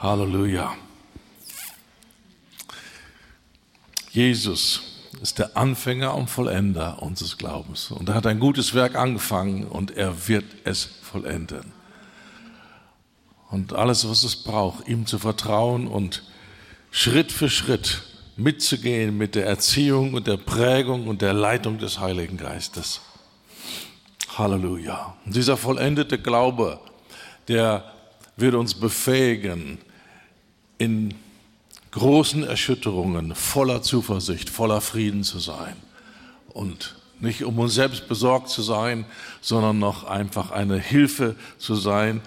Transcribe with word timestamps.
Halleluja. 0.00 0.76
Jesus 4.10 4.80
ist 5.20 5.40
der 5.40 5.56
Anfänger 5.56 6.14
und 6.14 6.30
Vollender 6.30 7.02
unseres 7.02 7.36
Glaubens. 7.36 7.90
Und 7.90 8.08
er 8.08 8.14
hat 8.14 8.26
ein 8.26 8.38
gutes 8.38 8.74
Werk 8.74 8.94
angefangen 8.94 9.64
und 9.64 9.90
er 9.90 10.28
wird 10.28 10.44
es 10.62 10.84
vollenden. 10.84 11.72
Und 13.50 13.72
alles, 13.72 14.08
was 14.08 14.22
es 14.22 14.36
braucht, 14.36 14.86
ihm 14.86 15.06
zu 15.06 15.18
vertrauen 15.18 15.88
und 15.88 16.22
Schritt 16.92 17.32
für 17.32 17.50
Schritt 17.50 18.02
mitzugehen 18.36 19.18
mit 19.18 19.34
der 19.34 19.46
Erziehung 19.46 20.14
und 20.14 20.28
der 20.28 20.36
Prägung 20.36 21.08
und 21.08 21.22
der 21.22 21.32
Leitung 21.32 21.78
des 21.78 21.98
Heiligen 21.98 22.36
Geistes. 22.36 23.00
Halleluja. 24.36 25.16
Und 25.26 25.34
dieser 25.34 25.56
vollendete 25.56 26.18
Glaube, 26.18 26.78
der 27.48 27.92
wird 28.36 28.54
uns 28.54 28.74
befähigen, 28.74 29.78
in 30.78 31.14
großen 31.90 32.44
Erschütterungen 32.44 33.34
voller 33.34 33.82
Zuversicht, 33.82 34.50
voller 34.50 34.80
Frieden 34.80 35.24
zu 35.24 35.38
sein. 35.38 35.76
Und 36.48 36.96
nicht 37.20 37.44
um 37.44 37.58
uns 37.58 37.74
selbst 37.74 38.08
besorgt 38.08 38.48
zu 38.48 38.62
sein, 38.62 39.04
sondern 39.40 39.78
noch 39.78 40.04
einfach 40.04 40.50
eine 40.50 40.78
Hilfe 40.78 41.34
zu 41.58 41.74
sein 41.74 42.20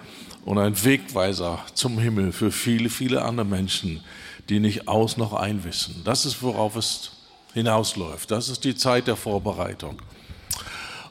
und 0.44 0.58
ein 0.58 0.84
Wegweiser 0.84 1.60
zum 1.74 1.98
Himmel 1.98 2.32
für 2.32 2.52
viele, 2.52 2.90
viele 2.90 3.22
andere 3.22 3.46
Menschen, 3.46 4.02
die 4.48 4.60
nicht 4.60 4.88
aus 4.88 5.16
noch 5.16 5.32
einwissen. 5.32 6.02
Das 6.04 6.26
ist, 6.26 6.42
worauf 6.42 6.76
es 6.76 7.12
hinausläuft. 7.54 8.30
Das 8.30 8.48
ist 8.48 8.64
die 8.64 8.74
Zeit 8.74 9.06
der 9.06 9.16
Vorbereitung. 9.16 10.00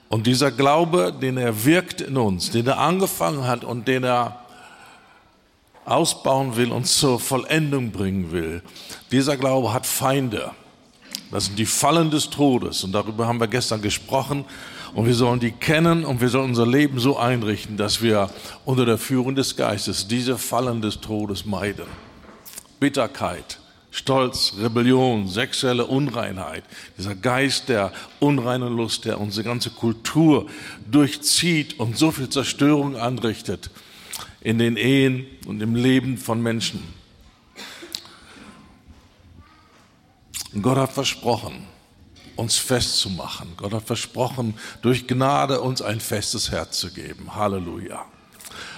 Und 0.10 0.27
dieser 0.27 0.52
Glaube, 0.52 1.13
den 1.20 1.38
er 1.38 1.63
wirkt 1.63 2.02
in 2.02 2.18
uns, 2.18 2.52
den 2.52 2.68
er 2.68 2.80
angefangen 2.80 3.48
hat 3.48 3.63
und 3.63 3.88
den 3.88 4.04
er 4.04 4.41
ausbauen 5.85 6.55
will 6.55 6.71
und 6.71 6.85
zur 6.85 7.20
Vollendung 7.20 7.91
bringen 7.91 8.31
will, 8.31 8.62
dieser 9.12 9.37
Glaube 9.37 9.74
hat 9.74 9.85
Feinde. 9.85 10.51
Das 11.32 11.46
sind 11.46 11.57
die 11.57 11.65
Fallen 11.65 12.12
des 12.12 12.29
Todes. 12.29 12.84
Und 12.84 12.91
darüber 12.91 13.27
haben 13.27 13.40
wir 13.40 13.48
gestern 13.48 13.82
gesprochen. 13.82 14.46
Und 14.93 15.05
wir 15.05 15.13
sollen 15.13 15.40
die 15.40 15.52
kennen 15.52 16.04
und 16.04 16.20
wir 16.20 16.27
sollen 16.27 16.49
unser 16.49 16.68
Leben 16.68 16.99
so 16.99 17.18
einrichten, 17.18 17.77
dass 17.77 18.02
wir 18.02 18.29
unter 18.65 18.85
der 18.85 18.98
Führung 18.98 19.35
des 19.35 19.55
Geistes 19.55 20.07
diese 20.09 20.37
Fallen 20.37 20.82
des 20.82 20.99
Todes 20.99 21.46
meiden. 21.46 21.85
Bitterkeit, 22.82 23.59
Stolz, 23.90 24.54
Rebellion, 24.59 25.29
sexuelle 25.29 25.85
Unreinheit, 25.85 26.65
dieser 26.98 27.15
Geist 27.15 27.70
der 27.70 27.93
unreinen 28.20 28.76
Lust, 28.76 29.05
der 29.05 29.21
unsere 29.21 29.46
ganze 29.46 29.70
Kultur 29.70 30.48
durchzieht 30.91 31.79
und 31.79 31.98
so 31.98 32.12
viel 32.12 32.27
Zerstörung 32.27 32.98
anrichtet 32.98 33.70
in 34.41 34.57
den 34.57 34.75
Ehen 34.75 35.25
und 35.45 35.61
im 35.61 35.75
Leben 35.75 36.17
von 36.17 36.41
Menschen. 36.41 36.81
Gott 40.61 40.77
hat 40.77 40.91
versprochen, 40.91 41.65
uns 42.35 42.57
festzumachen. 42.57 43.53
Gott 43.55 43.73
hat 43.73 43.84
versprochen, 43.85 44.55
durch 44.81 45.07
Gnade 45.07 45.62
uns 45.62 45.81
ein 45.81 46.01
festes 46.01 46.51
Herz 46.51 46.79
zu 46.79 46.91
geben. 46.91 47.35
Halleluja. 47.35 48.05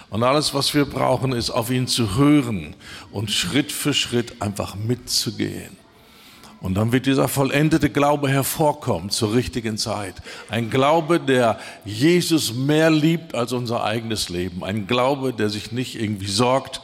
Und 0.10 0.22
alles, 0.22 0.54
was 0.54 0.76
wir 0.76 0.86
brauchen, 0.86 1.32
ist 1.32 1.50
auf 1.50 1.72
ihn 1.72 1.88
zu 1.88 2.16
hören 2.16 2.76
und 3.12 3.32
Schritt 3.32 3.72
für 3.72 3.96
Schritt 3.96 4.42
einfach 4.42 4.76
mitzugehen. 4.76 5.76
Und 6.64 6.76
dann 6.76 6.94
wird 6.94 7.08
dieser 7.08 7.28
vollendete 7.28 7.90
Glaube 7.90 8.30
hervorkommen 8.30 9.10
zur 9.10 9.34
richtigen 9.34 9.78
Zeit. 9.78 10.16
Ein 10.48 10.70
Glaube, 10.70 11.20
der 11.20 11.60
Jesus 11.84 12.54
mehr 12.54 12.90
liebt 12.90 13.36
als 13.36 13.52
unser 13.52 13.84
eigenes 13.84 14.30
Leben. 14.30 14.64
Ein 14.64 14.88
Glaube, 14.88 15.34
der 15.34 15.50
sich 15.50 15.74
nicht 15.74 16.00
irgendwie 16.00 16.30
sorgt, 16.30 16.80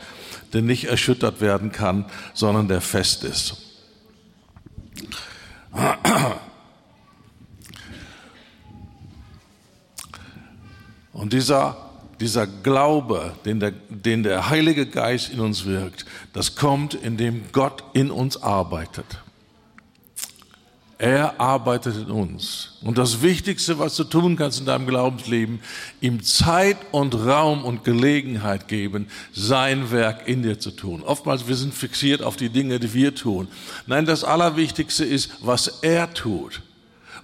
der 0.51 0.63
nicht 0.63 0.83
erschüttert 0.83 1.39
werden 1.39 1.71
kann, 1.71 2.03
sondern 2.33 2.67
der 2.67 2.81
fest 2.81 3.23
ist. 3.23 3.55
Und 11.13 11.31
dieser, 11.31 11.77
dieser 12.19 12.47
Glaube, 12.47 13.33
den 13.45 13.61
der, 13.61 13.71
den 13.87 14.23
der 14.23 14.49
Heilige 14.49 14.87
Geist 14.87 15.31
in 15.31 15.39
uns 15.39 15.63
wirkt, 15.63 16.05
das 16.33 16.57
kommt, 16.57 16.95
indem 16.95 17.45
Gott 17.53 17.85
in 17.93 18.11
uns 18.11 18.43
arbeitet. 18.43 19.05
Er 21.01 21.39
arbeitet 21.39 21.95
in 21.95 22.11
uns. 22.11 22.71
Und 22.81 22.97
das 22.97 23.21
Wichtigste, 23.21 23.79
was 23.79 23.95
du 23.95 24.03
tun 24.03 24.35
kannst 24.35 24.59
in 24.59 24.65
deinem 24.65 24.85
Glaubensleben, 24.85 25.61
ihm 26.01 26.21
Zeit 26.21 26.75
und 26.91 27.15
Raum 27.15 27.63
und 27.63 27.85
Gelegenheit 27.85 28.67
geben, 28.67 29.07
sein 29.31 29.91
Werk 29.91 30.27
in 30.27 30.43
dir 30.43 30.59
zu 30.59 30.71
tun. 30.71 31.01
Oftmals 31.01 31.47
wir 31.47 31.55
sind 31.55 31.73
fixiert 31.73 32.21
auf 32.21 32.35
die 32.35 32.49
Dinge, 32.49 32.81
die 32.81 32.93
wir 32.93 33.15
tun. 33.15 33.47
Nein, 33.87 34.05
das 34.05 34.25
Allerwichtigste 34.25 35.05
ist, 35.05 35.31
was 35.39 35.79
er 35.83 36.13
tut. 36.13 36.63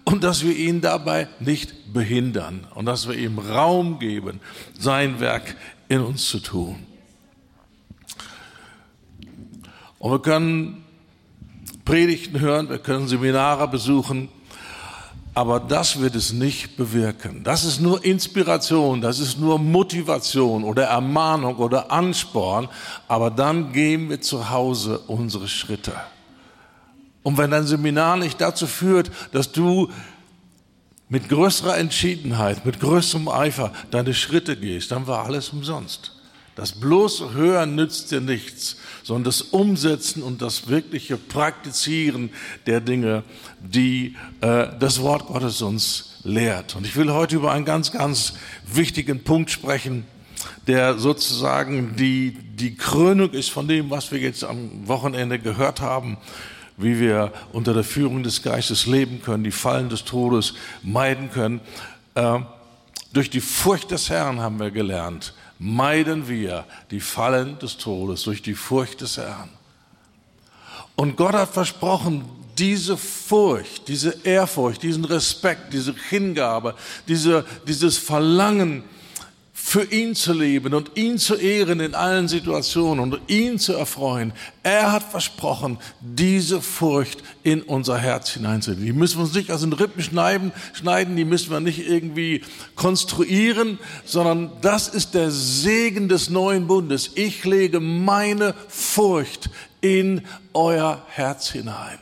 Und 0.06 0.24
dass 0.24 0.46
wir 0.46 0.56
ihn 0.56 0.80
dabei 0.80 1.28
nicht 1.42 1.92
behindern 1.92 2.66
und 2.76 2.86
dass 2.86 3.10
wir 3.10 3.18
ihm 3.18 3.40
Raum 3.40 4.00
geben, 4.00 4.40
sein 4.80 5.20
Werk 5.20 5.58
in 5.90 6.00
uns 6.00 6.30
zu 6.30 6.40
tun. 6.40 6.78
Und 10.00 10.12
wir 10.12 10.22
können 10.22 10.85
Predigten 11.86 12.40
hören, 12.40 12.68
wir 12.70 12.80
können 12.80 13.08
Seminare 13.08 13.68
besuchen, 13.68 14.30
aber 15.36 15.60
das 15.60 16.00
wird 16.00 16.16
es 16.16 16.34
nicht 16.34 16.78
bewirken. 16.78 17.44
Das 17.44 17.64
ist 17.64 17.80
nur 17.80 18.04
Inspiration, 18.04 19.02
das 19.02 19.20
ist 19.20 19.40
nur 19.40 19.60
Motivation 19.60 20.64
oder 20.64 20.86
Ermahnung 20.86 21.58
oder 21.58 21.92
Ansporn, 21.92 22.70
aber 23.08 23.30
dann 23.30 23.72
gehen 23.72 24.10
wir 24.10 24.20
zu 24.20 24.50
Hause 24.50 25.00
unsere 25.08 25.48
Schritte. 25.48 25.94
Und 27.22 27.38
wenn 27.38 27.52
dein 27.52 27.68
Seminar 27.68 28.18
nicht 28.18 28.42
dazu 28.42 28.66
führt, 28.66 29.12
dass 29.32 29.52
du 29.52 29.92
mit 31.08 31.30
größerer 31.30 31.78
Entschiedenheit, 31.78 32.66
mit 32.66 32.80
größerem 32.80 33.28
Eifer 33.28 33.72
deine 33.92 34.14
Schritte 34.14 34.58
gehst, 34.58 34.92
dann 34.92 35.06
war 35.06 35.26
alles 35.26 35.50
umsonst. 35.50 36.15
Das 36.56 36.72
bloße 36.72 37.34
Hören 37.34 37.76
nützt 37.76 38.12
dir 38.12 38.22
nichts, 38.22 38.78
sondern 39.04 39.26
das 39.26 39.42
Umsetzen 39.42 40.24
und 40.24 40.42
das 40.42 40.70
wirkliche 40.70 41.18
Praktizieren 41.18 42.30
der 42.66 42.80
Dinge, 42.80 43.24
die 43.60 44.16
äh, 44.40 44.68
das 44.80 45.02
Wort 45.02 45.28
Gottes 45.28 45.62
uns 45.62 46.22
lehrt. 46.24 46.78
Und 46.78 46.86
ich 46.86 46.96
will 46.96 47.12
heute 47.12 47.36
über 47.36 47.52
einen 47.52 47.66
ganz, 47.66 47.92
ganz 47.92 48.36
wichtigen 48.66 49.24
Punkt 49.24 49.52
sprechen, 49.52 50.06
der 50.66 50.98
sozusagen 50.98 51.98
die, 51.98 52.32
die 52.32 52.76
Krönung 52.76 53.32
ist 53.32 53.50
von 53.50 53.68
dem, 53.68 53.90
was 53.90 54.12
wir 54.14 54.20
jetzt 54.20 54.46
am 54.46 54.88
Wochenende 54.88 55.40
gehört 55.40 55.82
haben, 55.82 56.18
wie 56.78 57.00
wir 57.02 57.34
unter 57.52 57.74
der 57.74 57.84
Führung 57.84 58.24
des 58.24 58.44
Geistes 58.44 58.86
leben 58.86 59.22
können, 59.22 59.44
die 59.44 59.52
Fallen 59.52 59.90
des 59.90 60.06
Todes 60.06 60.54
meiden 60.84 61.32
können. 61.32 61.60
Äh, 62.16 62.40
durch 63.12 63.30
die 63.30 63.42
Furcht 63.42 63.92
des 63.92 64.10
Herrn 64.10 64.40
haben 64.40 64.60
wir 64.60 64.72
gelernt, 64.72 65.34
meiden 65.66 66.30
wir 66.30 66.66
die 66.92 67.00
Fallen 67.00 67.58
des 67.58 67.78
Todes 67.78 68.22
durch 68.22 68.44
die 68.44 68.54
Furcht 68.54 69.02
des 69.02 69.18
Herrn. 69.18 69.50
Und 70.96 71.18
Gott 71.18 71.34
hat 71.34 71.50
versprochen, 71.50 72.24
diese 72.56 72.96
Furcht, 72.96 73.88
diese 73.88 74.12
Ehrfurcht, 74.24 74.84
diesen 74.84 75.04
Respekt, 75.06 75.74
diese 75.74 75.96
Hingabe, 76.10 76.76
diese, 77.08 77.46
dieses 77.68 77.98
Verlangen, 77.98 78.84
für 79.68 79.92
ihn 79.92 80.14
zu 80.14 80.32
leben 80.32 80.76
und 80.76 80.92
ihn 80.94 81.18
zu 81.18 81.34
ehren 81.34 81.80
in 81.80 81.96
allen 81.96 82.28
Situationen 82.28 83.00
und 83.00 83.20
ihn 83.28 83.58
zu 83.58 83.74
erfreuen. 83.74 84.32
Er 84.62 84.92
hat 84.92 85.02
versprochen, 85.02 85.80
diese 86.02 86.62
Furcht 86.62 87.24
in 87.42 87.64
unser 87.64 87.98
Herz 87.98 88.30
hineinzulegen. 88.30 88.86
Die 88.86 88.94
müssen 88.94 89.18
wir 89.18 89.24
uns 89.24 89.34
nicht 89.34 89.52
aus 89.52 89.62
den 89.62 89.74
Rippen 89.74 90.04
schneiden, 90.04 90.52
schneiden, 90.74 91.16
die 91.16 91.26
müssen 91.26 91.50
wir 91.50 91.62
nicht 91.62 91.80
irgendwie 91.80 92.44
konstruieren, 92.76 93.80
sondern 94.06 94.52
das 94.62 94.88
ist 94.88 95.16
der 95.16 95.32
Segen 95.32 96.10
des 96.10 96.30
neuen 96.30 96.68
Bundes. 96.68 97.10
Ich 97.16 97.44
lege 97.44 97.80
meine 97.80 98.54
Furcht 98.68 99.50
in 99.82 100.22
euer 100.54 101.04
Herz 101.08 101.50
hinein. 101.50 101.98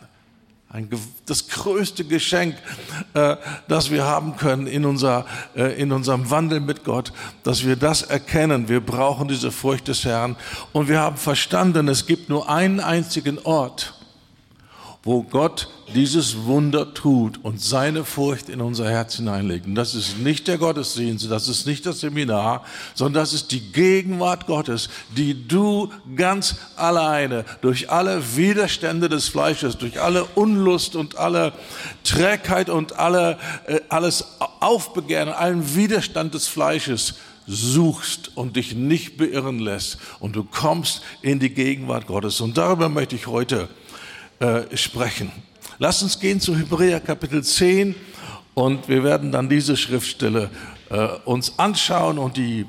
Ein, 0.73 0.89
das 1.27 1.49
größte 1.49 2.03
Geschenk, 2.03 2.55
äh, 3.13 3.35
das 3.67 3.91
wir 3.91 4.05
haben 4.05 4.37
können 4.37 4.65
in, 4.65 4.85
unser, 4.85 5.27
äh, 5.55 5.79
in 5.79 5.91
unserem 5.91 6.31
Wandel 6.31 6.61
mit 6.61 6.83
Gott, 6.83 7.13
dass 7.43 7.63
wir 7.63 7.75
das 7.75 8.01
erkennen. 8.01 8.69
Wir 8.69 8.79
brauchen 8.79 9.27
diese 9.27 9.51
Furcht 9.51 9.87
des 9.87 10.03
Herrn. 10.03 10.35
Und 10.71 10.87
wir 10.87 10.99
haben 10.99 11.17
verstanden, 11.17 11.87
es 11.89 12.07
gibt 12.07 12.27
nur 12.27 12.49
einen 12.49 12.79
einzigen 12.79 13.37
Ort, 13.43 13.93
wo 15.05 15.21
Gott 15.21 15.67
dieses 15.93 16.45
Wunder 16.45 16.93
tut 16.93 17.37
und 17.43 17.61
seine 17.61 18.05
Furcht 18.05 18.47
in 18.47 18.61
unser 18.61 18.89
Herz 18.89 19.17
hineinlegt. 19.17 19.65
Und 19.65 19.75
das 19.75 19.95
ist 19.95 20.17
nicht 20.19 20.47
der 20.47 20.57
Gottesdienst, 20.57 21.29
das 21.29 21.49
ist 21.49 21.67
nicht 21.67 21.85
das 21.85 21.99
Seminar, 21.99 22.63
sondern 22.95 23.21
das 23.21 23.33
ist 23.33 23.51
die 23.51 23.59
Gegenwart 23.59 24.47
Gottes, 24.47 24.89
die 25.15 25.45
du 25.47 25.91
ganz 26.15 26.55
alleine 26.77 27.43
durch 27.61 27.91
alle 27.91 28.37
Widerstände 28.37 29.09
des 29.09 29.27
Fleisches, 29.27 29.77
durch 29.77 29.99
alle 30.01 30.23
Unlust 30.35 30.95
und 30.95 31.17
alle 31.17 31.51
Trägheit 32.05 32.69
und 32.69 32.97
alle, 32.97 33.37
äh, 33.67 33.81
alles 33.89 34.25
Aufbegehren, 34.61 35.29
allen 35.29 35.75
Widerstand 35.75 36.33
des 36.33 36.47
Fleisches 36.47 37.15
suchst 37.45 38.37
und 38.37 38.55
dich 38.55 38.73
nicht 38.73 39.17
beirren 39.17 39.59
lässt 39.59 39.97
und 40.21 40.37
du 40.37 40.45
kommst 40.45 41.01
in 41.21 41.39
die 41.39 41.49
Gegenwart 41.49 42.07
Gottes. 42.07 42.39
Und 42.39 42.57
darüber 42.57 42.87
möchte 42.87 43.17
ich 43.17 43.27
heute 43.27 43.67
äh, 44.39 44.75
sprechen. 44.75 45.31
Lass 45.79 46.03
uns 46.03 46.19
gehen 46.19 46.39
zu 46.39 46.55
Hebräer 46.55 46.99
Kapitel 46.99 47.43
10 47.43 47.95
und 48.53 48.87
wir 48.87 49.03
werden 49.03 49.31
dann 49.31 49.49
diese 49.49 49.75
Schriftstelle 49.75 50.49
äh, 50.89 51.07
uns 51.25 51.57
anschauen 51.57 52.17
und 52.17 52.37
die 52.37 52.65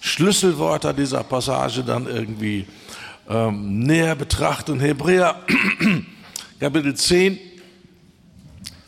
Schlüsselwörter 0.00 0.92
dieser 0.92 1.24
Passage 1.24 1.82
dann 1.82 2.06
irgendwie 2.06 2.66
ähm, 3.28 3.80
näher 3.80 4.14
betrachten. 4.14 4.78
Hebräer 4.80 5.40
Kapitel 6.60 6.94
10, 6.94 7.38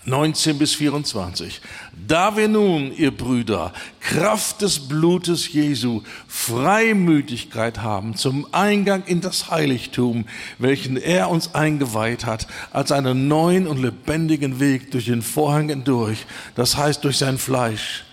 19 0.06 0.58
bis 0.58 0.74
24. 0.74 1.60
Da 2.06 2.36
wir 2.36 2.46
nun, 2.46 2.92
ihr 2.96 3.10
Brüder, 3.10 3.72
Kraft 4.00 4.62
des 4.62 4.88
Blutes 4.88 5.52
Jesu 5.52 6.02
Freimütigkeit 6.28 7.82
haben 7.82 8.14
zum 8.14 8.46
Eingang 8.52 9.02
in 9.04 9.20
das 9.20 9.50
Heiligtum, 9.50 10.26
welchen 10.58 10.96
er 10.96 11.28
uns 11.28 11.54
eingeweiht 11.54 12.24
hat, 12.24 12.46
als 12.72 12.92
einen 12.92 13.26
neuen 13.26 13.66
und 13.66 13.82
lebendigen 13.82 14.60
Weg 14.60 14.92
durch 14.92 15.06
den 15.06 15.22
Vorhang 15.22 15.68
hindurch, 15.68 16.26
das 16.54 16.76
heißt 16.76 17.02
durch 17.02 17.18
sein 17.18 17.36
Fleisch, 17.36 18.05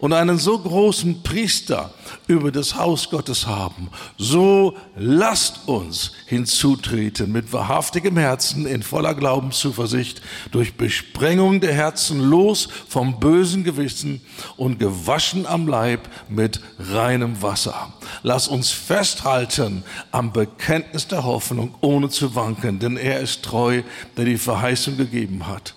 und 0.00 0.12
einen 0.12 0.38
so 0.38 0.58
großen 0.58 1.22
Priester 1.22 1.92
über 2.26 2.50
das 2.50 2.74
Haus 2.76 3.10
Gottes 3.10 3.46
haben, 3.46 3.90
so 4.16 4.76
lasst 4.96 5.68
uns 5.68 6.12
hinzutreten 6.26 7.30
mit 7.30 7.52
wahrhaftigem 7.52 8.16
Herzen 8.16 8.66
in 8.66 8.82
voller 8.82 9.14
Glaubenszuversicht 9.14 10.22
durch 10.50 10.76
Besprengung 10.76 11.60
der 11.60 11.74
Herzen 11.74 12.20
los 12.20 12.68
vom 12.88 13.20
bösen 13.20 13.62
Gewissen 13.62 14.20
und 14.56 14.78
gewaschen 14.78 15.46
am 15.46 15.68
Leib 15.68 16.08
mit 16.28 16.60
reinem 16.78 17.40
Wasser. 17.42 17.92
Lass 18.22 18.48
uns 18.48 18.70
festhalten 18.70 19.84
am 20.10 20.32
Bekenntnis 20.32 21.06
der 21.08 21.24
Hoffnung, 21.24 21.74
ohne 21.80 22.08
zu 22.08 22.34
wanken, 22.34 22.78
denn 22.78 22.96
er 22.96 23.20
ist 23.20 23.42
treu, 23.42 23.82
der 24.16 24.24
die 24.24 24.38
Verheißung 24.38 24.96
gegeben 24.96 25.46
hat 25.46 25.74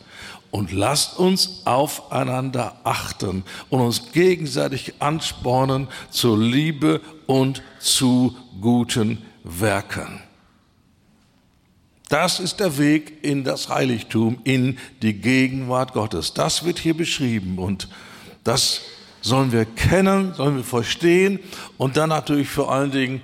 und 0.54 0.72
lasst 0.72 1.18
uns 1.18 1.64
aufeinander 1.66 2.76
achten 2.84 3.44
und 3.72 3.80
uns 3.80 4.12
gegenseitig 4.12 4.94
anspornen 5.00 5.88
zur 6.12 6.38
Liebe 6.38 7.02
und 7.26 7.64
zu 7.80 8.38
guten 8.62 9.18
Werken. 9.44 10.22
Das 12.08 12.40
ist 12.40 12.60
der 12.60 12.78
Weg 12.78 13.24
in 13.24 13.44
das 13.44 13.68
Heiligtum, 13.68 14.42
in 14.44 14.78
die 15.02 15.16
Gegenwart 15.16 15.94
Gottes. 15.94 16.36
Das 16.36 16.64
wird 16.64 16.78
hier 16.78 16.96
beschrieben 16.96 17.58
und 17.58 17.88
das 18.44 18.82
sollen 19.22 19.52
wir 19.52 19.66
kennen, 19.66 20.36
sollen 20.36 20.58
wir 20.58 20.64
verstehen 20.64 21.40
und 21.80 21.98
dann 21.98 22.10
natürlich 22.10 22.50
vor 22.50 22.72
allen 22.72 22.92
Dingen 22.92 23.22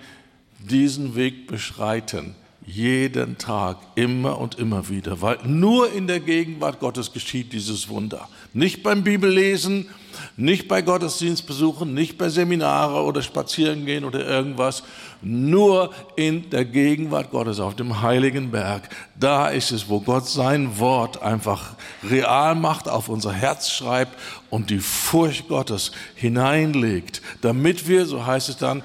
diesen 0.58 1.14
Weg 1.16 1.46
beschreiten 1.46 2.34
jeden 2.70 3.38
Tag, 3.38 3.78
immer 3.96 4.38
und 4.38 4.60
immer 4.60 4.90
wieder, 4.90 5.22
weil 5.22 5.40
nur 5.46 5.92
in 5.92 6.08
der 6.08 6.20
Gegenwart 6.20 6.80
Gottes 6.80 7.12
geschieht 7.12 7.54
dieses 7.54 7.90
Wunder. 7.90 8.30
Nicht 8.54 8.84
beim 8.84 9.04
Bibellesen, 9.04 9.90
nicht 10.38 10.68
bei 10.68 10.82
Gottesdienstbesuchen, 10.82 11.94
nicht 11.94 12.18
bei 12.18 12.30
Seminare 12.30 13.04
oder 13.04 13.22
Spazierengehen 13.22 14.06
oder 14.06 14.26
irgendwas, 14.26 14.84
nur 15.22 15.92
in 16.16 16.50
der 16.50 16.66
Gegenwart 16.66 17.32
Gottes 17.32 17.60
auf 17.60 17.76
dem 17.76 18.02
heiligen 18.02 18.52
Berg. 18.52 18.90
Da 19.20 19.50
ist 19.50 19.72
es, 19.72 19.90
wo 19.90 20.00
Gott 20.00 20.28
sein 20.28 20.80
Wort 20.80 21.22
einfach 21.22 21.76
real 22.10 22.56
macht, 22.56 22.88
auf 22.88 23.10
unser 23.10 23.34
Herz 23.34 23.70
schreibt 23.70 24.18
und 24.50 24.70
die 24.70 24.80
Furcht 24.80 25.48
Gottes 25.50 25.92
hineinlegt, 26.16 27.22
damit 27.42 27.88
wir, 27.88 28.06
so 28.06 28.26
heißt 28.26 28.50
es 28.50 28.58
dann, 28.58 28.84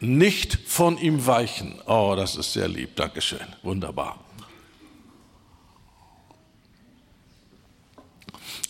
nicht 0.00 0.58
von 0.66 0.98
ihm 0.98 1.26
weichen. 1.26 1.80
Oh, 1.86 2.14
das 2.16 2.36
ist 2.36 2.52
sehr 2.52 2.68
lieb. 2.68 2.96
Dankeschön. 2.96 3.46
Wunderbar. 3.62 4.18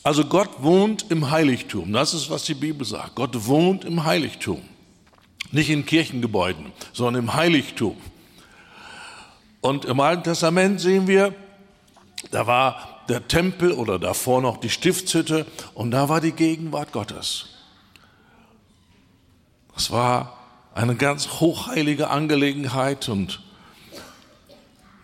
Also 0.02 0.24
Gott 0.24 0.62
wohnt 0.62 1.10
im 1.10 1.30
Heiligtum. 1.30 1.92
Das 1.92 2.14
ist, 2.14 2.30
was 2.30 2.44
die 2.44 2.54
Bibel 2.54 2.86
sagt. 2.86 3.16
Gott 3.16 3.46
wohnt 3.46 3.84
im 3.84 4.04
Heiligtum. 4.04 4.62
Nicht 5.50 5.68
in 5.68 5.84
Kirchengebäuden, 5.84 6.72
sondern 6.92 7.24
im 7.24 7.34
Heiligtum. 7.34 7.96
Und 9.60 9.84
im 9.84 9.98
Alten 9.98 10.22
Testament 10.22 10.80
sehen 10.80 11.08
wir, 11.08 11.34
da 12.30 12.46
war 12.46 13.02
der 13.08 13.26
Tempel 13.26 13.72
oder 13.72 13.98
davor 13.98 14.40
noch 14.40 14.58
die 14.58 14.70
Stiftshütte 14.70 15.46
und 15.74 15.90
da 15.90 16.08
war 16.08 16.20
die 16.20 16.32
Gegenwart 16.32 16.92
Gottes. 16.92 17.46
Das 19.74 19.90
war 19.90 20.35
eine 20.76 20.94
ganz 20.94 21.40
hochheilige 21.40 22.10
Angelegenheit 22.10 23.08
und 23.08 23.40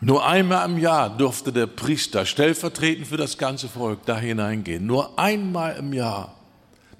nur 0.02 0.26
einmal 0.26 0.68
im 0.68 0.78
Jahr 0.78 1.16
durfte 1.16 1.50
der 1.50 1.66
Priester 1.66 2.26
stellvertretend 2.26 3.06
für 3.06 3.16
das 3.16 3.38
ganze 3.38 3.68
Volk 3.68 4.04
da 4.04 4.18
hineingehen. 4.18 4.84
Nur 4.84 5.18
einmal 5.18 5.76
im 5.76 5.94
Jahr 5.94 6.34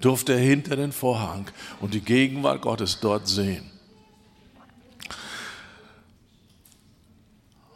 durfte 0.01 0.33
er 0.33 0.39
hinter 0.39 0.75
den 0.75 0.91
Vorhang 0.91 1.45
und 1.81 1.93
die 1.93 2.01
Gegenwart 2.01 2.61
Gottes 2.61 2.99
dort 2.99 3.27
sehen. 3.27 3.69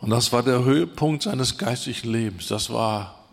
Und 0.01 0.09
das 0.09 0.31
war 0.33 0.41
der 0.41 0.63
Höhepunkt 0.63 1.23
seines 1.23 1.59
geistlichen 1.59 2.11
Lebens. 2.11 2.47
Das 2.47 2.71
war 2.71 3.23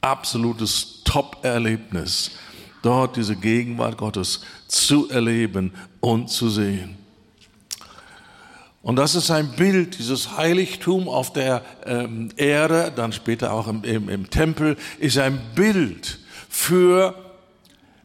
absolutes 0.00 1.02
Top-Erlebnis 1.04 2.30
dort 2.84 3.16
diese 3.16 3.36
Gegenwart 3.36 3.96
Gottes 3.96 4.42
zu 4.68 5.08
erleben 5.08 5.72
und 6.00 6.28
zu 6.28 6.48
sehen. 6.48 6.96
Und 8.82 8.96
das 8.96 9.14
ist 9.14 9.30
ein 9.30 9.48
Bild, 9.52 9.98
dieses 9.98 10.36
Heiligtum 10.36 11.08
auf 11.08 11.32
der 11.32 11.62
ähm, 11.86 12.28
Erde, 12.36 12.92
dann 12.94 13.12
später 13.12 13.52
auch 13.52 13.66
im, 13.66 13.82
im, 13.82 14.10
im 14.10 14.28
Tempel, 14.28 14.76
ist 14.98 15.16
ein 15.16 15.40
Bild 15.54 16.18
für 16.50 17.14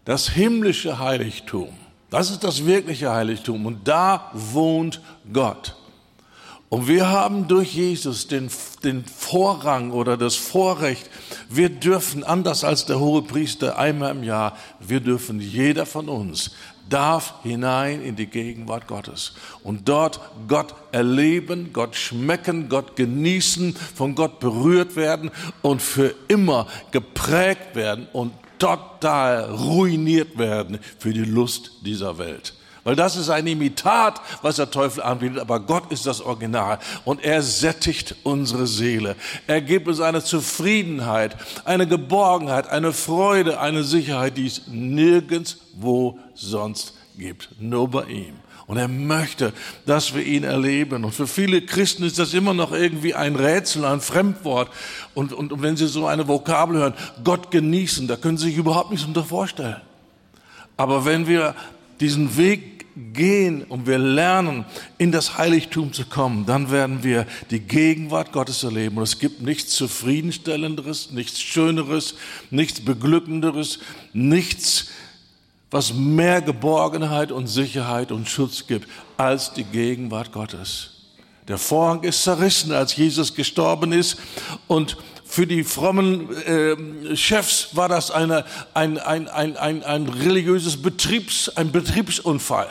das 0.05 0.29
himmlische 0.29 0.97
Heiligtum. 0.97 1.69
Das 2.09 2.31
ist 2.31 2.43
das 2.43 2.65
wirkliche 2.65 3.11
Heiligtum 3.11 3.65
und 3.65 3.87
da 3.87 4.31
wohnt 4.33 5.01
Gott. 5.31 5.75
Und 6.69 6.87
wir 6.87 7.09
haben 7.09 7.47
durch 7.47 7.73
Jesus 7.73 8.27
den, 8.27 8.49
den 8.83 9.03
Vorrang 9.03 9.91
oder 9.91 10.17
das 10.17 10.35
Vorrecht, 10.35 11.09
wir 11.49 11.69
dürfen, 11.69 12.23
anders 12.23 12.63
als 12.63 12.85
der 12.85 12.99
hohe 12.99 13.23
Priester 13.23 13.79
einmal 13.79 14.11
im 14.11 14.23
Jahr, 14.23 14.55
wir 14.79 14.99
dürfen, 14.99 15.39
jeder 15.39 15.87
von 15.87 16.07
uns 16.07 16.51
darf 16.87 17.35
hinein 17.43 18.01
in 18.01 18.15
die 18.15 18.27
Gegenwart 18.27 18.87
Gottes 18.87 19.33
und 19.63 19.87
dort 19.87 20.19
Gott 20.47 20.73
erleben, 20.91 21.71
Gott 21.71 21.95
schmecken, 21.95 22.69
Gott 22.69 22.95
genießen, 22.95 23.75
von 23.75 24.15
Gott 24.15 24.39
berührt 24.39 24.95
werden 24.95 25.31
und 25.61 25.81
für 25.81 26.13
immer 26.27 26.67
geprägt 26.91 27.75
werden 27.75 28.07
und 28.11 28.31
total 28.57 29.45
ruiniert 29.51 30.37
werden 30.37 30.79
für 30.97 31.13
die 31.13 31.23
Lust 31.23 31.71
dieser 31.83 32.17
Welt. 32.17 32.53
Weil 32.89 32.95
das 32.95 33.17
ist 33.17 33.29
ein 33.29 33.45
Imitat, 33.45 34.19
was 34.41 34.55
der 34.55 34.71
Teufel 34.71 35.03
anbietet, 35.03 35.37
aber 35.37 35.59
Gott 35.59 35.91
ist 35.91 36.07
das 36.07 36.21
Original 36.21 36.79
und 37.05 37.23
er 37.23 37.43
sättigt 37.43 38.15
unsere 38.23 38.65
Seele. 38.65 39.15
Er 39.45 39.61
gibt 39.61 39.87
uns 39.87 39.99
eine 39.99 40.23
Zufriedenheit, 40.23 41.37
eine 41.65 41.85
Geborgenheit, 41.85 42.67
eine 42.67 42.91
Freude, 42.91 43.59
eine 43.59 43.83
Sicherheit, 43.83 44.37
die 44.37 44.47
es 44.47 44.63
nirgendwo 44.65 46.17
sonst 46.33 46.95
gibt, 47.15 47.49
nur 47.59 47.87
bei 47.89 48.05
ihm. 48.05 48.33
Und 48.65 48.77
er 48.77 48.87
möchte, 48.87 49.53
dass 49.85 50.15
wir 50.15 50.23
ihn 50.23 50.43
erleben. 50.43 51.05
Und 51.05 51.11
für 51.11 51.27
viele 51.27 51.61
Christen 51.61 52.01
ist 52.01 52.17
das 52.17 52.33
immer 52.33 52.55
noch 52.55 52.71
irgendwie 52.71 53.13
ein 53.13 53.35
Rätsel, 53.35 53.85
ein 53.85 54.01
Fremdwort. 54.01 54.71
Und, 55.13 55.31
und, 55.31 55.53
und 55.53 55.61
wenn 55.61 55.77
sie 55.77 55.85
so 55.85 56.07
eine 56.07 56.27
Vokabel 56.27 56.77
hören, 56.77 56.93
Gott 57.23 57.51
genießen, 57.51 58.07
da 58.07 58.15
können 58.15 58.39
sie 58.39 58.47
sich 58.47 58.57
überhaupt 58.57 58.89
nichts 58.89 59.05
unter 59.05 59.23
vorstellen. 59.23 59.79
Aber 60.75 61.05
wenn 61.05 61.27
wir 61.27 61.53
diesen 61.99 62.37
Weg 62.37 62.78
gehen 63.13 63.63
und 63.63 63.87
wir 63.87 63.97
lernen, 63.97 64.65
in 64.97 65.11
das 65.11 65.37
Heiligtum 65.37 65.93
zu 65.93 66.05
kommen, 66.05 66.45
dann 66.45 66.71
werden 66.71 67.03
wir 67.03 67.25
die 67.49 67.59
Gegenwart 67.59 68.31
Gottes 68.31 68.63
erleben. 68.63 68.97
Und 68.97 69.03
es 69.03 69.19
gibt 69.19 69.41
nichts 69.41 69.75
zufriedenstellenderes, 69.75 71.11
nichts 71.11 71.41
Schöneres, 71.41 72.15
nichts 72.49 72.81
Beglückenderes, 72.81 73.79
nichts, 74.13 74.87
was 75.71 75.93
mehr 75.93 76.41
Geborgenheit 76.41 77.31
und 77.31 77.47
Sicherheit 77.47 78.11
und 78.11 78.29
Schutz 78.29 78.67
gibt, 78.67 78.87
als 79.17 79.53
die 79.53 79.63
Gegenwart 79.63 80.31
Gottes. 80.31 80.91
Der 81.47 81.57
Vorhang 81.57 82.03
ist 82.03 82.23
zerrissen, 82.23 82.71
als 82.71 82.95
Jesus 82.95 83.33
gestorben 83.33 83.91
ist 83.91 84.17
und 84.67 84.97
für 85.25 85.45
die 85.45 85.63
frommen 85.63 86.27
äh, 86.35 87.15
Chefs 87.15 87.69
war 87.73 87.87
das 87.87 88.09
eine, 88.09 88.45
ein, 88.73 88.97
ein, 88.97 89.27
ein, 89.27 89.57
ein, 89.57 89.83
ein 89.83 90.09
religiöses 90.09 90.81
Betriebs, 90.81 91.49
ein 91.49 91.71
Betriebsunfall. 91.71 92.67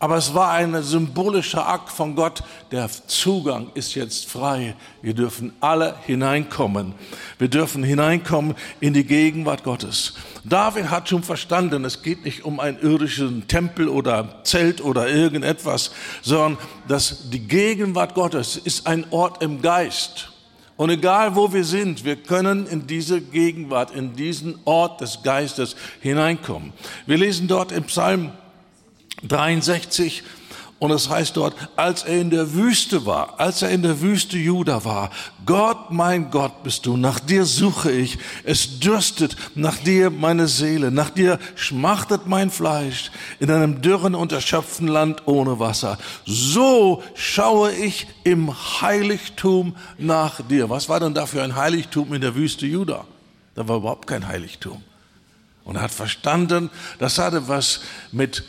Aber 0.00 0.16
es 0.16 0.32
war 0.32 0.52
ein 0.52 0.80
symbolischer 0.84 1.66
Akt 1.66 1.90
von 1.90 2.14
Gott. 2.14 2.44
Der 2.70 2.88
Zugang 3.08 3.72
ist 3.74 3.96
jetzt 3.96 4.30
frei. 4.30 4.76
Wir 5.02 5.12
dürfen 5.12 5.52
alle 5.60 5.96
hineinkommen. 6.06 6.94
Wir 7.38 7.48
dürfen 7.48 7.82
hineinkommen 7.82 8.54
in 8.78 8.94
die 8.94 9.02
Gegenwart 9.02 9.64
Gottes. 9.64 10.14
David 10.44 10.88
hat 10.90 11.08
schon 11.08 11.24
verstanden, 11.24 11.84
es 11.84 12.02
geht 12.02 12.24
nicht 12.24 12.44
um 12.44 12.60
einen 12.60 12.78
irdischen 12.78 13.48
Tempel 13.48 13.88
oder 13.88 14.44
Zelt 14.44 14.80
oder 14.80 15.08
irgendetwas, 15.08 15.90
sondern 16.22 16.58
dass 16.86 17.30
die 17.30 17.40
Gegenwart 17.40 18.14
Gottes 18.14 18.56
ist 18.56 18.86
ein 18.86 19.04
Ort 19.10 19.42
im 19.42 19.62
Geist. 19.62 20.32
Und 20.76 20.90
egal 20.90 21.34
wo 21.34 21.52
wir 21.52 21.64
sind, 21.64 22.04
wir 22.04 22.14
können 22.14 22.68
in 22.68 22.86
diese 22.86 23.20
Gegenwart, 23.20 23.90
in 23.90 24.14
diesen 24.14 24.60
Ort 24.64 25.00
des 25.00 25.24
Geistes 25.24 25.74
hineinkommen. 26.00 26.72
Wir 27.04 27.18
lesen 27.18 27.48
dort 27.48 27.72
im 27.72 27.82
Psalm 27.82 28.30
63 29.22 30.22
und 30.80 30.92
es 30.92 31.08
heißt 31.08 31.36
dort, 31.36 31.56
als 31.74 32.04
er 32.04 32.20
in 32.20 32.30
der 32.30 32.54
Wüste 32.54 33.04
war, 33.04 33.40
als 33.40 33.62
er 33.62 33.70
in 33.70 33.82
der 33.82 34.00
Wüste 34.00 34.38
Juda 34.38 34.84
war, 34.84 35.10
Gott, 35.44 35.90
mein 35.90 36.30
Gott 36.30 36.62
bist 36.62 36.86
du, 36.86 36.96
nach 36.96 37.18
dir 37.18 37.46
suche 37.46 37.90
ich, 37.90 38.16
es 38.44 38.78
dürstet 38.78 39.36
nach 39.56 39.76
dir 39.78 40.10
meine 40.10 40.46
Seele, 40.46 40.92
nach 40.92 41.10
dir 41.10 41.40
schmachtet 41.56 42.28
mein 42.28 42.50
Fleisch 42.50 43.10
in 43.40 43.50
einem 43.50 43.82
dürren 43.82 44.14
und 44.14 44.30
erschöpften 44.30 44.86
Land 44.86 45.26
ohne 45.26 45.58
Wasser. 45.58 45.98
So 46.24 47.02
schaue 47.14 47.72
ich 47.72 48.06
im 48.22 48.54
Heiligtum 48.80 49.74
nach 49.98 50.40
dir. 50.42 50.70
Was 50.70 50.88
war 50.88 51.00
denn 51.00 51.14
da 51.14 51.26
für 51.26 51.42
ein 51.42 51.56
Heiligtum 51.56 52.14
in 52.14 52.20
der 52.20 52.36
Wüste 52.36 52.66
Juda? 52.66 53.04
Da 53.56 53.66
war 53.66 53.78
überhaupt 53.78 54.06
kein 54.06 54.28
Heiligtum. 54.28 54.80
Und 55.64 55.74
er 55.74 55.82
hat 55.82 55.90
verstanden, 55.90 56.70
das 57.00 57.18
hatte 57.18 57.48
was 57.48 57.80
mit 58.12 58.44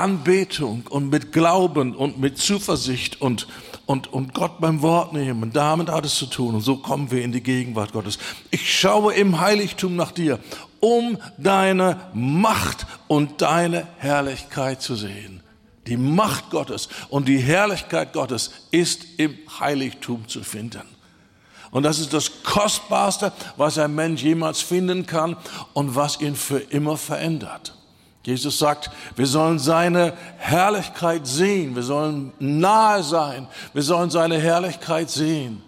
Anbetung 0.00 0.86
und 0.88 1.10
mit 1.10 1.32
Glauben 1.32 1.94
und 1.94 2.18
mit 2.18 2.38
Zuversicht 2.38 3.20
und, 3.20 3.46
und, 3.86 4.12
und 4.12 4.34
Gott 4.34 4.60
beim 4.60 4.82
Wort 4.82 5.12
nehmen. 5.12 5.52
Damit 5.52 5.90
hat 5.90 6.04
es 6.06 6.14
zu 6.14 6.26
tun. 6.26 6.54
Und 6.54 6.62
so 6.62 6.76
kommen 6.76 7.10
wir 7.10 7.22
in 7.22 7.32
die 7.32 7.42
Gegenwart 7.42 7.92
Gottes. 7.92 8.18
Ich 8.50 8.78
schaue 8.78 9.14
im 9.14 9.40
Heiligtum 9.40 9.96
nach 9.96 10.12
dir, 10.12 10.38
um 10.80 11.18
deine 11.38 12.00
Macht 12.14 12.86
und 13.08 13.42
deine 13.42 13.86
Herrlichkeit 13.98 14.82
zu 14.82 14.96
sehen. 14.96 15.42
Die 15.86 15.96
Macht 15.96 16.50
Gottes 16.50 16.88
und 17.08 17.28
die 17.28 17.38
Herrlichkeit 17.38 18.12
Gottes 18.12 18.52
ist 18.70 19.04
im 19.18 19.36
Heiligtum 19.58 20.26
zu 20.28 20.42
finden. 20.42 20.82
Und 21.70 21.84
das 21.84 21.98
ist 21.98 22.12
das 22.12 22.42
Kostbarste, 22.42 23.32
was 23.56 23.78
ein 23.78 23.94
Mensch 23.94 24.22
jemals 24.22 24.60
finden 24.60 25.06
kann 25.06 25.36
und 25.72 25.94
was 25.94 26.20
ihn 26.20 26.34
für 26.34 26.58
immer 26.58 26.96
verändert. 26.96 27.74
Jesus 28.22 28.58
sagt, 28.58 28.90
wir 29.16 29.26
sollen 29.26 29.58
seine 29.58 30.12
Herrlichkeit 30.36 31.26
sehen, 31.26 31.74
wir 31.74 31.82
sollen 31.82 32.32
nahe 32.38 33.02
sein, 33.02 33.48
wir 33.72 33.82
sollen 33.82 34.10
seine 34.10 34.38
Herrlichkeit 34.38 35.08
sehen. 35.10 35.62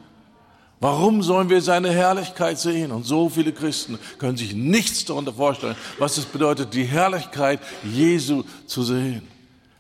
Warum 0.79 1.23
sollen 1.23 1.49
wir 1.49 1.63
seine 1.63 1.93
Herrlichkeit 1.93 2.59
sehen? 2.59 2.91
Und 2.91 3.05
so 3.05 3.29
viele 3.29 3.53
Christen 3.53 3.99
können 4.19 4.37
sich 4.37 4.53
nichts 4.53 5.05
darunter 5.05 5.33
vorstellen, 5.33 5.77
was 5.99 6.19
es 6.19 6.25
bedeutet, 6.25 6.75
die 6.75 6.85
Herrlichkeit 6.85 7.61
Jesu 7.85 8.43
zu 8.67 8.83
sehen. 8.83 9.23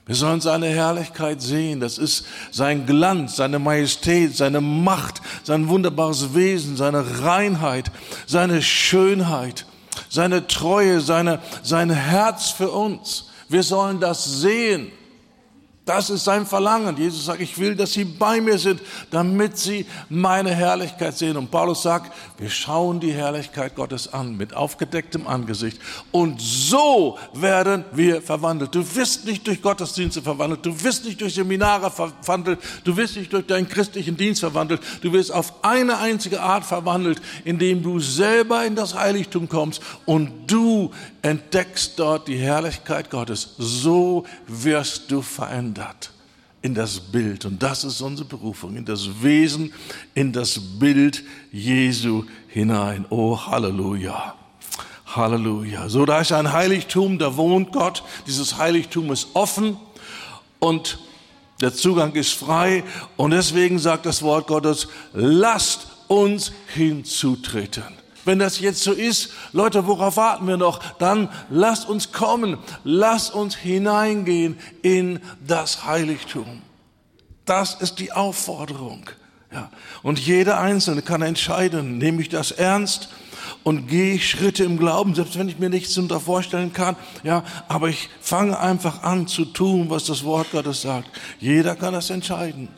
Wir 0.06 0.14
sollen 0.14 0.40
seine 0.40 0.66
Herrlichkeit 0.66 1.42
sehen. 1.42 1.80
Das 1.80 1.98
ist 1.98 2.26
sein 2.52 2.86
Glanz, 2.86 3.36
seine 3.36 3.58
Majestät, 3.58 4.36
seine 4.36 4.60
Macht, 4.60 5.20
sein 5.42 5.68
wunderbares 5.68 6.34
Wesen, 6.34 6.76
seine 6.76 7.22
Reinheit, 7.22 7.90
seine 8.26 8.62
Schönheit 8.62 9.66
seine 10.08 10.46
Treue, 10.46 11.00
seine, 11.00 11.40
sein 11.62 11.90
Herz 11.90 12.50
für 12.50 12.70
uns. 12.70 13.30
Wir 13.49 13.62
sollen 13.62 14.00
das 14.00 14.25
sehen. 14.25 14.92
Das 15.84 16.10
ist 16.10 16.22
sein 16.22 16.46
Verlangen. 16.46 16.96
Jesus 16.96 17.24
sagt, 17.24 17.40
ich 17.40 17.58
will, 17.58 17.74
dass 17.74 17.92
sie 17.94 18.04
bei 18.04 18.40
mir 18.40 18.56
sind, 18.56 18.80
damit 19.10 19.58
sie 19.58 19.84
meine 20.08 20.54
Herrlichkeit 20.54 21.18
sehen. 21.18 21.36
Und 21.36 21.50
Paulus 21.50 21.82
sagt, 21.82 22.12
wir 22.38 22.50
schauen 22.50 23.00
die 23.00 23.12
Herrlichkeit 23.12 23.74
Gottes 23.74 24.12
an 24.12 24.36
mit 24.36 24.54
aufgedecktem 24.54 25.26
Angesicht. 25.26 25.80
Und 26.12 26.40
so 26.40 27.18
werden 27.34 27.84
wir 27.90 28.22
verwandelt. 28.22 28.72
Du 28.76 28.94
wirst 28.94 29.24
nicht 29.24 29.44
durch 29.44 29.60
Gottesdienste 29.60 30.22
verwandelt. 30.22 30.64
Du 30.64 30.84
wirst 30.84 31.04
nicht 31.04 31.20
durch 31.20 31.34
Seminare 31.34 31.90
verwandelt. 31.90 32.60
Du 32.84 32.96
wirst 32.96 33.16
nicht 33.16 33.32
durch 33.32 33.46
deinen 33.48 33.68
christlichen 33.68 34.16
Dienst 34.16 34.38
verwandelt. 34.38 34.80
Du 35.00 35.12
wirst 35.12 35.32
auf 35.32 35.64
eine 35.64 35.98
einzige 35.98 36.42
Art 36.42 36.64
verwandelt, 36.64 37.20
indem 37.44 37.82
du 37.82 37.98
selber 37.98 38.64
in 38.64 38.76
das 38.76 38.94
Heiligtum 38.94 39.48
kommst 39.48 39.82
und 40.06 40.30
du 40.46 40.92
entdeckst 41.22 41.98
dort 41.98 42.28
die 42.28 42.36
Herrlichkeit 42.36 43.10
Gottes. 43.10 43.54
So 43.58 44.24
wirst 44.46 45.10
du 45.10 45.22
verändert 45.22 45.71
in 46.62 46.74
das 46.74 47.00
Bild. 47.00 47.44
Und 47.44 47.62
das 47.62 47.84
ist 47.84 48.00
unsere 48.00 48.28
Berufung, 48.28 48.76
in 48.76 48.84
das 48.84 49.22
Wesen, 49.22 49.72
in 50.14 50.32
das 50.32 50.58
Bild 50.78 51.22
Jesu 51.50 52.24
hinein. 52.48 53.04
Oh, 53.10 53.38
Halleluja. 53.38 54.36
Halleluja. 55.06 55.88
So, 55.88 56.06
da 56.06 56.20
ist 56.20 56.32
ein 56.32 56.52
Heiligtum, 56.52 57.18
da 57.18 57.36
wohnt 57.36 57.72
Gott. 57.72 58.02
Dieses 58.26 58.56
Heiligtum 58.56 59.10
ist 59.12 59.28
offen 59.34 59.76
und 60.58 60.98
der 61.60 61.74
Zugang 61.74 62.12
ist 62.14 62.32
frei. 62.32 62.84
Und 63.16 63.32
deswegen 63.32 63.78
sagt 63.78 64.06
das 64.06 64.22
Wort 64.22 64.46
Gottes, 64.46 64.88
lasst 65.12 65.88
uns 66.08 66.52
hinzutreten. 66.74 68.01
Wenn 68.24 68.38
das 68.38 68.60
jetzt 68.60 68.82
so 68.82 68.92
ist, 68.92 69.30
Leute, 69.52 69.86
worauf 69.86 70.16
warten 70.16 70.46
wir 70.46 70.56
noch? 70.56 70.80
Dann 70.98 71.28
lasst 71.50 71.88
uns 71.88 72.12
kommen, 72.12 72.58
lasst 72.84 73.34
uns 73.34 73.56
hineingehen 73.56 74.58
in 74.82 75.20
das 75.46 75.84
Heiligtum. 75.84 76.62
Das 77.44 77.74
ist 77.74 77.98
die 77.98 78.12
Aufforderung. 78.12 79.10
Ja. 79.52 79.70
Und 80.02 80.18
jeder 80.18 80.58
Einzelne 80.58 81.02
kann 81.02 81.22
entscheiden, 81.22 81.98
nehme 81.98 82.22
ich 82.22 82.28
das 82.28 82.52
ernst 82.52 83.10
und 83.64 83.86
gehe 83.88 84.14
ich 84.14 84.28
Schritte 84.28 84.64
im 84.64 84.78
Glauben, 84.78 85.14
selbst 85.14 85.38
wenn 85.38 85.48
ich 85.48 85.58
mir 85.58 85.68
nichts 85.68 85.94
darunter 85.94 86.20
vorstellen 86.20 86.72
kann. 86.72 86.96
Ja, 87.22 87.44
aber 87.68 87.88
ich 87.88 88.08
fange 88.20 88.58
einfach 88.58 89.02
an 89.02 89.26
zu 89.26 89.44
tun, 89.44 89.90
was 89.90 90.04
das 90.04 90.24
Wort 90.24 90.50
Gottes 90.52 90.82
sagt. 90.82 91.08
Jeder 91.38 91.76
kann 91.76 91.92
das 91.92 92.10
entscheiden. 92.10 92.68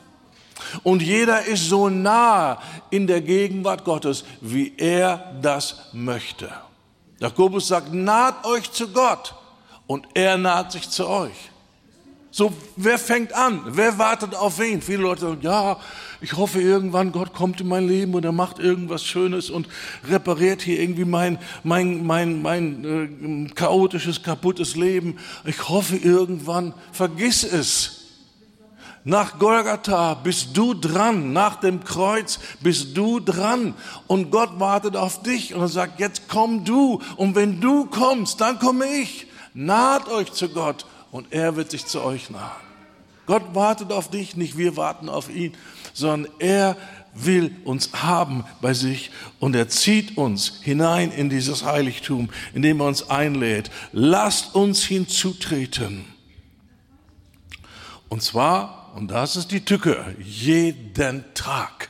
Und 0.83 1.01
jeder 1.01 1.45
ist 1.45 1.69
so 1.69 1.89
nah 1.89 2.59
in 2.89 3.07
der 3.07 3.21
Gegenwart 3.21 3.83
Gottes, 3.83 4.23
wie 4.41 4.73
er 4.77 5.35
das 5.41 5.89
möchte. 5.93 6.51
Jakobus 7.19 7.67
sagt, 7.67 7.93
naht 7.93 8.45
euch 8.45 8.71
zu 8.71 8.89
Gott 8.89 9.35
und 9.87 10.07
er 10.13 10.37
naht 10.37 10.71
sich 10.71 10.89
zu 10.89 11.07
euch. 11.07 11.51
So, 12.37 12.51
wer 12.75 12.99
fängt 12.99 13.31
an? 13.31 13.61
Wer 13.65 13.97
wartet 13.97 14.35
auf 14.35 14.59
wen? 14.59 14.81
Viele 14.81 15.03
Leute 15.03 15.21
sagen, 15.21 15.37
ja, 15.41 15.79
ich 16.19 16.33
hoffe 16.35 16.59
irgendwann, 16.59 17.13
Gott 17.13 17.33
kommt 17.33 17.61
in 17.61 17.67
mein 17.69 17.87
Leben 17.87 18.13
und 18.13 18.25
er 18.25 18.33
macht 18.33 18.59
irgendwas 18.59 19.05
Schönes 19.05 19.49
und 19.49 19.69
repariert 20.09 20.61
hier 20.61 20.81
irgendwie 20.81 21.05
mein, 21.05 21.39
mein, 21.63 22.05
mein, 22.05 22.41
mein 22.41 23.47
äh, 23.47 23.53
chaotisches, 23.53 24.21
kaputtes 24.21 24.75
Leben. 24.75 25.17
Ich 25.45 25.69
hoffe 25.69 25.95
irgendwann, 25.95 26.73
vergiss 26.91 27.45
es. 27.45 28.04
Nach 29.07 29.37
Golgatha 29.37 30.15
bist 30.15 30.57
du 30.57 30.73
dran, 30.73 31.31
nach 31.31 31.57
dem 31.57 31.83
Kreuz 31.83 32.39
bist 32.61 32.97
du 32.97 33.19
dran 33.19 33.75
und 34.07 34.31
Gott 34.31 34.59
wartet 34.59 34.95
auf 34.95 35.21
dich 35.21 35.53
und 35.53 35.61
er 35.61 35.67
sagt, 35.67 35.99
jetzt 35.99 36.23
komm 36.27 36.65
du 36.65 36.99
und 37.15 37.35
wenn 37.35 37.61
du 37.61 37.85
kommst, 37.85 38.41
dann 38.41 38.57
komme 38.57 38.87
ich. 38.87 39.27
Naht 39.53 40.09
euch 40.09 40.33
zu 40.33 40.49
Gott 40.49 40.87
und 41.11 41.31
er 41.31 41.55
wird 41.55 41.69
sich 41.69 41.85
zu 41.85 42.01
euch 42.01 42.31
nahen. 42.31 42.49
Gott 43.27 43.43
wartet 43.53 43.91
auf 43.91 44.09
dich, 44.09 44.35
nicht 44.35 44.57
wir 44.57 44.75
warten 44.75 45.07
auf 45.07 45.29
ihn, 45.29 45.53
sondern 45.93 46.31
er 46.39 46.75
will 47.13 47.55
uns 47.63 47.91
haben 47.93 48.43
bei 48.59 48.73
sich 48.73 49.11
und 49.39 49.55
er 49.55 49.69
zieht 49.69 50.17
uns 50.17 50.61
hinein 50.63 51.11
in 51.11 51.29
dieses 51.29 51.63
Heiligtum, 51.63 52.31
indem 52.55 52.79
er 52.79 52.87
uns 52.87 53.07
einlädt. 53.07 53.69
Lasst 53.91 54.55
uns 54.55 54.83
hinzutreten. 54.83 56.05
Und 58.09 58.23
zwar 58.23 58.74
und 58.95 59.11
das 59.11 59.35
ist 59.35 59.51
die 59.51 59.65
Tücke, 59.65 60.15
jeden 60.19 61.25
Tag. 61.33 61.89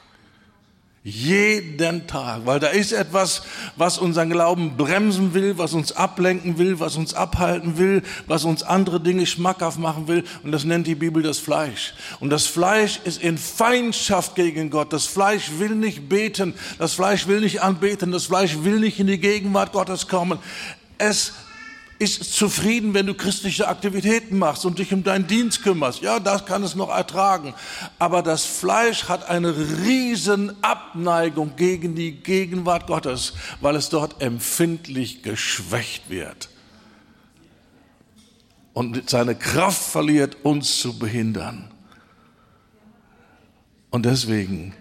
Jeden 1.03 2.07
Tag, 2.07 2.47
weil 2.47 2.59
da 2.59 2.69
ist 2.69 2.91
etwas, 2.91 3.43
was 3.75 3.99
unseren 3.99 4.31
Glauben 4.31 4.75
bremsen 4.75 5.35
will, 5.35 5.59
was 5.59 5.73
uns 5.73 5.91
ablenken 5.91 6.57
will, 6.57 6.79
was 6.79 6.95
uns 6.95 7.13
abhalten 7.13 7.77
will, 7.77 8.01
was 8.25 8.43
uns 8.43 8.63
andere 8.63 8.99
Dinge 8.99 9.27
schmackhaft 9.27 9.77
machen 9.77 10.07
will. 10.07 10.23
Und 10.41 10.51
das 10.51 10.63
nennt 10.63 10.87
die 10.87 10.95
Bibel 10.95 11.21
das 11.21 11.37
Fleisch. 11.37 11.93
Und 12.19 12.31
das 12.31 12.47
Fleisch 12.47 12.99
ist 13.03 13.21
in 13.21 13.37
Feindschaft 13.37 14.33
gegen 14.33 14.71
Gott. 14.71 14.91
Das 14.91 15.05
Fleisch 15.05 15.51
will 15.59 15.75
nicht 15.75 16.09
beten, 16.09 16.55
das 16.79 16.93
Fleisch 16.93 17.27
will 17.27 17.41
nicht 17.41 17.61
anbeten, 17.61 18.11
das 18.11 18.25
Fleisch 18.25 18.63
will 18.63 18.79
nicht 18.79 18.99
in 18.99 19.05
die 19.05 19.19
Gegenwart 19.19 19.73
Gottes 19.73 20.07
kommen. 20.07 20.39
Es 20.97 21.33
ist 21.97 22.33
zufrieden, 22.33 22.93
wenn 22.93 23.05
du 23.05 23.13
christliche 23.13 23.67
Aktivitäten 23.67 24.37
machst 24.37 24.65
und 24.65 24.79
dich 24.79 24.93
um 24.93 25.03
deinen 25.03 25.27
Dienst 25.27 25.63
kümmerst. 25.63 26.01
Ja, 26.01 26.19
das 26.19 26.45
kann 26.45 26.63
es 26.63 26.75
noch 26.75 26.89
ertragen. 26.89 27.53
Aber 27.99 28.21
das 28.21 28.45
Fleisch 28.45 29.05
hat 29.05 29.29
eine 29.29 29.55
riesen 29.85 30.61
Abneigung 30.61 31.55
gegen 31.55 31.95
die 31.95 32.11
Gegenwart 32.11 32.87
Gottes, 32.87 33.33
weil 33.61 33.75
es 33.75 33.89
dort 33.89 34.21
empfindlich 34.21 35.23
geschwächt 35.23 36.09
wird. 36.09 36.49
und 38.75 39.09
seine 39.09 39.35
Kraft 39.35 39.81
verliert, 39.81 40.37
uns 40.43 40.79
zu 40.79 40.99
behindern. 40.99 41.71
Und 43.89 44.05
deswegen 44.05 44.75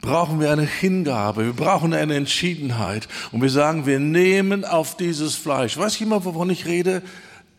brauchen 0.00 0.40
wir 0.40 0.50
eine 0.50 0.66
Hingabe, 0.66 1.46
wir 1.46 1.52
brauchen 1.52 1.92
eine 1.92 2.14
Entschiedenheit. 2.14 3.08
Und 3.32 3.42
wir 3.42 3.50
sagen, 3.50 3.86
wir 3.86 3.98
nehmen 3.98 4.64
auf 4.64 4.96
dieses 4.96 5.34
Fleisch. 5.34 5.76
Weiß 5.76 5.98
jemand, 5.98 6.24
wovon 6.24 6.50
ich 6.50 6.66
rede? 6.66 7.02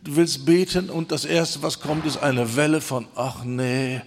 Du 0.03 0.15
willst 0.15 0.45
beten 0.45 0.89
und 0.89 1.11
das 1.11 1.25
Erste, 1.25 1.61
was 1.63 1.79
kommt, 1.79 2.05
ist 2.05 2.17
eine 2.17 2.55
Welle 2.55 2.81
von, 2.81 3.07
ach 3.15 3.43
nee, 3.43 4.01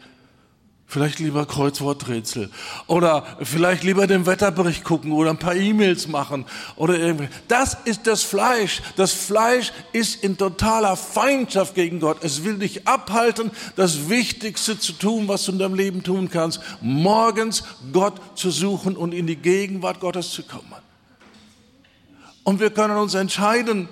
Vielleicht 0.90 1.20
lieber 1.20 1.46
Kreuzworträtsel. 1.46 2.50
Oder 2.88 3.24
vielleicht 3.40 3.84
lieber 3.84 4.08
den 4.08 4.26
Wetterbericht 4.26 4.82
gucken 4.82 5.12
oder 5.12 5.30
ein 5.30 5.38
paar 5.38 5.54
E-Mails 5.54 6.08
machen 6.08 6.44
oder 6.74 6.98
irgendwie. 6.98 7.28
Das 7.46 7.76
ist 7.84 8.08
das 8.08 8.24
Fleisch. 8.24 8.82
Das 8.96 9.12
Fleisch 9.12 9.70
ist 9.92 10.24
in 10.24 10.36
totaler 10.36 10.96
Feindschaft 10.96 11.76
gegen 11.76 12.00
Gott. 12.00 12.24
Es 12.24 12.42
will 12.42 12.58
dich 12.58 12.88
abhalten, 12.88 13.52
das 13.76 14.08
Wichtigste 14.08 14.80
zu 14.80 14.92
tun, 14.94 15.28
was 15.28 15.44
du 15.44 15.52
in 15.52 15.60
deinem 15.60 15.76
Leben 15.76 16.02
tun 16.02 16.28
kannst. 16.28 16.60
Morgens 16.80 17.62
Gott 17.92 18.20
zu 18.34 18.50
suchen 18.50 18.96
und 18.96 19.14
in 19.14 19.28
die 19.28 19.36
Gegenwart 19.36 20.00
Gottes 20.00 20.32
zu 20.32 20.42
kommen. 20.42 20.74
Und 22.42 22.58
wir 22.58 22.70
können 22.70 22.96
uns 22.96 23.14
entscheiden 23.14 23.88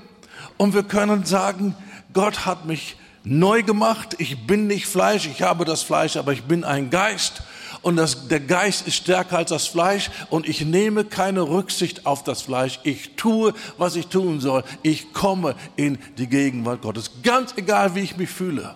und 0.56 0.74
wir 0.74 0.82
können 0.82 1.24
sagen, 1.24 1.76
Gott 2.12 2.44
hat 2.44 2.64
mich 2.66 2.96
neu 3.28 3.62
gemacht. 3.62 4.16
Ich 4.18 4.46
bin 4.46 4.66
nicht 4.66 4.86
Fleisch, 4.86 5.26
ich 5.26 5.42
habe 5.42 5.64
das 5.64 5.82
Fleisch, 5.82 6.16
aber 6.16 6.32
ich 6.32 6.44
bin 6.44 6.64
ein 6.64 6.90
Geist. 6.90 7.42
Und 7.82 7.96
das, 7.96 8.26
der 8.28 8.40
Geist 8.40 8.86
ist 8.88 8.96
stärker 8.96 9.38
als 9.38 9.50
das 9.50 9.66
Fleisch 9.66 10.10
und 10.30 10.48
ich 10.48 10.62
nehme 10.64 11.04
keine 11.04 11.42
Rücksicht 11.42 12.06
auf 12.06 12.24
das 12.24 12.42
Fleisch. 12.42 12.80
Ich 12.82 13.14
tue, 13.14 13.54
was 13.76 13.94
ich 13.94 14.08
tun 14.08 14.40
soll. 14.40 14.64
Ich 14.82 15.12
komme 15.12 15.54
in 15.76 15.98
die 16.16 16.26
Gegenwart 16.26 16.82
Gottes. 16.82 17.10
Ganz 17.22 17.54
egal, 17.56 17.94
wie 17.94 18.00
ich 18.00 18.16
mich 18.16 18.30
fühle. 18.30 18.74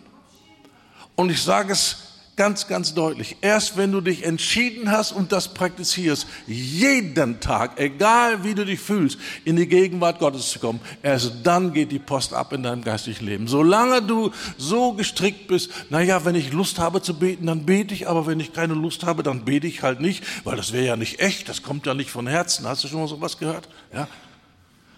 Und 1.16 1.30
ich 1.30 1.42
sage 1.42 1.72
es 1.72 2.11
ganz, 2.42 2.66
ganz 2.66 2.92
deutlich. 2.92 3.36
Erst 3.40 3.76
wenn 3.76 3.92
du 3.92 4.00
dich 4.00 4.24
entschieden 4.24 4.90
hast 4.90 5.12
und 5.12 5.30
das 5.30 5.54
praktizierst, 5.54 6.26
jeden 6.48 7.38
Tag, 7.38 7.78
egal 7.78 8.42
wie 8.42 8.52
du 8.52 8.66
dich 8.66 8.80
fühlst, 8.80 9.16
in 9.44 9.54
die 9.54 9.68
Gegenwart 9.68 10.18
Gottes 10.18 10.50
zu 10.50 10.58
kommen, 10.58 10.80
erst 11.04 11.34
dann 11.44 11.72
geht 11.72 11.92
die 11.92 12.00
Post 12.00 12.34
ab 12.34 12.52
in 12.52 12.64
deinem 12.64 12.82
geistlichen 12.82 13.26
Leben. 13.26 13.46
Solange 13.46 14.02
du 14.02 14.32
so 14.58 14.92
gestrickt 14.94 15.46
bist, 15.46 15.70
naja, 15.88 16.24
wenn 16.24 16.34
ich 16.34 16.52
Lust 16.52 16.80
habe 16.80 17.00
zu 17.00 17.16
beten, 17.16 17.46
dann 17.46 17.64
bete 17.64 17.94
ich, 17.94 18.08
aber 18.08 18.26
wenn 18.26 18.40
ich 18.40 18.52
keine 18.52 18.74
Lust 18.74 19.04
habe, 19.04 19.22
dann 19.22 19.44
bete 19.44 19.68
ich 19.68 19.84
halt 19.84 20.00
nicht, 20.00 20.24
weil 20.42 20.56
das 20.56 20.72
wäre 20.72 20.84
ja 20.84 20.96
nicht 20.96 21.20
echt, 21.20 21.48
das 21.48 21.62
kommt 21.62 21.86
ja 21.86 21.94
nicht 21.94 22.10
von 22.10 22.26
Herzen. 22.26 22.66
Hast 22.66 22.82
du 22.82 22.88
schon 22.88 22.98
mal 22.98 23.06
sowas 23.06 23.38
gehört? 23.38 23.68
Ja? 23.94 24.08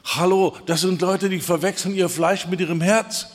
Hallo, 0.02 0.56
das 0.64 0.80
sind 0.80 0.98
Leute, 1.02 1.28
die 1.28 1.40
verwechseln 1.40 1.94
ihr 1.94 2.08
Fleisch 2.08 2.46
mit 2.46 2.60
ihrem 2.60 2.80
Herz. 2.80 3.26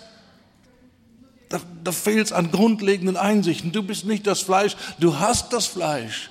Da, 1.49 1.59
da 1.83 1.91
fehlt 1.91 2.27
es 2.27 2.31
an 2.31 2.51
grundlegenden 2.51 3.17
Einsichten. 3.17 3.71
Du 3.71 3.81
bist 3.83 4.05
nicht 4.05 4.27
das 4.27 4.41
Fleisch, 4.41 4.77
du 4.99 5.19
hast 5.19 5.51
das 5.51 5.65
Fleisch. 5.65 6.29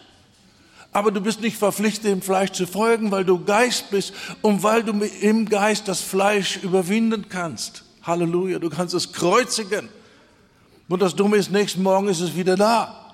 Aber 0.93 1.11
du 1.11 1.21
bist 1.21 1.41
nicht 1.41 1.57
verpflichtet, 1.59 2.05
dem 2.05 2.23
Fleisch 2.23 2.53
zu 2.53 2.67
folgen, 2.67 3.11
weil 3.11 3.25
du 3.25 3.45
Geist 3.45 3.91
bist 3.91 4.15
und 4.41 4.63
weil 4.63 4.83
du 4.83 4.93
im 5.21 5.49
Geist 5.49 5.87
das 5.87 6.01
Fleisch 6.01 6.57
überwinden 6.63 7.27
kannst. 7.29 7.85
Halleluja, 8.03 8.59
du 8.59 8.71
kannst 8.71 8.95
es 8.95 9.13
kreuzigen. 9.13 9.89
Und 10.89 11.03
das 11.03 11.15
Dumme 11.15 11.37
ist, 11.37 11.51
nächsten 11.51 11.83
Morgen 11.83 12.09
ist 12.09 12.21
es 12.21 12.35
wieder 12.35 12.57
da. 12.57 13.08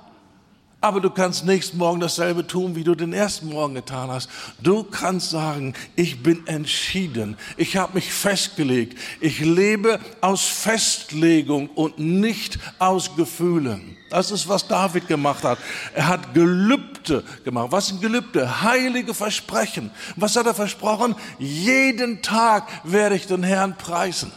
Aber 0.84 1.00
du 1.00 1.08
kannst 1.08 1.46
nächsten 1.46 1.78
Morgen 1.78 1.98
dasselbe 1.98 2.46
tun, 2.46 2.76
wie 2.76 2.84
du 2.84 2.94
den 2.94 3.14
ersten 3.14 3.48
Morgen 3.48 3.74
getan 3.74 4.10
hast. 4.10 4.28
Du 4.60 4.84
kannst 4.84 5.30
sagen, 5.30 5.72
ich 5.96 6.22
bin 6.22 6.46
entschieden. 6.46 7.38
Ich 7.56 7.78
habe 7.78 7.94
mich 7.94 8.12
festgelegt. 8.12 8.98
Ich 9.18 9.40
lebe 9.40 9.98
aus 10.20 10.44
Festlegung 10.44 11.70
und 11.70 11.98
nicht 11.98 12.58
aus 12.78 13.16
Gefühlen. 13.16 13.96
Das 14.10 14.30
ist, 14.30 14.46
was 14.46 14.68
David 14.68 15.08
gemacht 15.08 15.42
hat. 15.42 15.58
Er 15.94 16.06
hat 16.06 16.34
Gelübde 16.34 17.24
gemacht. 17.46 17.68
Was 17.70 17.86
sind 17.86 18.02
Gelübde? 18.02 18.60
Heilige 18.60 19.14
Versprechen. 19.14 19.90
Was 20.16 20.36
hat 20.36 20.44
er 20.44 20.54
versprochen? 20.54 21.14
Jeden 21.38 22.20
Tag 22.20 22.68
werde 22.84 23.16
ich 23.16 23.26
den 23.26 23.42
Herrn 23.42 23.74
preisen. 23.78 24.30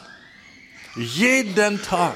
Jeden 0.96 1.82
Tag. 1.82 2.16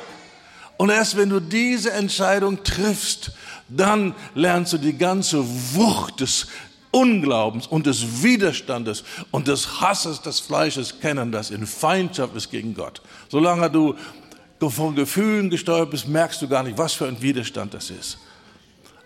Und 0.81 0.89
erst 0.89 1.15
wenn 1.15 1.29
du 1.29 1.39
diese 1.39 1.91
Entscheidung 1.91 2.63
triffst, 2.63 3.33
dann 3.69 4.15
lernst 4.33 4.73
du 4.73 4.79
die 4.79 4.97
ganze 4.97 5.45
Wucht 5.75 6.21
des 6.21 6.47
Unglaubens 6.89 7.67
und 7.67 7.85
des 7.85 8.23
Widerstandes 8.23 9.03
und 9.29 9.47
des 9.47 9.79
Hasses 9.79 10.23
des 10.23 10.39
Fleisches 10.39 10.99
kennen, 10.99 11.31
das 11.31 11.51
in 11.51 11.67
Feindschaft 11.67 12.35
ist 12.35 12.49
gegen 12.49 12.73
Gott. 12.73 13.03
Solange 13.29 13.69
du 13.69 13.95
von 14.71 14.95
Gefühlen 14.95 15.51
gesteuert 15.51 15.91
bist, 15.91 16.07
merkst 16.07 16.41
du 16.41 16.47
gar 16.47 16.63
nicht, 16.63 16.79
was 16.79 16.93
für 16.93 17.05
ein 17.05 17.21
Widerstand 17.21 17.75
das 17.75 17.91
ist. 17.91 18.17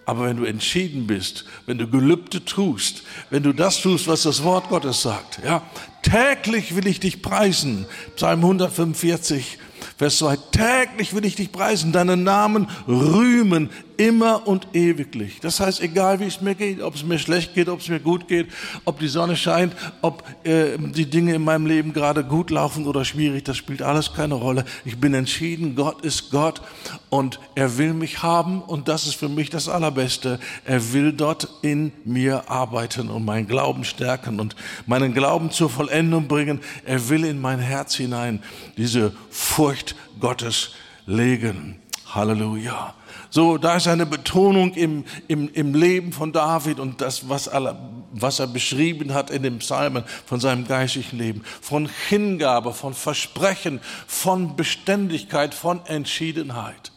Aber 0.06 0.28
wenn 0.28 0.38
du 0.38 0.46
entschieden 0.46 1.06
bist, 1.08 1.44
wenn 1.66 1.78
du 1.78 1.90
Gelübde 1.90 2.46
tust, 2.46 3.04
wenn 3.32 3.44
du 3.44 3.52
das 3.52 3.82
tust, 3.82 4.08
was 4.08 4.24
das 4.24 4.44
Wort 4.44 4.70
Gottes 4.70 5.02
sagt, 5.02 5.42
ja, 5.44 5.62
täglich 6.04 6.74
will 6.78 6.88
ich 6.88 7.02
dich 7.02 7.22
preisen. 7.22 7.86
Psalm 8.16 8.40
145, 8.46 9.58
Vers 9.98 10.18
2, 10.18 10.38
täglich 10.52 11.16
will 11.16 11.26
ich 11.26 11.36
dich 11.36 11.52
preisen, 11.52 11.92
deinen 11.92 12.24
Namen 12.24 12.68
rühmen, 12.88 13.70
immer 13.98 14.48
und 14.48 14.68
ewiglich. 14.74 15.40
Das 15.40 15.60
heißt, 15.60 15.82
egal 15.82 16.20
wie 16.20 16.26
es 16.26 16.42
mir 16.42 16.56
geht, 16.56 16.82
ob 16.82 16.96
es 16.96 17.04
mir 17.04 17.20
schlecht 17.20 17.54
geht, 17.54 17.70
ob 17.70 17.80
es 17.80 17.88
mir 17.88 18.00
gut 18.00 18.28
geht, 18.28 18.48
ob 18.86 19.00
die 19.00 19.08
Sonne 19.08 19.36
scheint, 19.36 19.76
ob 20.02 20.24
äh, 20.44 20.78
die 20.78 21.10
Dinge 21.10 21.36
in 21.36 21.44
meinem 21.44 21.66
Leben 21.66 21.94
gerade 21.94 22.24
gut 22.24 22.50
laufen 22.50 22.88
oder 22.88 23.06
schwierig, 23.06 23.44
das 23.44 23.58
spielt 23.58 23.82
alles 23.82 24.14
keine 24.14 24.36
Rolle. 24.36 24.66
Ich 24.84 25.00
bin 25.00 25.14
entschieden, 25.14 25.76
Gott 25.76 26.02
ist 26.02 26.32
Gott 26.32 26.62
und 27.10 27.40
er 27.56 27.78
will 27.78 27.94
mich 27.94 28.24
haben 28.24 28.62
und 28.62 28.88
das 28.88 29.08
ist 29.08 29.16
für 29.16 29.30
mich 29.30 29.50
das 29.50 29.70
Allerbeste. 29.70 30.40
Er 30.66 30.94
will 30.94 31.14
dort 31.14 31.48
in 31.62 31.92
mir 32.04 32.50
arbeiten 32.50 33.10
und 33.10 33.26
meinen 33.26 33.48
Glauben 33.48 33.84
stärken 33.84 34.40
und 34.40 34.56
meinen 34.86 35.14
Glauben 35.14 35.52
zur 35.52 35.70
Vollendung 35.70 36.28
bringen. 36.28 36.60
Er 36.86 37.10
will 37.10 37.26
in 37.26 37.40
mein 37.40 37.60
Herz 37.60 37.96
hinein 37.96 38.42
diese 38.78 39.14
Furcht 39.30 39.96
Gottes 40.20 40.72
legen. 41.06 41.80
Halleluja. 42.14 42.94
So, 43.30 43.58
da 43.58 43.76
ist 43.76 43.88
eine 43.88 44.06
Betonung 44.06 44.74
im, 44.74 45.06
im, 45.28 45.50
im 45.54 45.74
Leben 45.74 46.12
von 46.14 46.32
David 46.32 46.80
und 46.80 47.02
das, 47.02 47.30
was, 47.30 47.48
alle, 47.48 47.78
was 48.12 48.40
er 48.40 48.48
beschrieben 48.48 49.14
hat 49.14 49.30
in 49.30 49.44
den 49.44 49.60
Psalmen 49.60 50.04
von 50.26 50.40
seinem 50.40 50.68
geistlichen 50.68 51.18
Leben. 51.18 51.44
Von 51.62 51.90
Hingabe, 52.10 52.74
von 52.74 52.94
Versprechen, 52.94 53.80
von 54.08 54.56
Beständigkeit, 54.56 55.54
von 55.54 55.86
Entschiedenheit. 55.86 56.92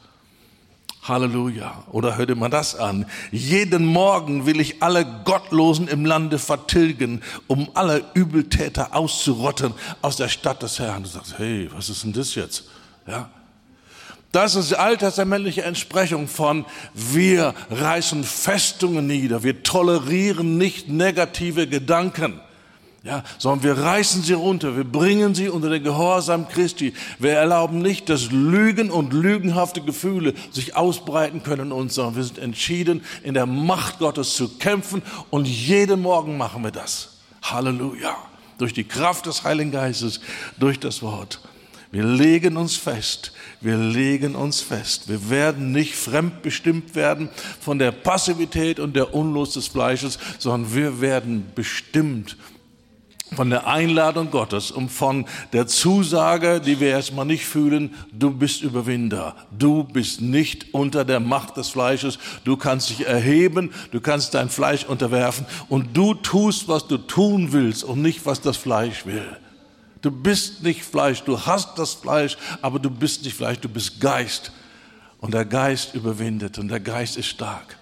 Halleluja. 1.08 1.84
Oder 1.90 2.16
hörte 2.16 2.34
man 2.34 2.50
das 2.50 2.76
an? 2.76 3.06
Jeden 3.32 3.84
Morgen 3.86 4.46
will 4.46 4.60
ich 4.60 4.82
alle 4.82 5.06
Gottlosen 5.24 5.88
im 5.88 6.04
Lande 6.04 6.38
vertilgen, 6.38 7.22
um 7.46 7.70
alle 7.74 8.04
Übeltäter 8.14 8.94
auszurotten 8.94 9.72
aus 10.02 10.16
der 10.16 10.28
Stadt 10.28 10.62
des 10.62 10.78
Herrn. 10.78 11.02
Du 11.02 11.08
sagst, 11.08 11.38
hey, 11.38 11.68
was 11.72 11.88
ist 11.88 12.04
denn 12.04 12.12
das 12.12 12.34
jetzt? 12.34 12.64
Ja. 13.06 13.30
Das 14.32 14.54
ist 14.56 14.70
die 14.70 14.76
alttestamentliche 14.76 15.62
Entsprechung 15.62 16.28
von 16.28 16.66
wir 16.94 17.54
reißen 17.70 18.24
Festungen 18.24 19.06
nieder, 19.06 19.42
wir 19.42 19.62
tolerieren 19.62 20.58
nicht 20.58 20.88
negative 20.88 21.66
Gedanken 21.66 22.40
ja, 23.04 23.22
sondern 23.38 23.62
wir 23.62 23.84
reißen 23.84 24.22
sie 24.22 24.32
runter, 24.32 24.76
wir 24.76 24.84
bringen 24.84 25.34
sie 25.34 25.48
unter 25.48 25.70
den 25.70 25.84
Gehorsam 25.84 26.48
Christi. 26.48 26.92
Wir 27.18 27.32
erlauben 27.32 27.78
nicht, 27.78 28.08
dass 28.08 28.30
Lügen 28.30 28.90
und 28.90 29.12
lügenhafte 29.12 29.80
Gefühle 29.80 30.34
sich 30.50 30.76
ausbreiten 30.76 31.42
können 31.42 31.66
in 31.66 31.72
uns, 31.72 31.94
sondern 31.94 32.16
wir 32.16 32.24
sind 32.24 32.38
entschieden, 32.38 33.02
in 33.22 33.34
der 33.34 33.46
Macht 33.46 33.98
Gottes 34.00 34.34
zu 34.34 34.58
kämpfen 34.58 35.02
und 35.30 35.46
jeden 35.46 36.02
Morgen 36.02 36.36
machen 36.36 36.62
wir 36.64 36.72
das. 36.72 37.18
Halleluja. 37.42 38.16
Durch 38.58 38.72
die 38.72 38.84
Kraft 38.84 39.26
des 39.26 39.44
Heiligen 39.44 39.70
Geistes, 39.70 40.20
durch 40.58 40.80
das 40.80 41.00
Wort. 41.00 41.40
Wir 41.90 42.04
legen 42.04 42.58
uns 42.58 42.76
fest, 42.76 43.32
wir 43.62 43.76
legen 43.76 44.34
uns 44.34 44.60
fest. 44.60 45.08
Wir 45.08 45.30
werden 45.30 45.72
nicht 45.72 45.94
fremdbestimmt 45.94 46.94
werden 46.94 47.30
von 47.60 47.78
der 47.78 47.92
Passivität 47.92 48.78
und 48.78 48.94
der 48.94 49.14
Unlust 49.14 49.56
des 49.56 49.68
Fleisches, 49.68 50.18
sondern 50.38 50.74
wir 50.74 51.00
werden 51.00 51.46
bestimmt 51.54 52.36
von 53.34 53.50
der 53.50 53.66
Einladung 53.66 54.30
Gottes 54.30 54.70
und 54.70 54.90
von 54.90 55.26
der 55.52 55.66
Zusage, 55.66 56.60
die 56.60 56.80
wir 56.80 56.88
erstmal 56.88 57.26
nicht 57.26 57.44
fühlen, 57.44 57.94
du 58.12 58.30
bist 58.30 58.62
Überwinder. 58.62 59.36
Du 59.56 59.84
bist 59.84 60.20
nicht 60.20 60.72
unter 60.72 61.04
der 61.04 61.20
Macht 61.20 61.56
des 61.56 61.68
Fleisches. 61.68 62.18
Du 62.44 62.56
kannst 62.56 62.90
dich 62.90 63.06
erheben, 63.06 63.70
du 63.90 64.00
kannst 64.00 64.34
dein 64.34 64.48
Fleisch 64.48 64.84
unterwerfen 64.84 65.46
und 65.68 65.96
du 65.96 66.14
tust, 66.14 66.68
was 66.68 66.86
du 66.86 66.96
tun 66.96 67.52
willst 67.52 67.84
und 67.84 68.02
nicht, 68.02 68.24
was 68.24 68.40
das 68.40 68.56
Fleisch 68.56 69.04
will. 69.04 69.36
Du 70.00 70.10
bist 70.10 70.62
nicht 70.62 70.84
Fleisch, 70.84 71.22
du 71.22 71.38
hast 71.38 71.78
das 71.78 71.94
Fleisch, 71.94 72.36
aber 72.62 72.78
du 72.78 72.90
bist 72.90 73.24
nicht 73.24 73.36
Fleisch, 73.36 73.58
du 73.58 73.68
bist 73.68 74.00
Geist. 74.00 74.52
Und 75.20 75.34
der 75.34 75.44
Geist 75.44 75.94
überwindet 75.94 76.58
und 76.58 76.68
der 76.68 76.80
Geist 76.80 77.16
ist 77.16 77.26
stark. 77.26 77.76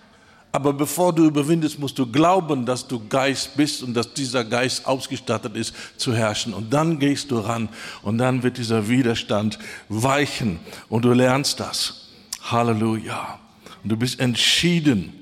Aber 0.52 0.72
bevor 0.72 1.12
du 1.12 1.26
überwindest, 1.26 1.78
musst 1.78 1.98
du 1.98 2.10
glauben, 2.10 2.64
dass 2.64 2.86
du 2.88 3.06
Geist 3.08 3.58
bist 3.58 3.82
und 3.82 3.92
dass 3.92 4.14
dieser 4.14 4.42
Geist 4.42 4.86
ausgestattet 4.86 5.54
ist 5.54 5.74
zu 5.98 6.14
herrschen. 6.14 6.54
Und 6.54 6.72
dann 6.72 6.98
gehst 6.98 7.30
du 7.30 7.40
ran 7.40 7.68
und 8.00 8.16
dann 8.16 8.42
wird 8.42 8.56
dieser 8.56 8.88
Widerstand 8.88 9.58
weichen 9.90 10.58
und 10.88 11.04
du 11.04 11.12
lernst 11.12 11.60
das. 11.60 12.08
Halleluja. 12.40 13.38
Und 13.82 13.90
du 13.90 13.98
bist 13.98 14.18
entschieden, 14.18 15.12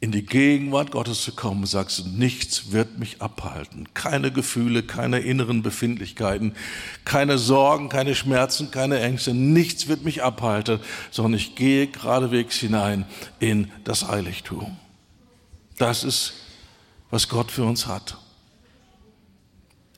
in 0.00 0.12
die 0.12 0.24
Gegenwart 0.24 0.92
Gottes 0.92 1.22
zu 1.22 1.32
kommen, 1.32 1.66
sagst 1.66 1.98
du, 1.98 2.08
nichts 2.08 2.70
wird 2.70 3.00
mich 3.00 3.20
abhalten. 3.20 3.88
Keine 3.94 4.30
Gefühle, 4.30 4.84
keine 4.84 5.18
inneren 5.18 5.62
Befindlichkeiten, 5.62 6.54
keine 7.04 7.36
Sorgen, 7.36 7.88
keine 7.88 8.14
Schmerzen, 8.14 8.70
keine 8.70 9.00
Ängste. 9.00 9.34
Nichts 9.34 9.88
wird 9.88 10.04
mich 10.04 10.22
abhalten, 10.22 10.78
sondern 11.10 11.34
ich 11.34 11.56
gehe 11.56 11.88
geradewegs 11.88 12.56
hinein 12.56 13.06
in 13.40 13.72
das 13.82 14.06
Heiligtum. 14.06 14.76
Das 15.78 16.04
ist, 16.04 16.34
was 17.10 17.28
Gott 17.28 17.50
für 17.50 17.64
uns 17.64 17.88
hat. 17.88 18.18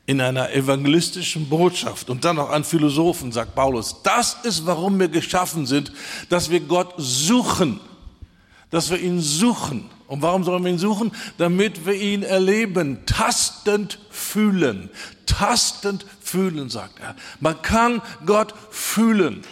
In 0.06 0.22
einer 0.22 0.50
evangelistischen 0.52 1.50
Botschaft 1.50 2.08
und 2.08 2.24
dann 2.24 2.36
noch 2.36 2.48
an 2.48 2.64
Philosophen, 2.64 3.32
sagt 3.32 3.54
Paulus, 3.54 4.02
das 4.02 4.38
ist, 4.44 4.64
warum 4.64 4.98
wir 4.98 5.08
geschaffen 5.08 5.66
sind, 5.66 5.92
dass 6.30 6.50
wir 6.50 6.60
Gott 6.60 6.94
suchen 6.96 7.80
dass 8.70 8.90
wir 8.90 8.98
ihn 8.98 9.20
suchen. 9.20 9.90
Und 10.06 10.22
warum 10.22 10.44
sollen 10.44 10.64
wir 10.64 10.70
ihn 10.70 10.78
suchen? 10.78 11.12
Damit 11.38 11.86
wir 11.86 11.94
ihn 11.94 12.22
erleben, 12.22 13.04
tastend 13.06 13.98
fühlen. 14.10 14.90
Tastend 15.26 16.04
fühlen, 16.20 16.68
sagt 16.68 16.98
er. 17.00 17.14
Man 17.38 17.60
kann 17.62 18.02
Gott 18.26 18.54
fühlen. 18.70 19.42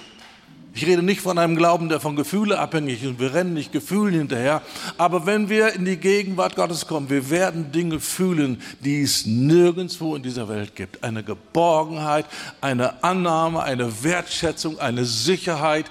Ich 0.81 0.87
rede 0.87 1.03
nicht 1.03 1.23
von 1.23 1.39
einem 1.39 1.57
Glauben, 1.57 1.89
der 1.89 1.99
von 1.99 2.15
Gefühle 2.15 2.57
abhängig 2.61 3.03
ist. 3.03 3.19
Wir 3.19 3.35
rennen 3.35 3.53
nicht 3.53 3.73
Gefühlen 3.73 4.15
hinterher. 4.15 4.63
Aber 4.97 5.27
wenn 5.27 5.49
wir 5.49 5.73
in 5.73 5.85
die 5.85 5.97
Gegenwart 5.97 6.55
Gottes 6.55 6.87
kommen, 6.87 7.11
wir 7.11 7.31
werden 7.31 7.73
Dinge 7.73 7.99
fühlen, 7.99 8.63
die 8.79 9.03
es 9.03 9.27
nirgendwo 9.27 10.15
in 10.15 10.23
dieser 10.23 10.49
Welt 10.49 10.77
gibt. 10.77 11.03
Eine 11.03 11.25
Geborgenheit, 11.25 12.27
eine 12.61 13.03
Annahme, 13.03 13.61
eine 13.65 14.05
Wertschätzung, 14.05 14.79
eine 14.79 15.05
Sicherheit, 15.05 15.87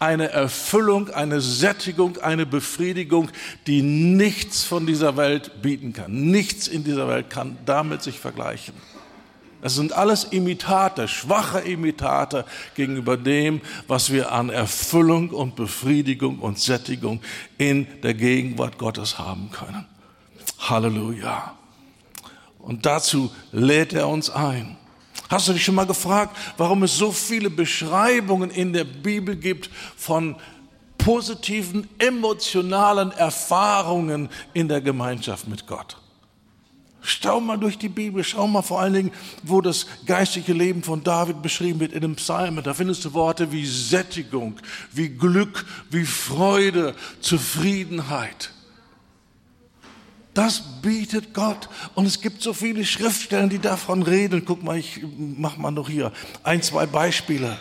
eine 0.00 0.28
Erfüllung, 0.28 1.08
eine 1.08 1.40
Sättigung, 1.40 2.18
eine 2.18 2.44
Befriedigung, 2.44 3.30
die 3.66 3.80
nichts 3.80 4.64
von 4.64 4.86
dieser 4.86 5.16
Welt 5.16 5.62
bieten 5.62 5.94
kann. 5.94 6.12
Nichts 6.12 6.68
in 6.68 6.84
dieser 6.84 7.08
Welt 7.08 7.30
kann 7.30 7.56
damit 7.64 8.02
sich 8.02 8.20
vergleichen. 8.20 8.74
Es 9.62 9.74
sind 9.74 9.92
alles 9.92 10.24
Imitate, 10.24 11.08
schwache 11.08 11.60
Imitate 11.60 12.44
gegenüber 12.74 13.16
dem, 13.16 13.60
was 13.88 14.12
wir 14.12 14.32
an 14.32 14.50
Erfüllung 14.50 15.30
und 15.30 15.56
Befriedigung 15.56 16.38
und 16.38 16.58
Sättigung 16.58 17.20
in 17.58 17.86
der 18.02 18.14
Gegenwart 18.14 18.78
Gottes 18.78 19.18
haben 19.18 19.50
können. 19.50 19.86
Halleluja. 20.58 21.54
Und 22.58 22.84
dazu 22.84 23.30
lädt 23.52 23.92
er 23.92 24.08
uns 24.08 24.28
ein. 24.30 24.76
Hast 25.28 25.48
du 25.48 25.52
dich 25.52 25.64
schon 25.64 25.74
mal 25.74 25.86
gefragt, 25.86 26.36
warum 26.56 26.82
es 26.82 26.96
so 26.96 27.10
viele 27.10 27.50
Beschreibungen 27.50 28.50
in 28.50 28.72
der 28.72 28.84
Bibel 28.84 29.36
gibt 29.36 29.70
von 29.96 30.36
positiven 30.98 31.88
emotionalen 31.98 33.10
Erfahrungen 33.12 34.28
in 34.52 34.68
der 34.68 34.80
Gemeinschaft 34.80 35.48
mit 35.48 35.66
Gott? 35.66 35.96
Schau 37.08 37.40
mal 37.40 37.56
durch 37.56 37.78
die 37.78 37.88
Bibel, 37.88 38.24
schau 38.24 38.48
mal 38.48 38.62
vor 38.62 38.80
allen 38.80 38.94
Dingen, 38.94 39.12
wo 39.44 39.60
das 39.60 39.86
geistige 40.06 40.52
Leben 40.52 40.82
von 40.82 41.04
David 41.04 41.40
beschrieben 41.40 41.78
wird 41.78 41.92
in 41.92 42.00
den 42.00 42.16
Psalmen. 42.16 42.64
Da 42.64 42.74
findest 42.74 43.04
du 43.04 43.14
Worte 43.14 43.52
wie 43.52 43.64
Sättigung, 43.64 44.56
wie 44.90 45.08
Glück, 45.10 45.64
wie 45.88 46.04
Freude, 46.04 46.96
Zufriedenheit. 47.20 48.50
Das 50.34 50.60
bietet 50.82 51.32
Gott. 51.32 51.68
Und 51.94 52.06
es 52.06 52.20
gibt 52.20 52.42
so 52.42 52.52
viele 52.52 52.84
Schriftstellen, 52.84 53.50
die 53.50 53.60
davon 53.60 54.02
reden. 54.02 54.44
Guck 54.44 54.64
mal, 54.64 54.76
ich 54.76 55.00
mach 55.16 55.56
mal 55.58 55.70
noch 55.70 55.88
hier 55.88 56.12
ein, 56.42 56.60
zwei 56.60 56.86
Beispiele. 56.86 57.56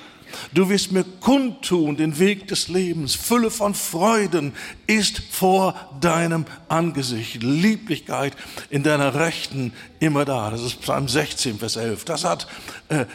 Du 0.54 0.70
wirst 0.70 0.92
mir 0.92 1.04
kundtun 1.04 1.98
den 1.98 2.20
Weg 2.20 2.48
des 2.48 2.68
Lebens. 2.68 3.16
Fülle 3.16 3.52
von 3.52 3.74
Freuden 3.74 4.54
ist 4.88 5.22
vor 5.32 5.76
deinem 6.02 6.46
Angesicht. 6.68 7.44
Lieblichkeit 7.44 8.36
in 8.70 8.84
deiner 8.84 9.16
Rechten 9.16 9.74
immer 10.00 10.26
da. 10.26 10.50
Das 10.50 10.62
ist 10.62 10.82
Psalm 10.82 11.08
16, 11.08 11.60
Vers 11.60 11.76
11. 11.76 12.06
Das 12.06 12.24
hat 12.24 12.48
äh, 12.90 13.06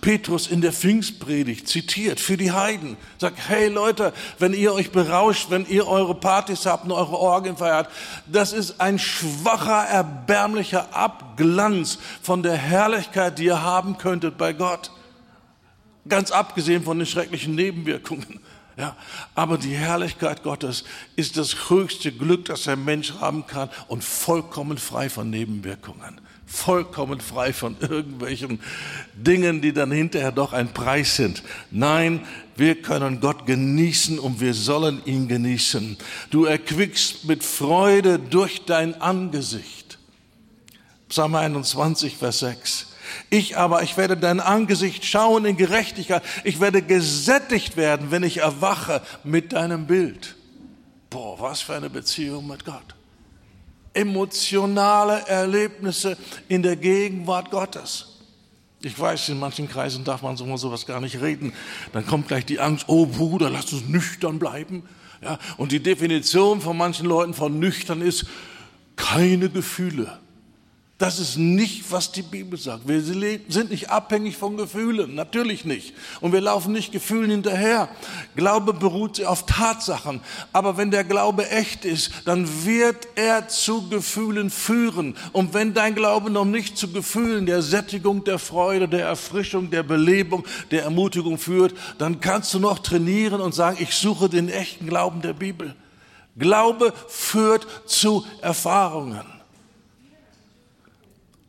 Petrus 0.00 0.46
in 0.46 0.60
der 0.60 0.72
Pfingstpredigt 0.72 1.68
zitiert 1.68 2.20
für 2.20 2.36
die 2.36 2.52
Heiden. 2.52 2.96
Sagt, 3.18 3.38
hey 3.48 3.68
Leute, 3.68 4.12
wenn 4.38 4.54
ihr 4.54 4.72
euch 4.72 4.90
berauscht, 4.90 5.50
wenn 5.50 5.66
ihr 5.66 5.86
eure 5.86 6.14
Partys 6.14 6.66
habt 6.66 6.84
und 6.84 6.92
eure 6.92 7.18
Orgien 7.18 7.56
feiert, 7.56 7.88
das 8.26 8.52
ist 8.52 8.80
ein 8.80 8.98
schwacher, 8.98 9.84
erbärmlicher 9.84 10.94
Abglanz 10.94 11.98
von 12.22 12.42
der 12.42 12.56
Herrlichkeit, 12.56 13.38
die 13.38 13.44
ihr 13.44 13.62
haben 13.62 13.98
könntet 13.98 14.36
bei 14.36 14.52
Gott. 14.52 14.90
Ganz 16.08 16.30
abgesehen 16.30 16.82
von 16.82 16.98
den 16.98 17.06
schrecklichen 17.06 17.54
Nebenwirkungen. 17.54 18.40
Ja, 18.76 18.96
aber 19.34 19.58
die 19.58 19.76
Herrlichkeit 19.76 20.42
Gottes 20.42 20.84
ist 21.14 21.36
das 21.36 21.68
höchste 21.68 22.10
Glück, 22.10 22.46
das 22.46 22.66
ein 22.68 22.84
Mensch 22.84 23.12
haben 23.20 23.46
kann 23.46 23.68
und 23.86 24.02
vollkommen 24.02 24.78
frei 24.78 25.10
von 25.10 25.28
Nebenwirkungen. 25.28 26.20
Vollkommen 26.46 27.20
frei 27.20 27.52
von 27.52 27.76
irgendwelchen 27.80 28.60
Dingen, 29.14 29.60
die 29.60 29.72
dann 29.72 29.90
hinterher 29.90 30.32
doch 30.32 30.52
ein 30.52 30.72
Preis 30.72 31.16
sind. 31.16 31.42
Nein, 31.70 32.26
wir 32.56 32.80
können 32.80 33.20
Gott 33.20 33.46
genießen 33.46 34.18
und 34.18 34.40
wir 34.40 34.54
sollen 34.54 35.02
ihn 35.04 35.28
genießen. 35.28 35.96
Du 36.30 36.44
erquickst 36.44 37.24
mit 37.24 37.44
Freude 37.44 38.18
durch 38.18 38.64
dein 38.64 39.00
Angesicht. 39.00 39.98
Psalm 41.08 41.34
21, 41.34 42.16
Vers 42.16 42.40
6. 42.40 42.91
Ich 43.30 43.56
aber, 43.56 43.82
ich 43.82 43.96
werde 43.96 44.16
dein 44.16 44.40
Angesicht 44.40 45.04
schauen 45.04 45.44
in 45.44 45.56
Gerechtigkeit. 45.56 46.22
Ich 46.44 46.60
werde 46.60 46.82
gesättigt 46.82 47.76
werden, 47.76 48.10
wenn 48.10 48.22
ich 48.22 48.38
erwache 48.38 49.02
mit 49.24 49.52
deinem 49.52 49.86
Bild. 49.86 50.36
Boah, 51.10 51.40
was 51.40 51.60
für 51.60 51.74
eine 51.74 51.90
Beziehung 51.90 52.46
mit 52.46 52.64
Gott. 52.64 52.94
Emotionale 53.94 55.26
Erlebnisse 55.26 56.16
in 56.48 56.62
der 56.62 56.76
Gegenwart 56.76 57.50
Gottes. 57.50 58.12
Ich 58.84 58.98
weiß, 58.98 59.28
in 59.28 59.38
manchen 59.38 59.68
Kreisen 59.68 60.04
darf 60.04 60.22
man 60.22 60.36
so 60.36 60.56
sowas 60.56 60.86
gar 60.86 61.00
nicht 61.00 61.20
reden. 61.20 61.52
Dann 61.92 62.06
kommt 62.06 62.28
gleich 62.28 62.44
die 62.44 62.58
Angst, 62.58 62.86
oh 62.88 63.06
Bruder, 63.06 63.48
lass 63.48 63.72
uns 63.72 63.86
nüchtern 63.88 64.38
bleiben. 64.38 64.82
Ja, 65.22 65.38
und 65.56 65.70
die 65.70 65.80
Definition 65.80 66.60
von 66.60 66.76
manchen 66.76 67.06
Leuten 67.06 67.32
von 67.32 67.58
nüchtern 67.58 68.02
ist 68.02 68.26
keine 68.96 69.48
Gefühle. 69.48 70.18
Das 71.02 71.18
ist 71.18 71.36
nicht, 71.36 71.90
was 71.90 72.12
die 72.12 72.22
Bibel 72.22 72.56
sagt. 72.56 72.86
Wir 72.86 73.00
sind 73.02 73.72
nicht 73.72 73.90
abhängig 73.90 74.36
von 74.36 74.56
Gefühlen, 74.56 75.16
natürlich 75.16 75.64
nicht. 75.64 75.94
Und 76.20 76.32
wir 76.32 76.40
laufen 76.40 76.72
nicht 76.72 76.92
Gefühlen 76.92 77.28
hinterher. 77.28 77.88
Glaube 78.36 78.72
beruht 78.72 79.20
auf 79.24 79.44
Tatsachen. 79.44 80.20
Aber 80.52 80.76
wenn 80.76 80.92
der 80.92 81.02
Glaube 81.02 81.50
echt 81.50 81.84
ist, 81.84 82.12
dann 82.24 82.64
wird 82.64 83.08
er 83.16 83.48
zu 83.48 83.88
Gefühlen 83.88 84.48
führen. 84.48 85.16
Und 85.32 85.54
wenn 85.54 85.74
dein 85.74 85.96
Glaube 85.96 86.30
noch 86.30 86.44
nicht 86.44 86.78
zu 86.78 86.92
Gefühlen 86.92 87.46
der 87.46 87.62
Sättigung, 87.62 88.22
der 88.22 88.38
Freude, 88.38 88.86
der 88.86 89.06
Erfrischung, 89.06 89.70
der 89.70 89.82
Belebung, 89.82 90.46
der 90.70 90.84
Ermutigung 90.84 91.36
führt, 91.36 91.74
dann 91.98 92.20
kannst 92.20 92.54
du 92.54 92.60
noch 92.60 92.78
trainieren 92.78 93.40
und 93.40 93.56
sagen, 93.56 93.78
ich 93.80 93.92
suche 93.96 94.28
den 94.28 94.48
echten 94.48 94.86
Glauben 94.86 95.20
der 95.20 95.32
Bibel. 95.32 95.74
Glaube 96.38 96.92
führt 97.08 97.66
zu 97.86 98.24
Erfahrungen. 98.40 99.31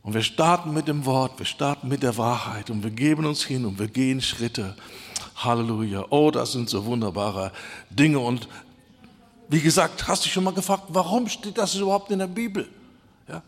Und 0.04 0.12
wir 0.12 0.22
starten 0.22 0.74
mit 0.74 0.86
dem 0.86 1.06
Wort, 1.06 1.38
wir 1.38 1.46
starten 1.46 1.88
mit 1.88 2.02
der 2.02 2.18
Wahrheit 2.18 2.68
und 2.68 2.84
wir 2.84 2.90
geben 2.90 3.24
uns 3.24 3.42
hin 3.42 3.64
und 3.64 3.78
wir 3.78 3.88
gehen 3.88 4.20
Schritte. 4.20 4.76
Halleluja. 5.34 6.04
Oh, 6.10 6.30
das 6.30 6.52
sind 6.52 6.68
so 6.68 6.84
wunderbare 6.84 7.52
Dinge. 7.88 8.18
Und 8.18 8.46
wie 9.48 9.60
gesagt, 9.60 10.06
hast 10.06 10.26
du 10.26 10.28
schon 10.28 10.44
mal 10.44 10.52
gefragt, 10.52 10.84
warum 10.90 11.26
steht 11.26 11.56
das 11.56 11.74
überhaupt 11.74 12.10
in 12.10 12.18
der 12.18 12.26
Bibel? 12.26 12.68
Ja? 13.26 13.42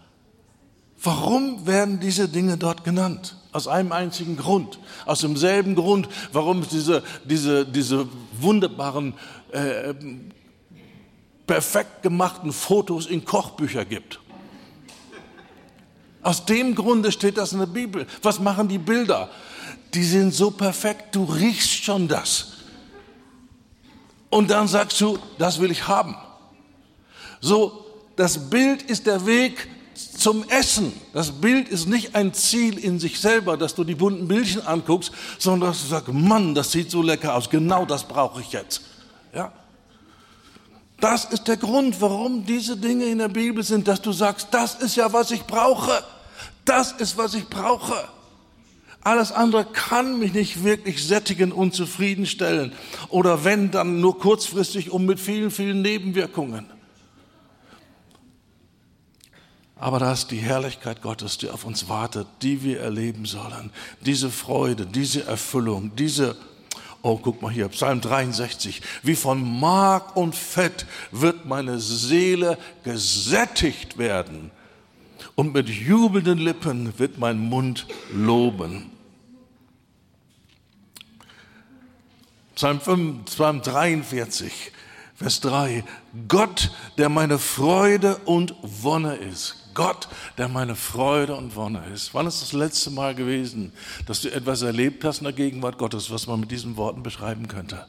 Warum 1.03 1.67
werden 1.67 2.01
diese 2.01 2.27
Dinge 2.27 2.57
dort 2.57 2.85
genannt? 2.85 3.37
Aus 3.53 3.69
einem 3.69 3.93
einzigen 3.93 4.39
Grund. 4.39 4.79
Aus 5.05 5.21
demselben 5.21 5.75
Grund, 5.75 6.09
warum 6.33 6.61
es 6.61 6.69
diese, 6.69 7.03
diese, 7.25 7.67
diese 7.67 8.09
wunderbaren, 8.33 9.13
äh, 9.53 9.93
perfekt 11.47 12.03
gemachten 12.03 12.51
Fotos 12.51 13.07
in 13.07 13.27
Kochbücher 13.27 13.85
gibt. 13.85 14.21
Aus 16.27 16.45
dem 16.45 16.75
Grunde 16.75 17.13
steht 17.13 17.39
das 17.39 17.53
in 17.53 17.61
der 17.61 17.67
Bibel. 17.67 18.05
Was 18.21 18.41
machen 18.41 18.67
die 18.67 18.79
Bilder? 18.79 19.31
Die 19.95 20.03
sind 20.03 20.35
so 20.35 20.51
perfekt, 20.51 21.15
du 21.15 21.23
riechst 21.23 21.85
schon 21.85 22.09
das. 22.09 22.49
Und 24.29 24.51
dann 24.51 24.67
sagst 24.67 25.01
du, 25.01 25.21
das 25.39 25.61
will 25.61 25.71
ich 25.71 25.87
haben. 25.87 26.17
So, 27.41 27.87
das 28.17 28.51
Bild 28.51 28.83
ist 28.83 29.07
der 29.07 29.25
Weg 29.25 29.69
zum 30.19 30.43
Essen. 30.49 30.93
Das 31.13 31.31
Bild 31.31 31.69
ist 31.69 31.87
nicht 31.87 32.17
ein 32.17 32.35
Ziel 32.35 32.77
in 32.77 32.99
sich 32.99 33.21
selber, 33.21 33.57
dass 33.57 33.77
du 33.77 33.85
die 33.85 33.95
bunten 33.95 34.27
Bildchen 34.27 34.67
anguckst, 34.67 35.13
sondern 35.39 35.71
dass 35.71 35.83
du 35.83 35.87
sagst, 35.87 36.13
Mann, 36.13 36.57
das 36.57 36.73
sieht 36.73 36.91
so 36.91 37.03
lecker 37.03 37.37
aus. 37.37 37.49
Genau 37.49 37.87
das 37.87 38.03
brauche 38.03 38.41
ich 38.41 38.51
jetzt. 38.51 38.81
Ja? 39.33 39.53
Das 40.99 41.27
ist 41.27 41.47
der 41.47 41.57
Grund, 41.57 42.01
warum 42.01 42.45
diese 42.45 42.77
Dinge 42.77 43.05
in 43.05 43.19
der 43.19 43.29
Bibel 43.29 43.63
sind, 43.63 43.87
dass 43.87 44.03
du 44.03 44.11
sagst, 44.11 44.49
das 44.51 44.75
ist 44.75 44.97
ja, 44.97 45.13
was 45.13 45.31
ich 45.31 45.45
brauche. 45.45 46.03
Das 46.67 46.93
ist, 46.93 47.17
was 47.17 47.33
ich 47.33 47.49
brauche. 47.49 47.97
Alles 49.03 49.31
andere 49.31 49.65
kann 49.65 50.19
mich 50.19 50.35
nicht 50.35 50.65
wirklich 50.65 51.07
sättigen 51.07 51.53
und 51.53 51.75
zufriedenstellen. 51.75 52.73
Oder 53.09 53.45
wenn, 53.45 53.71
dann 53.71 54.01
nur 54.01 54.19
kurzfristig 54.19 54.91
und 54.91 55.07
mit 55.07 55.21
vielen, 55.21 55.53
vielen 55.53 55.81
Nebenwirkungen. 55.81 56.67
Aber 59.77 60.01
da 60.01 60.13
ist 60.13 60.33
die 60.33 60.39
Herrlichkeit 60.39 61.03
Gottes, 61.03 61.39
die 61.39 61.51
auf 61.51 61.65
uns 61.65 61.89
wartet, 61.89 62.27
die 62.43 62.65
wir 62.65 62.81
erleben 62.81 63.27
sollen. 63.27 63.71
Diese 64.01 64.31
Freude, 64.31 64.87
diese 64.87 65.25
Erfüllung, 65.25 65.95
diese, 65.95 66.35
oh, 67.03 67.17
guck 67.17 67.43
mal 67.43 67.53
hier, 67.53 67.69
Psalm 67.69 68.01
63. 68.01 68.83
Wie 69.05 69.15
von 69.15 69.61
Mark 69.61 70.17
und 70.17 70.35
Fett 70.35 70.87
wird 71.13 71.45
meine 71.45 71.79
Seele 71.79 72.59
gesättigt 72.83 73.99
werden. 73.99 74.51
Und 75.37 75.53
mit 75.53 75.69
jubelnden 75.69 76.39
Lippen 76.39 76.99
wird 76.99 77.19
mein 77.19 77.39
Mund 77.39 77.87
loben. 78.13 78.91
Psalm, 82.55 82.81
5, 82.81 83.27
Psalm 83.27 83.61
43, 83.61 84.73
Vers 85.15 85.41
3. 85.43 85.85
Gott, 86.27 86.73
der 86.97 87.11
meine 87.11 87.39
Freude 87.39 88.17
und 88.25 88.55
Wonne 88.63 89.17
ist. 89.17 89.57
Gott, 89.75 90.09
der 90.39 90.49
meine 90.49 90.75
Freude 90.75 91.35
und 91.35 91.55
Wonne 91.55 91.85
ist. 91.93 92.15
Wann 92.15 92.27
ist 92.27 92.41
das 92.41 92.55
letzte 92.55 92.91
Mal 92.91 93.15
gewesen, 93.15 93.75
dass 94.07 94.23
du 94.23 94.33
etwas 94.33 94.63
erlebt 94.63 95.05
hast 95.05 95.19
in 95.19 95.25
der 95.25 95.35
Gegenwart 95.35 95.77
Gottes, 95.77 96.11
was 96.11 96.27
man 96.27 96.41
mit 96.41 96.51
diesen 96.51 96.79
Worten 96.79 97.03
beschreiben 97.03 97.47
könnte? 97.47 97.87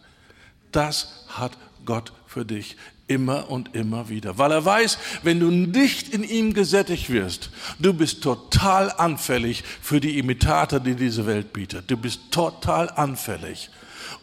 Das 0.73 1.23
hat 1.29 1.57
Gott 1.86 2.12
für 2.25 2.43
dich 2.43 2.75
immer 3.07 3.49
und 3.49 3.73
immer 3.73 4.09
wieder, 4.09 4.37
weil 4.37 4.51
er 4.51 4.63
weiß, 4.63 4.97
wenn 5.23 5.39
du 5.39 5.49
nicht 5.49 6.09
in 6.09 6.23
ihm 6.23 6.53
gesättigt 6.53 7.09
wirst, 7.09 7.49
du 7.79 7.93
bist 7.93 8.21
total 8.21 8.91
anfällig 8.91 9.63
für 9.81 9.99
die 9.99 10.19
Imitate, 10.19 10.81
die 10.81 10.95
diese 10.95 11.25
Welt 11.25 11.53
bietet. 11.53 11.89
Du 11.89 11.97
bist 11.97 12.31
total 12.31 12.89
anfällig. 12.89 13.69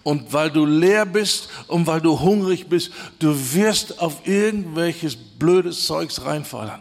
Und 0.03 0.33
weil 0.35 0.51
du 0.51 0.67
leer 0.67 1.07
bist 1.07 1.49
und 1.67 1.87
weil 1.87 2.01
du 2.01 2.21
hungrig 2.21 2.69
bist, 2.69 2.93
du 3.19 3.35
wirst 3.55 4.01
auf 4.01 4.27
irgendwelches 4.27 5.17
blödes 5.17 5.87
Zeugs 5.87 6.25
reinfallen. 6.25 6.81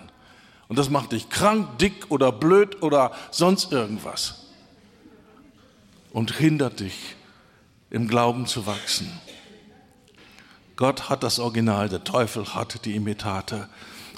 Und 0.67 0.77
das 0.77 0.89
macht 0.89 1.13
dich 1.13 1.29
krank, 1.29 1.77
dick 1.77 2.09
oder 2.09 2.31
blöd 2.31 2.81
oder 2.81 3.11
sonst 3.31 3.71
irgendwas. 3.71 4.47
Und 6.11 6.35
hindert 6.35 6.79
dich, 6.79 7.15
im 7.89 8.07
Glauben 8.07 8.45
zu 8.45 8.65
wachsen. 8.65 9.09
Gott 10.75 11.09
hat 11.09 11.23
das 11.23 11.39
Original, 11.39 11.89
der 11.89 12.03
Teufel 12.03 12.55
hat 12.55 12.85
die 12.85 12.95
Imitate. 12.95 13.69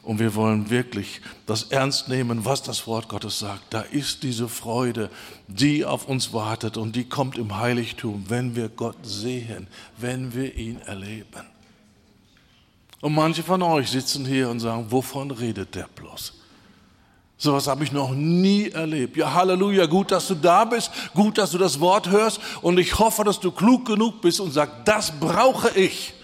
Und 0.04 0.20
wir 0.20 0.36
wollen 0.36 0.70
wirklich 0.70 1.20
das 1.48 1.64
ernst 1.64 2.10
nehmen, 2.10 2.46
was 2.46 2.62
das 2.62 2.86
Wort 2.86 3.10
Gottes 3.10 3.40
sagt. 3.40 3.74
Da 3.74 3.82
ist 3.82 4.22
diese 4.22 4.48
Freude, 4.48 5.10
die 5.48 5.84
auf 5.84 6.08
uns 6.08 6.32
wartet 6.32 6.78
und 6.78 6.96
die 6.96 7.06
kommt 7.06 7.38
im 7.38 7.58
Heiligtum, 7.58 8.26
wenn 8.28 8.56
wir 8.56 8.70
Gott 8.70 8.98
sehen, 9.02 9.68
wenn 9.98 10.36
wir 10.36 10.56
ihn 10.56 10.80
erleben. 10.82 11.48
Und 13.02 13.14
manche 13.14 13.44
von 13.44 13.62
euch 13.62 13.90
sitzen 13.90 14.26
hier 14.26 14.50
und 14.50 14.60
sagen, 14.60 14.86
wovon 14.90 15.32
redet 15.32 15.76
der 15.76 15.88
bloß? 15.96 16.34
Sowas 17.38 17.68
habe 17.68 17.84
ich 17.84 17.92
noch 17.92 18.12
nie 18.12 18.70
erlebt. 18.70 19.18
Ja, 19.18 19.34
Halleluja, 19.34 19.86
gut, 19.88 20.12
dass 20.12 20.28
du 20.28 20.36
da 20.36 20.66
bist, 20.66 20.90
gut, 21.14 21.38
dass 21.38 21.52
du 21.52 21.58
das 21.58 21.80
Wort 21.80 22.10
hörst 22.10 22.40
und 22.62 22.80
ich 22.80 22.98
hoffe, 22.98 23.24
dass 23.24 23.40
du 23.40 23.52
klug 23.52 23.86
genug 23.86 24.22
bist 24.22 24.40
und 24.40 24.52
sagst, 24.52 24.74
das 24.86 25.12
brauche 25.20 25.70
ich. 25.78 26.15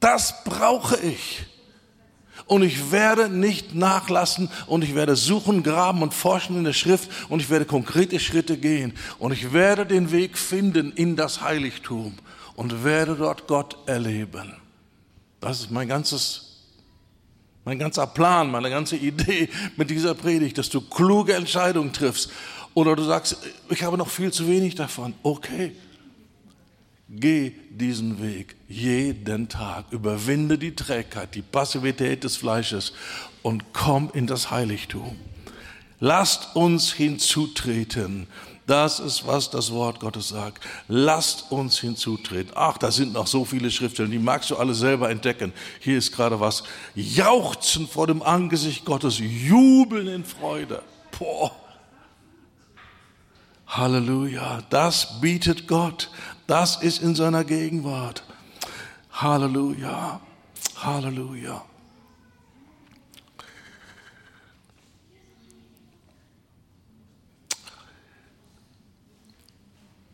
Das 0.00 0.42
brauche 0.44 0.98
ich 0.98 1.46
und 2.46 2.62
ich 2.62 2.90
werde 2.90 3.28
nicht 3.28 3.76
nachlassen 3.76 4.50
und 4.66 4.82
ich 4.82 4.96
werde 4.96 5.14
suchen, 5.14 5.62
graben 5.62 6.02
und 6.02 6.14
forschen 6.14 6.56
in 6.56 6.64
der 6.64 6.72
Schrift 6.72 7.08
und 7.28 7.40
ich 7.40 7.48
werde 7.48 7.64
konkrete 7.64 8.18
Schritte 8.18 8.56
gehen 8.56 8.94
und 9.18 9.30
ich 9.30 9.52
werde 9.52 9.86
den 9.86 10.10
Weg 10.10 10.36
finden 10.36 10.90
in 10.92 11.14
das 11.14 11.42
Heiligtum 11.42 12.14
und 12.56 12.82
werde 12.82 13.14
dort 13.14 13.46
Gott 13.46 13.76
erleben. 13.86 14.56
Das 15.40 15.60
ist 15.60 15.70
mein 15.70 15.86
ganzes, 15.86 16.64
mein 17.64 17.78
ganzer 17.78 18.06
Plan, 18.06 18.50
meine 18.50 18.70
ganze 18.70 18.96
Idee 18.96 19.48
mit 19.76 19.90
dieser 19.90 20.14
Predigt, 20.14 20.58
dass 20.58 20.70
du 20.70 20.80
kluge 20.80 21.34
Entscheidungen 21.34 21.92
triffst 21.92 22.32
oder 22.74 22.96
du 22.96 23.04
sagst, 23.04 23.36
ich 23.68 23.82
habe 23.82 23.96
noch 23.96 24.08
viel 24.08 24.32
zu 24.32 24.48
wenig 24.48 24.74
davon. 24.74 25.14
Okay. 25.22 25.72
Geh 27.12 27.52
diesen 27.70 28.22
Weg 28.22 28.54
jeden 28.68 29.48
Tag, 29.48 29.86
überwinde 29.90 30.58
die 30.58 30.76
Trägheit, 30.76 31.34
die 31.34 31.42
Passivität 31.42 32.22
des 32.22 32.36
Fleisches 32.36 32.92
und 33.42 33.72
komm 33.72 34.10
in 34.14 34.28
das 34.28 34.52
Heiligtum. 34.52 35.16
Lasst 35.98 36.54
uns 36.54 36.92
hinzutreten. 36.92 38.28
Das 38.64 39.00
ist, 39.00 39.26
was 39.26 39.50
das 39.50 39.72
Wort 39.72 39.98
Gottes 39.98 40.28
sagt. 40.28 40.62
Lasst 40.86 41.50
uns 41.50 41.80
hinzutreten. 41.80 42.52
Ach, 42.54 42.78
da 42.78 42.92
sind 42.92 43.12
noch 43.14 43.26
so 43.26 43.44
viele 43.44 43.72
Schriftstellen, 43.72 44.12
die 44.12 44.20
magst 44.20 44.50
du 44.50 44.56
alle 44.56 44.74
selber 44.74 45.10
entdecken. 45.10 45.52
Hier 45.80 45.98
ist 45.98 46.12
gerade 46.12 46.38
was. 46.38 46.62
Jauchzen 46.94 47.88
vor 47.88 48.06
dem 48.06 48.22
Angesicht 48.22 48.84
Gottes, 48.84 49.18
jubeln 49.18 50.06
in 50.06 50.24
Freude. 50.24 50.84
Boah. 51.18 51.50
Halleluja, 53.66 54.62
das 54.70 55.20
bietet 55.20 55.66
Gott. 55.66 56.08
Das 56.50 56.82
ist 56.82 57.00
in 57.00 57.14
seiner 57.14 57.44
Gegenwart. 57.44 58.24
Halleluja, 59.12 60.20
Halleluja. 60.78 61.64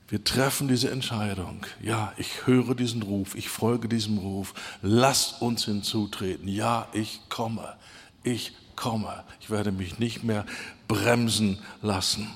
Wir 0.09 0.23
treffen 0.23 0.69
diese 0.69 0.91
Entscheidung. 0.91 1.65
Ja, 1.81 2.13
ich 2.19 2.47
höre 2.47 2.75
diesen 2.75 3.01
Ruf, 3.01 3.35
ich 3.35 3.49
folge 3.49 3.89
diesem 3.89 4.19
Ruf. 4.19 4.53
Lasst 4.83 5.41
uns 5.41 5.65
hinzutreten. 5.65 6.49
Ja, 6.49 6.87
ich 6.93 7.19
komme. 7.31 7.77
Ich 8.23 8.53
komme. 8.77 9.25
Ich 9.41 9.49
werde 9.49 9.73
mich 9.73 9.99
nicht 9.99 10.23
mehr 10.23 10.45
bremsen 10.87 11.59
lassen. 11.81 12.31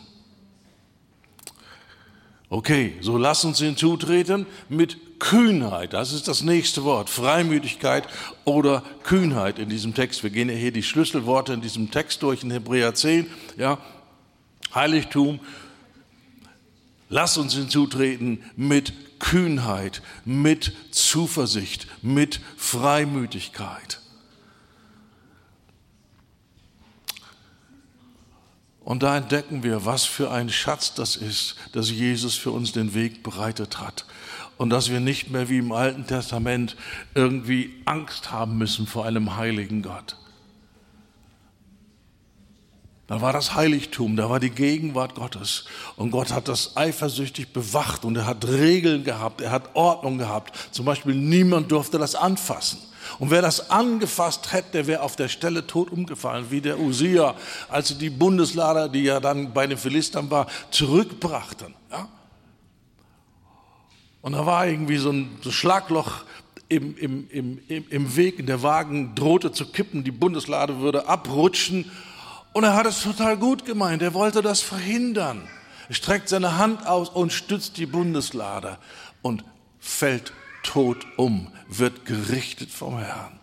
Okay, 2.52 2.94
so 3.00 3.16
lass 3.16 3.44
uns 3.44 3.60
hinzutreten 3.60 4.44
mit 4.68 5.20
Kühnheit. 5.20 5.92
Das 5.92 6.12
ist 6.12 6.26
das 6.26 6.42
nächste 6.42 6.82
Wort. 6.82 7.08
Freimütigkeit 7.08 8.08
oder 8.44 8.82
Kühnheit 9.04 9.60
in 9.60 9.68
diesem 9.68 9.94
Text. 9.94 10.24
Wir 10.24 10.30
gehen 10.30 10.48
ja 10.48 10.56
hier 10.56 10.72
die 10.72 10.82
Schlüsselworte 10.82 11.52
in 11.52 11.60
diesem 11.60 11.92
Text 11.92 12.24
durch 12.24 12.42
in 12.42 12.50
Hebräer 12.50 12.92
10. 12.92 13.26
Ja, 13.56 13.78
Heiligtum. 14.74 15.38
Lass 17.08 17.38
uns 17.38 17.54
hinzutreten 17.54 18.42
mit 18.56 19.20
Kühnheit, 19.20 20.02
mit 20.24 20.72
Zuversicht, 20.90 21.86
mit 22.02 22.40
Freimütigkeit. 22.56 23.99
Und 28.84 29.02
da 29.02 29.16
entdecken 29.16 29.62
wir, 29.62 29.84
was 29.84 30.04
für 30.04 30.30
ein 30.30 30.48
Schatz 30.48 30.94
das 30.94 31.16
ist, 31.16 31.56
dass 31.72 31.90
Jesus 31.90 32.36
für 32.36 32.50
uns 32.50 32.72
den 32.72 32.94
Weg 32.94 33.22
bereitet 33.22 33.78
hat. 33.80 34.06
Und 34.56 34.70
dass 34.70 34.90
wir 34.90 35.00
nicht 35.00 35.30
mehr 35.30 35.48
wie 35.48 35.58
im 35.58 35.72
Alten 35.72 36.06
Testament 36.06 36.76
irgendwie 37.14 37.74
Angst 37.84 38.30
haben 38.30 38.58
müssen 38.58 38.86
vor 38.86 39.06
einem 39.06 39.36
heiligen 39.36 39.82
Gott. 39.82 40.16
Da 43.10 43.20
war 43.20 43.32
das 43.32 43.56
Heiligtum, 43.56 44.14
da 44.14 44.30
war 44.30 44.38
die 44.38 44.50
Gegenwart 44.50 45.16
Gottes. 45.16 45.64
Und 45.96 46.12
Gott 46.12 46.32
hat 46.32 46.46
das 46.46 46.76
eifersüchtig 46.76 47.52
bewacht 47.52 48.04
und 48.04 48.14
er 48.14 48.24
hat 48.24 48.46
Regeln 48.46 49.02
gehabt, 49.02 49.40
er 49.40 49.50
hat 49.50 49.74
Ordnung 49.74 50.18
gehabt. 50.18 50.56
Zum 50.70 50.84
Beispiel 50.84 51.16
niemand 51.16 51.72
durfte 51.72 51.98
das 51.98 52.14
anfassen. 52.14 52.78
Und 53.18 53.30
wer 53.30 53.42
das 53.42 53.70
angefasst 53.70 54.52
hätte, 54.52 54.72
der 54.72 54.86
wäre 54.86 55.02
auf 55.02 55.16
der 55.16 55.28
Stelle 55.28 55.66
tot 55.66 55.90
umgefallen, 55.90 56.46
wie 56.50 56.60
der 56.60 56.78
Usia, 56.78 57.34
als 57.68 57.88
sie 57.88 57.96
die 57.96 58.10
Bundeslader, 58.10 58.88
die 58.88 59.02
ja 59.02 59.20
dann 59.20 59.52
bei 59.52 59.66
den 59.66 59.78
Philistern 59.78 60.30
war, 60.30 60.46
zurückbrachten. 60.70 61.74
Ja? 61.90 62.08
Und 64.22 64.32
da 64.32 64.46
war 64.46 64.66
irgendwie 64.66 64.98
so 64.98 65.10
ein 65.10 65.38
Schlagloch 65.48 66.24
im, 66.68 66.96
im, 66.96 67.28
im, 67.30 67.60
im 67.68 68.16
Weg, 68.16 68.46
der 68.46 68.62
Wagen 68.62 69.14
drohte 69.14 69.50
zu 69.50 69.66
kippen, 69.66 70.04
die 70.04 70.12
Bundeslade 70.12 70.80
würde 70.80 71.08
abrutschen. 71.08 71.90
Und 72.52 72.64
er 72.64 72.74
hat 72.74 72.86
es 72.86 73.02
total 73.02 73.36
gut 73.36 73.64
gemeint, 73.64 74.02
er 74.02 74.14
wollte 74.14 74.42
das 74.42 74.60
verhindern. 74.60 75.48
Er 75.88 75.94
streckt 75.94 76.28
seine 76.28 76.58
Hand 76.58 76.86
aus 76.86 77.08
und 77.08 77.32
stützt 77.32 77.76
die 77.76 77.86
Bundeslade 77.86 78.78
und 79.22 79.44
fällt 79.80 80.32
tot 80.70 81.04
um, 81.16 81.48
wird 81.66 82.04
gerichtet 82.04 82.70
vom 82.70 82.96
Herrn. 82.96 83.39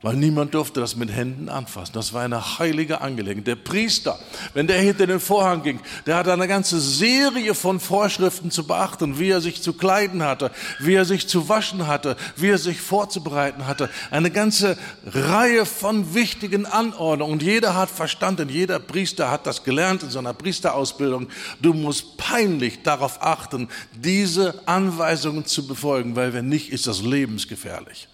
Weil 0.00 0.14
niemand 0.14 0.54
durfte 0.54 0.78
das 0.78 0.94
mit 0.94 1.10
Händen 1.10 1.48
anfassen. 1.48 1.92
Das 1.92 2.12
war 2.12 2.22
eine 2.22 2.58
heilige 2.58 3.00
Angelegenheit. 3.00 3.48
Der 3.48 3.56
Priester, 3.56 4.16
wenn 4.54 4.68
der 4.68 4.78
hinter 4.78 5.08
den 5.08 5.18
Vorhang 5.18 5.64
ging, 5.64 5.80
der 6.06 6.16
hatte 6.16 6.32
eine 6.32 6.46
ganze 6.46 6.80
Serie 6.80 7.52
von 7.52 7.80
Vorschriften 7.80 8.52
zu 8.52 8.64
beachten, 8.64 9.18
wie 9.18 9.30
er 9.30 9.40
sich 9.40 9.60
zu 9.60 9.72
kleiden 9.72 10.22
hatte, 10.22 10.52
wie 10.78 10.94
er 10.94 11.04
sich 11.04 11.28
zu 11.28 11.48
waschen 11.48 11.88
hatte, 11.88 12.16
wie 12.36 12.50
er 12.50 12.58
sich 12.58 12.80
vorzubereiten 12.80 13.66
hatte. 13.66 13.90
Eine 14.12 14.30
ganze 14.30 14.78
Reihe 15.04 15.66
von 15.66 16.14
wichtigen 16.14 16.64
Anordnungen. 16.64 17.32
Und 17.32 17.42
jeder 17.42 17.74
hat 17.74 17.90
verstanden, 17.90 18.48
jeder 18.48 18.78
Priester 18.78 19.32
hat 19.32 19.48
das 19.48 19.64
gelernt 19.64 20.04
in 20.04 20.10
seiner 20.10 20.32
Priesterausbildung. 20.32 21.28
Du 21.60 21.74
musst 21.74 22.16
peinlich 22.18 22.84
darauf 22.84 23.20
achten, 23.20 23.68
diese 23.96 24.62
Anweisungen 24.66 25.44
zu 25.44 25.66
befolgen, 25.66 26.14
weil 26.14 26.32
wenn 26.34 26.48
nicht, 26.48 26.70
ist 26.70 26.86
das 26.86 27.02
lebensgefährlich. 27.02 28.08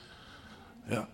Ja. 0.91 1.07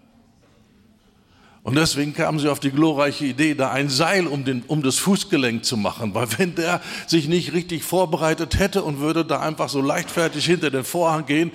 Und 1.62 1.74
deswegen 1.76 2.14
kamen 2.14 2.38
sie 2.38 2.48
auf 2.48 2.58
die 2.58 2.70
glorreiche 2.70 3.26
Idee, 3.26 3.54
da 3.54 3.70
ein 3.70 3.90
Seil 3.90 4.26
um, 4.26 4.44
den, 4.46 4.62
um 4.66 4.82
das 4.82 4.96
Fußgelenk 4.96 5.64
zu 5.64 5.76
machen, 5.76 6.14
weil 6.14 6.26
wenn 6.38 6.54
der 6.54 6.80
sich 7.06 7.28
nicht 7.28 7.52
richtig 7.52 7.82
vorbereitet 7.84 8.58
hätte 8.58 8.82
und 8.82 9.00
würde 9.00 9.26
da 9.26 9.40
einfach 9.40 9.68
so 9.68 9.82
leichtfertig 9.82 10.46
hinter 10.46 10.70
den 10.70 10.84
Vorhang 10.84 11.26
gehen, 11.26 11.52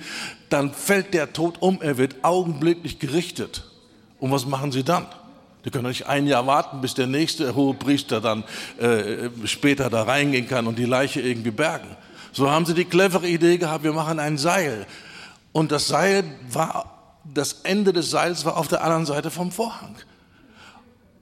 dann 0.48 0.72
fällt 0.72 1.12
der 1.12 1.32
tot 1.32 1.56
um, 1.60 1.82
er 1.82 1.98
wird 1.98 2.24
augenblicklich 2.24 3.00
gerichtet. 3.00 3.64
Und 4.20 4.30
was 4.30 4.46
machen 4.46 4.70
sie 4.70 4.84
dann? 4.84 5.06
Die 5.64 5.70
können 5.70 5.88
nicht 5.88 6.06
ein 6.06 6.28
Jahr 6.28 6.46
warten, 6.46 6.80
bis 6.80 6.94
der 6.94 7.08
nächste 7.08 7.56
hohe 7.56 7.74
Priester 7.74 8.20
dann 8.20 8.44
äh, 8.78 9.28
später 9.46 9.90
da 9.90 10.04
reingehen 10.04 10.46
kann 10.46 10.68
und 10.68 10.78
die 10.78 10.84
Leiche 10.84 11.20
irgendwie 11.20 11.50
bergen. 11.50 11.96
So 12.30 12.48
haben 12.48 12.64
sie 12.64 12.74
die 12.74 12.84
clevere 12.84 13.26
Idee 13.26 13.58
gehabt, 13.58 13.82
wir 13.82 13.92
machen 13.92 14.20
ein 14.20 14.38
Seil. 14.38 14.86
Und 15.50 15.72
das 15.72 15.88
Seil 15.88 16.22
war 16.52 16.95
das 17.34 17.60
Ende 17.62 17.92
des 17.92 18.10
Seils 18.10 18.44
war 18.44 18.56
auf 18.56 18.68
der 18.68 18.82
anderen 18.82 19.06
Seite 19.06 19.30
vom 19.30 19.52
Vorhang. 19.52 19.96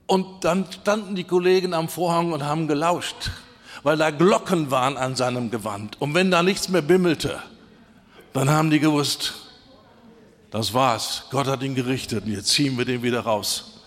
Und 0.07 0.43
dann 0.43 0.65
standen 0.71 1.15
die 1.15 1.23
Kollegen 1.23 1.73
am 1.73 1.89
Vorhang 1.89 2.31
und 2.31 2.43
haben 2.43 2.67
gelauscht, 2.67 3.31
weil 3.83 3.97
da 3.97 4.11
Glocken 4.11 4.69
waren 4.71 4.97
an 4.97 5.15
seinem 5.15 5.49
Gewand. 5.49 5.99
Und 5.99 6.13
wenn 6.13 6.29
da 6.29 6.43
nichts 6.43 6.69
mehr 6.69 6.81
bimmelte, 6.81 7.39
dann 8.33 8.49
haben 8.49 8.69
die 8.69 8.79
gewusst, 8.79 9.33
das 10.51 10.73
war's. 10.73 11.23
Gott 11.31 11.47
hat 11.47 11.63
ihn 11.63 11.75
gerichtet 11.75 12.25
und 12.25 12.31
jetzt 12.31 12.49
ziehen 12.49 12.77
wir 12.77 12.85
den 12.85 13.01
wieder 13.01 13.21
raus. 13.21 13.81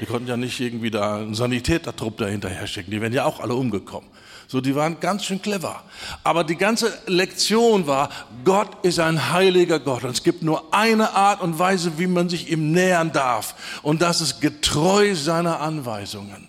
Die 0.00 0.06
konnten 0.06 0.28
ja 0.28 0.36
nicht 0.36 0.58
irgendwie 0.58 0.90
da 0.90 1.16
einen 1.16 1.34
Sanitätertrupp 1.34 2.16
dahinterher 2.16 2.66
schicken, 2.66 2.90
die 2.90 3.00
wären 3.00 3.12
ja 3.12 3.24
auch 3.24 3.38
alle 3.38 3.54
umgekommen. 3.54 4.08
So, 4.48 4.60
die 4.60 4.74
waren 4.74 5.00
ganz 5.00 5.24
schön 5.24 5.40
clever. 5.40 5.82
Aber 6.24 6.44
die 6.44 6.56
ganze 6.56 6.92
Lektion 7.06 7.86
war, 7.86 8.10
Gott 8.44 8.84
ist 8.84 8.98
ein 8.98 9.32
heiliger 9.32 9.80
Gott. 9.80 10.04
Und 10.04 10.10
es 10.10 10.22
gibt 10.22 10.42
nur 10.42 10.74
eine 10.74 11.12
Art 11.12 11.40
und 11.40 11.58
Weise, 11.58 11.98
wie 11.98 12.06
man 12.06 12.28
sich 12.28 12.50
ihm 12.50 12.72
nähern 12.72 13.12
darf. 13.12 13.80
Und 13.82 14.02
das 14.02 14.20
ist 14.20 14.40
getreu 14.40 15.14
seiner 15.14 15.60
Anweisungen. 15.60 16.48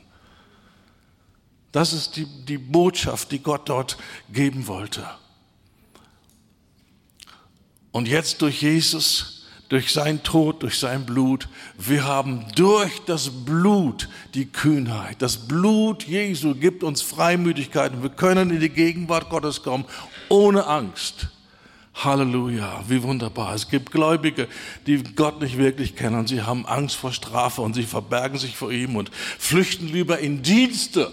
Das 1.71 1.91
ist 1.93 2.15
die, 2.17 2.25
die 2.25 2.57
Botschaft, 2.57 3.31
die 3.31 3.39
Gott 3.39 3.67
dort 3.69 3.97
geben 4.31 4.67
wollte. 4.67 5.03
Und 7.91 8.07
jetzt 8.07 8.41
durch 8.41 8.61
Jesus 8.61 9.42
durch 9.73 9.91
sein 9.91 10.21
Tod, 10.21 10.61
durch 10.61 10.77
sein 10.77 11.03
Blut. 11.03 11.47
Wir 11.79 12.03
haben 12.03 12.45
durch 12.55 13.01
das 13.07 13.31
Blut 13.31 14.07
die 14.35 14.45
Kühnheit. 14.45 15.19
Das 15.19 15.47
Blut 15.47 16.03
Jesu 16.03 16.53
gibt 16.53 16.83
uns 16.83 17.01
Freimütigkeit 17.01 17.91
und 17.91 18.03
wir 18.03 18.11
können 18.11 18.51
in 18.51 18.59
die 18.59 18.69
Gegenwart 18.69 19.31
Gottes 19.31 19.63
kommen 19.63 19.85
ohne 20.29 20.67
Angst. 20.67 21.29
Halleluja, 21.95 22.83
wie 22.87 23.01
wunderbar. 23.01 23.55
Es 23.55 23.67
gibt 23.67 23.91
Gläubige, 23.91 24.47
die 24.85 25.01
Gott 25.01 25.41
nicht 25.41 25.57
wirklich 25.57 25.95
kennen 25.95 26.27
sie 26.27 26.43
haben 26.43 26.67
Angst 26.67 26.95
vor 26.95 27.11
Strafe 27.11 27.61
und 27.61 27.73
sie 27.73 27.83
verbergen 27.83 28.37
sich 28.37 28.55
vor 28.55 28.71
ihm 28.71 28.95
und 28.95 29.09
flüchten 29.39 29.87
lieber 29.87 30.19
in 30.19 30.43
Dienste, 30.43 31.11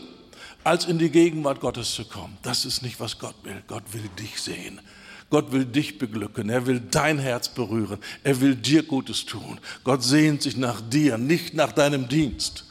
als 0.64 0.85
in 0.85 0.99
die 0.99 1.11
Gegenwart 1.11 1.61
Gottes 1.61 1.94
zu 1.94 2.05
kommen. 2.05 2.37
Das 2.42 2.66
ist 2.66 2.83
nicht, 2.83 3.01
was 3.01 3.18
Gott 3.18 3.37
will. 3.42 3.62
Gott 3.66 3.85
will 3.94 4.11
dich 4.18 4.38
sehen. 4.38 4.83
Gott 5.31 5.53
will 5.53 5.64
dich 5.64 5.99
beglücken. 5.99 6.51
Er 6.51 6.66
will 6.66 6.81
dein 6.90 7.19
Herz 7.19 7.49
berühren. 7.49 7.99
Er 8.25 8.40
will 8.40 8.57
dir 8.57 8.83
Gutes 8.83 9.25
tun. 9.25 9.59
Gott 9.85 10.03
sehnt 10.03 10.43
sich 10.43 10.57
nach 10.57 10.81
dir, 10.81 11.16
nicht 11.19 11.55
nach 11.55 11.73
deinem 11.73 12.09
Dienst. 12.09 12.64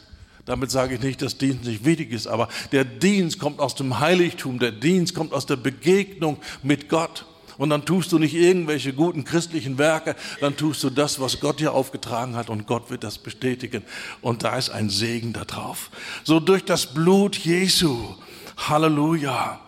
Damit 0.45 0.69
sage 0.71 0.95
ich 0.95 1.01
nicht, 1.01 1.21
dass 1.21 1.37
Dienst 1.37 1.63
nicht 1.63 1.85
wichtig 1.85 2.11
ist, 2.11 2.27
aber 2.27 2.49
der 2.71 2.83
Dienst 2.83 3.39
kommt 3.39 3.59
aus 3.59 3.75
dem 3.75 3.99
Heiligtum. 3.99 4.59
Der 4.59 4.71
Dienst 4.71 5.15
kommt 5.15 5.31
aus 5.31 5.45
der 5.45 5.55
Begegnung 5.55 6.37
mit 6.63 6.89
Gott. 6.89 7.25
Und 7.57 7.69
dann 7.69 7.85
tust 7.85 8.11
du 8.13 8.19
nicht 8.19 8.33
irgendwelche 8.33 8.93
guten 8.93 9.25
christlichen 9.25 9.77
Werke, 9.77 10.15
dann 10.39 10.55
tust 10.55 10.81
du 10.81 10.89
das, 10.89 11.19
was 11.19 11.41
Gott 11.41 11.59
dir 11.59 11.73
aufgetragen 11.73 12.35
hat 12.35 12.49
und 12.49 12.67
Gott 12.67 12.89
wird 12.89 13.03
das 13.03 13.17
bestätigen. 13.17 13.83
Und 14.21 14.43
da 14.43 14.57
ist 14.57 14.69
ein 14.69 14.89
Segen 14.89 15.33
da 15.33 15.43
drauf. 15.43 15.91
So 16.23 16.39
durch 16.39 16.63
das 16.63 16.93
Blut 16.93 17.35
Jesu. 17.37 18.15
Halleluja. 18.55 19.59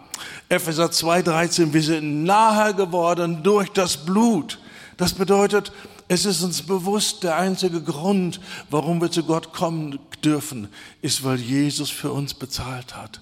Epheser 0.51 0.87
2,13, 0.87 1.71
wir 1.71 1.81
sind 1.81 2.25
nahe 2.25 2.75
geworden 2.75 3.41
durch 3.41 3.69
das 3.69 3.95
Blut. 3.95 4.59
Das 4.97 5.13
bedeutet, 5.13 5.71
es 6.09 6.25
ist 6.25 6.41
uns 6.41 6.61
bewusst, 6.61 7.23
der 7.23 7.37
einzige 7.37 7.81
Grund, 7.81 8.41
warum 8.69 8.99
wir 8.99 9.09
zu 9.09 9.23
Gott 9.23 9.53
kommen 9.53 9.97
dürfen, 10.25 10.67
ist, 11.01 11.23
weil 11.23 11.39
Jesus 11.39 11.89
für 11.89 12.11
uns 12.11 12.33
bezahlt 12.33 12.97
hat. 12.97 13.21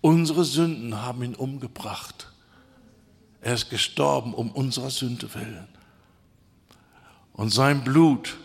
Unsere 0.00 0.44
Sünden 0.44 1.00
haben 1.00 1.22
ihn 1.22 1.36
umgebracht. 1.36 2.26
Er 3.40 3.54
ist 3.54 3.70
gestorben 3.70 4.34
um 4.34 4.50
unserer 4.50 4.90
Sünde 4.90 5.32
willen. 5.34 5.68
Und 7.34 7.50
sein 7.50 7.84
Blut 7.84 8.36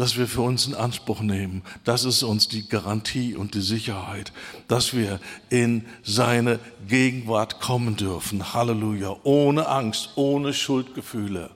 das 0.00 0.16
wir 0.16 0.26
für 0.26 0.40
uns 0.40 0.66
in 0.66 0.74
Anspruch 0.74 1.20
nehmen. 1.20 1.60
Das 1.84 2.06
ist 2.06 2.22
uns 2.22 2.48
die 2.48 2.66
Garantie 2.66 3.34
und 3.34 3.54
die 3.54 3.60
Sicherheit, 3.60 4.32
dass 4.66 4.96
wir 4.96 5.20
in 5.50 5.84
seine 6.02 6.58
Gegenwart 6.88 7.60
kommen 7.60 7.96
dürfen. 7.96 8.54
Halleluja. 8.54 9.16
Ohne 9.24 9.68
Angst, 9.68 10.12
ohne 10.14 10.54
Schuldgefühle. 10.54 11.50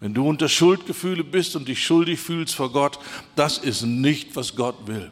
Wenn 0.00 0.12
du 0.12 0.28
unter 0.28 0.50
Schuldgefühle 0.50 1.24
bist 1.24 1.56
und 1.56 1.66
dich 1.66 1.82
schuldig 1.82 2.20
fühlst 2.20 2.54
vor 2.54 2.70
Gott, 2.70 2.98
das 3.36 3.56
ist 3.56 3.86
nicht, 3.86 4.36
was 4.36 4.54
Gott 4.54 4.86
will. 4.86 5.10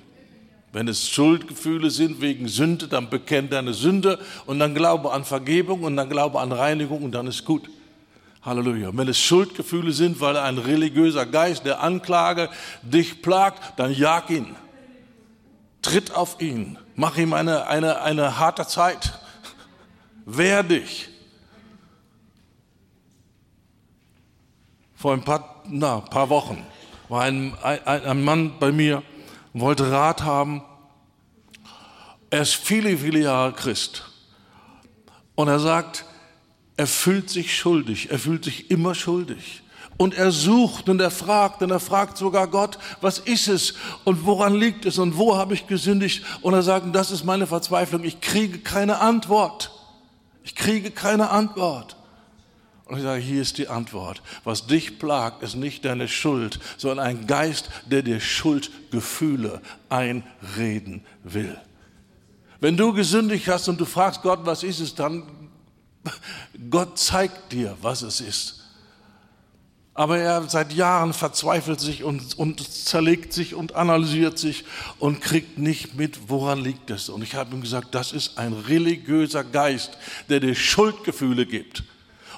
Wenn 0.70 0.86
es 0.86 1.08
Schuldgefühle 1.08 1.88
sind 1.88 2.20
wegen 2.20 2.46
Sünde, 2.46 2.88
dann 2.88 3.08
bekenn 3.08 3.48
deine 3.48 3.72
Sünde 3.72 4.18
und 4.44 4.58
dann 4.58 4.74
glaube 4.74 5.14
an 5.14 5.24
Vergebung 5.24 5.82
und 5.82 5.96
dann 5.96 6.10
glaube 6.10 6.40
an 6.40 6.52
Reinigung 6.52 7.04
und 7.04 7.12
dann 7.12 7.26
ist 7.26 7.46
gut. 7.46 7.70
Halleluja. 8.44 8.90
wenn 8.92 9.08
es 9.08 9.18
Schuldgefühle 9.18 9.92
sind, 9.92 10.20
weil 10.20 10.36
ein 10.36 10.58
religiöser 10.58 11.24
Geist 11.24 11.64
der 11.64 11.82
Anklage 11.82 12.50
dich 12.82 13.22
plagt, 13.22 13.78
dann 13.78 13.92
jag 13.92 14.28
ihn. 14.28 14.54
Tritt 15.80 16.14
auf 16.14 16.40
ihn. 16.40 16.78
Mach 16.94 17.16
ihm 17.16 17.32
eine, 17.32 17.66
eine, 17.66 18.02
eine 18.02 18.38
harte 18.38 18.66
Zeit. 18.66 19.18
Wehr 20.26 20.62
dich. 20.62 21.08
Vor 24.94 25.12
ein 25.12 25.22
paar, 25.22 25.62
na, 25.68 26.00
paar 26.00 26.28
Wochen 26.28 26.64
war 27.08 27.22
ein, 27.22 27.54
ein, 27.62 27.86
ein 27.86 28.24
Mann 28.24 28.58
bei 28.58 28.72
mir 28.72 29.02
und 29.52 29.60
wollte 29.60 29.90
Rat 29.90 30.22
haben. 30.22 30.62
Er 32.30 32.42
ist 32.42 32.54
viele, 32.54 32.96
viele 32.98 33.20
Jahre 33.20 33.52
Christ. 33.52 34.04
Und 35.34 35.48
er 35.48 35.60
sagt, 35.60 36.04
er 36.76 36.86
fühlt 36.86 37.30
sich 37.30 37.56
schuldig, 37.56 38.10
er 38.10 38.18
fühlt 38.18 38.44
sich 38.44 38.70
immer 38.70 38.94
schuldig. 38.94 39.62
Und 39.96 40.14
er 40.14 40.32
sucht 40.32 40.88
und 40.88 41.00
er 41.00 41.12
fragt 41.12 41.62
und 41.62 41.70
er 41.70 41.78
fragt 41.78 42.18
sogar 42.18 42.48
Gott, 42.48 42.78
was 43.00 43.20
ist 43.20 43.46
es 43.46 43.74
und 44.02 44.26
woran 44.26 44.54
liegt 44.54 44.86
es 44.86 44.98
und 44.98 45.16
wo 45.16 45.36
habe 45.36 45.54
ich 45.54 45.68
gesündigt? 45.68 46.24
Und 46.42 46.52
er 46.52 46.62
sagt, 46.62 46.94
das 46.94 47.12
ist 47.12 47.24
meine 47.24 47.46
Verzweiflung, 47.46 48.02
ich 48.02 48.20
kriege 48.20 48.58
keine 48.58 48.98
Antwort. 48.98 49.70
Ich 50.42 50.56
kriege 50.56 50.90
keine 50.90 51.30
Antwort. 51.30 51.96
Und 52.86 52.98
ich 52.98 53.02
sage, 53.02 53.20
hier 53.20 53.40
ist 53.40 53.56
die 53.56 53.68
Antwort. 53.68 54.20
Was 54.42 54.66
dich 54.66 54.98
plagt, 54.98 55.42
ist 55.42 55.54
nicht 55.54 55.84
deine 55.84 56.08
Schuld, 56.08 56.58
sondern 56.76 57.06
ein 57.06 57.26
Geist, 57.26 57.70
der 57.86 58.02
dir 58.02 58.20
Schuldgefühle 58.20 59.62
einreden 59.88 61.02
will. 61.22 61.56
Wenn 62.60 62.76
du 62.76 62.92
gesündigt 62.92 63.46
hast 63.48 63.68
und 63.68 63.80
du 63.80 63.84
fragst 63.84 64.22
Gott, 64.22 64.40
was 64.44 64.62
ist 64.62 64.80
es, 64.80 64.94
dann 64.94 65.22
Gott 66.70 66.98
zeigt 66.98 67.52
dir, 67.52 67.76
was 67.80 68.02
es 68.02 68.20
ist. 68.20 68.60
Aber 69.96 70.18
er 70.18 70.42
seit 70.48 70.72
Jahren 70.72 71.12
verzweifelt 71.12 71.78
sich 71.80 72.02
und, 72.02 72.36
und 72.36 72.60
zerlegt 72.60 73.32
sich 73.32 73.54
und 73.54 73.76
analysiert 73.76 74.38
sich 74.40 74.64
und 74.98 75.20
kriegt 75.20 75.56
nicht 75.56 75.94
mit, 75.94 76.28
woran 76.28 76.58
liegt 76.58 76.90
es. 76.90 77.08
Und 77.08 77.22
ich 77.22 77.36
habe 77.36 77.54
ihm 77.54 77.60
gesagt, 77.60 77.94
das 77.94 78.12
ist 78.12 78.36
ein 78.36 78.52
religiöser 78.52 79.44
Geist, 79.44 79.96
der 80.28 80.40
dir 80.40 80.56
Schuldgefühle 80.56 81.46
gibt. 81.46 81.84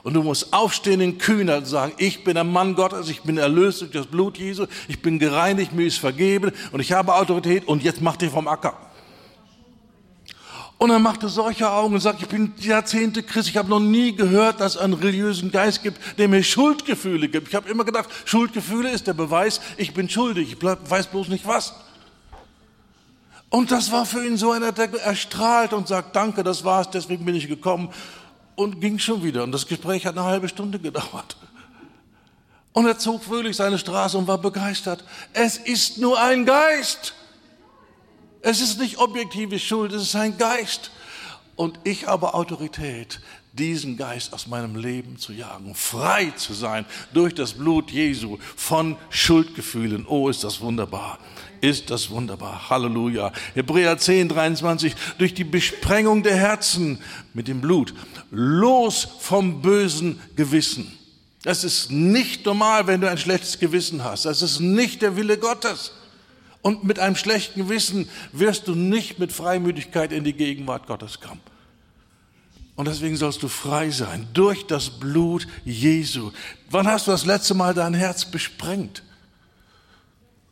Und 0.03 0.15
du 0.15 0.23
musst 0.23 0.53
aufstehen 0.53 1.01
in 1.01 1.17
Kühnheit 1.17 1.61
und 1.61 1.65
sagen, 1.65 1.93
ich 1.97 2.23
bin 2.23 2.37
ein 2.37 2.53
Mann 2.53 2.75
Gottes, 2.75 3.09
ich 3.09 3.23
bin 3.23 3.39
erlöst 3.39 3.81
durch 3.81 3.91
das 3.91 4.07
Blut 4.07 4.37
Jesu, 4.37 4.67
ich 4.87 5.01
bin 5.01 5.19
gereinigt, 5.19 5.73
mir 5.73 5.87
ist 5.87 5.99
vergeben 5.99 6.53
und 6.73 6.81
ich 6.81 6.93
habe 6.93 7.15
Autorität 7.15 7.67
und 7.67 7.83
jetzt 7.83 8.03
mach 8.03 8.17
dich 8.17 8.31
vom 8.31 8.47
Acker. 8.47 8.86
Und 10.79 10.91
er 10.91 10.99
machte 10.99 11.29
solche 11.29 11.71
Augen 11.71 11.95
und 11.95 12.01
sagte, 12.01 12.25
ich 12.25 12.29
bin 12.29 12.53
Jahrzehnte 12.59 13.23
Christ, 13.23 13.49
ich 13.49 13.57
habe 13.57 13.71
noch 13.71 13.81
nie 13.81 14.15
gehört, 14.15 14.61
dass 14.61 14.75
es 14.75 14.81
einen 14.81 14.93
religiösen 14.93 15.51
Geist 15.51 15.83
gibt, 15.83 15.99
der 16.19 16.29
mir 16.29 16.43
Schuldgefühle 16.43 17.29
gibt. 17.29 17.49
Ich 17.49 17.55
habe 17.55 17.69
immer 17.71 17.85
gedacht, 17.85 18.11
Schuldgefühle 18.27 18.91
ist 18.91 19.07
der 19.07 19.15
Beweis, 19.15 19.61
ich 19.79 19.95
bin 19.95 20.11
schuldig, 20.11 20.53
ich 20.53 20.63
weiß 20.63 21.07
bloß 21.07 21.29
nicht 21.29 21.47
was. 21.47 21.75
Und 23.49 23.71
das 23.71 23.91
war 23.91 24.05
für 24.05 24.27
ihn 24.27 24.37
so 24.37 24.51
einer, 24.51 24.73
der 24.73 24.93
erstrahlt 25.01 25.73
und 25.73 25.89
sagt, 25.89 26.15
danke, 26.15 26.43
das 26.43 26.63
war's, 26.65 26.91
deswegen 26.91 27.25
bin 27.25 27.35
ich 27.35 27.49
gekommen 27.49 27.89
und 28.55 28.81
ging 28.81 28.99
schon 28.99 29.23
wieder. 29.23 29.45
Und 29.45 29.53
das 29.53 29.67
Gespräch 29.67 30.05
hat 30.05 30.19
eine 30.19 30.27
halbe 30.27 30.49
Stunde 30.49 30.79
gedauert. 30.79 31.39
Und 32.75 32.87
er 32.87 32.99
zog 32.99 33.25
fröhlich 33.25 33.57
seine 33.57 33.79
Straße 33.79 34.19
und 34.19 34.27
war 34.27 34.37
begeistert. 34.37 35.03
Es 35.33 35.57
ist 35.57 35.97
nur 35.97 36.21
ein 36.21 36.45
Geist. 36.45 37.15
Es 38.49 38.61
ist 38.61 38.79
nicht 38.79 38.99
objektive 38.99 39.59
Schuld, 39.59 39.93
es 39.93 40.03
ist 40.03 40.15
ein 40.15 40.39
Geist. 40.39 40.93
Und 41.57 41.81
ich 41.83 42.07
habe 42.07 42.33
Autorität, 42.33 43.19
diesen 43.55 43.97
Geist 43.97 44.33
aus 44.33 44.47
meinem 44.47 44.77
Leben 44.77 45.19
zu 45.19 45.33
jagen, 45.33 45.75
frei 45.75 46.33
zu 46.37 46.55
sein 46.55 46.87
durch 47.13 47.35
das 47.35 47.55
Blut 47.55 47.91
Jesu 47.91 48.39
von 48.55 48.97
Schuldgefühlen. 49.11 50.07
Oh, 50.07 50.29
ist 50.29 50.45
das 50.45 50.61
wunderbar. 50.61 51.19
Ist 51.61 51.91
das 51.91 52.09
wunderbar. 52.09 52.71
Halleluja. 52.71 53.33
Hebräer 53.55 53.99
10, 53.99 54.29
23. 54.29 54.95
Durch 55.19 55.35
die 55.35 55.43
Besprengung 55.43 56.23
der 56.23 56.37
Herzen 56.37 57.01
mit 57.35 57.49
dem 57.49 57.61
Blut. 57.61 57.95
Los 58.31 59.09
vom 59.19 59.61
bösen 59.61 60.21
Gewissen. 60.37 60.97
Das 61.43 61.65
ist 61.65 61.91
nicht 61.91 62.47
normal, 62.47 62.87
wenn 62.87 63.01
du 63.01 63.11
ein 63.11 63.19
schlechtes 63.19 63.59
Gewissen 63.59 64.05
hast. 64.05 64.25
Das 64.25 64.41
ist 64.41 64.61
nicht 64.61 65.03
der 65.03 65.17
Wille 65.17 65.37
Gottes. 65.37 65.91
Und 66.67 66.83
mit 66.83 66.99
einem 66.99 67.15
schlechten 67.15 67.61
Gewissen 67.61 68.09
wirst 68.33 68.67
du 68.67 68.75
nicht 68.75 69.21
mit 69.21 69.31
Freimütigkeit 69.31 70.11
in 70.11 70.25
die 70.25 70.33
Gegenwart 70.33 70.89
Gottes 70.89 71.21
kommen. 71.21 71.41
Und 72.75 72.89
deswegen 72.89 73.17
sollst 73.17 73.41
du 73.45 73.47
frei 73.47 73.91
sein 73.91 74.27
durch 74.33 74.67
das 74.67 74.91
Blut 74.91 75.47
Jesu. 75.65 76.33
Wann 76.69 76.89
hast 76.89 77.07
du 77.07 77.13
das 77.13 77.25
letzte 77.25 77.55
Mal 77.55 77.73
dein 77.73 77.95
Herz 77.95 78.25
besprengt? 78.25 79.05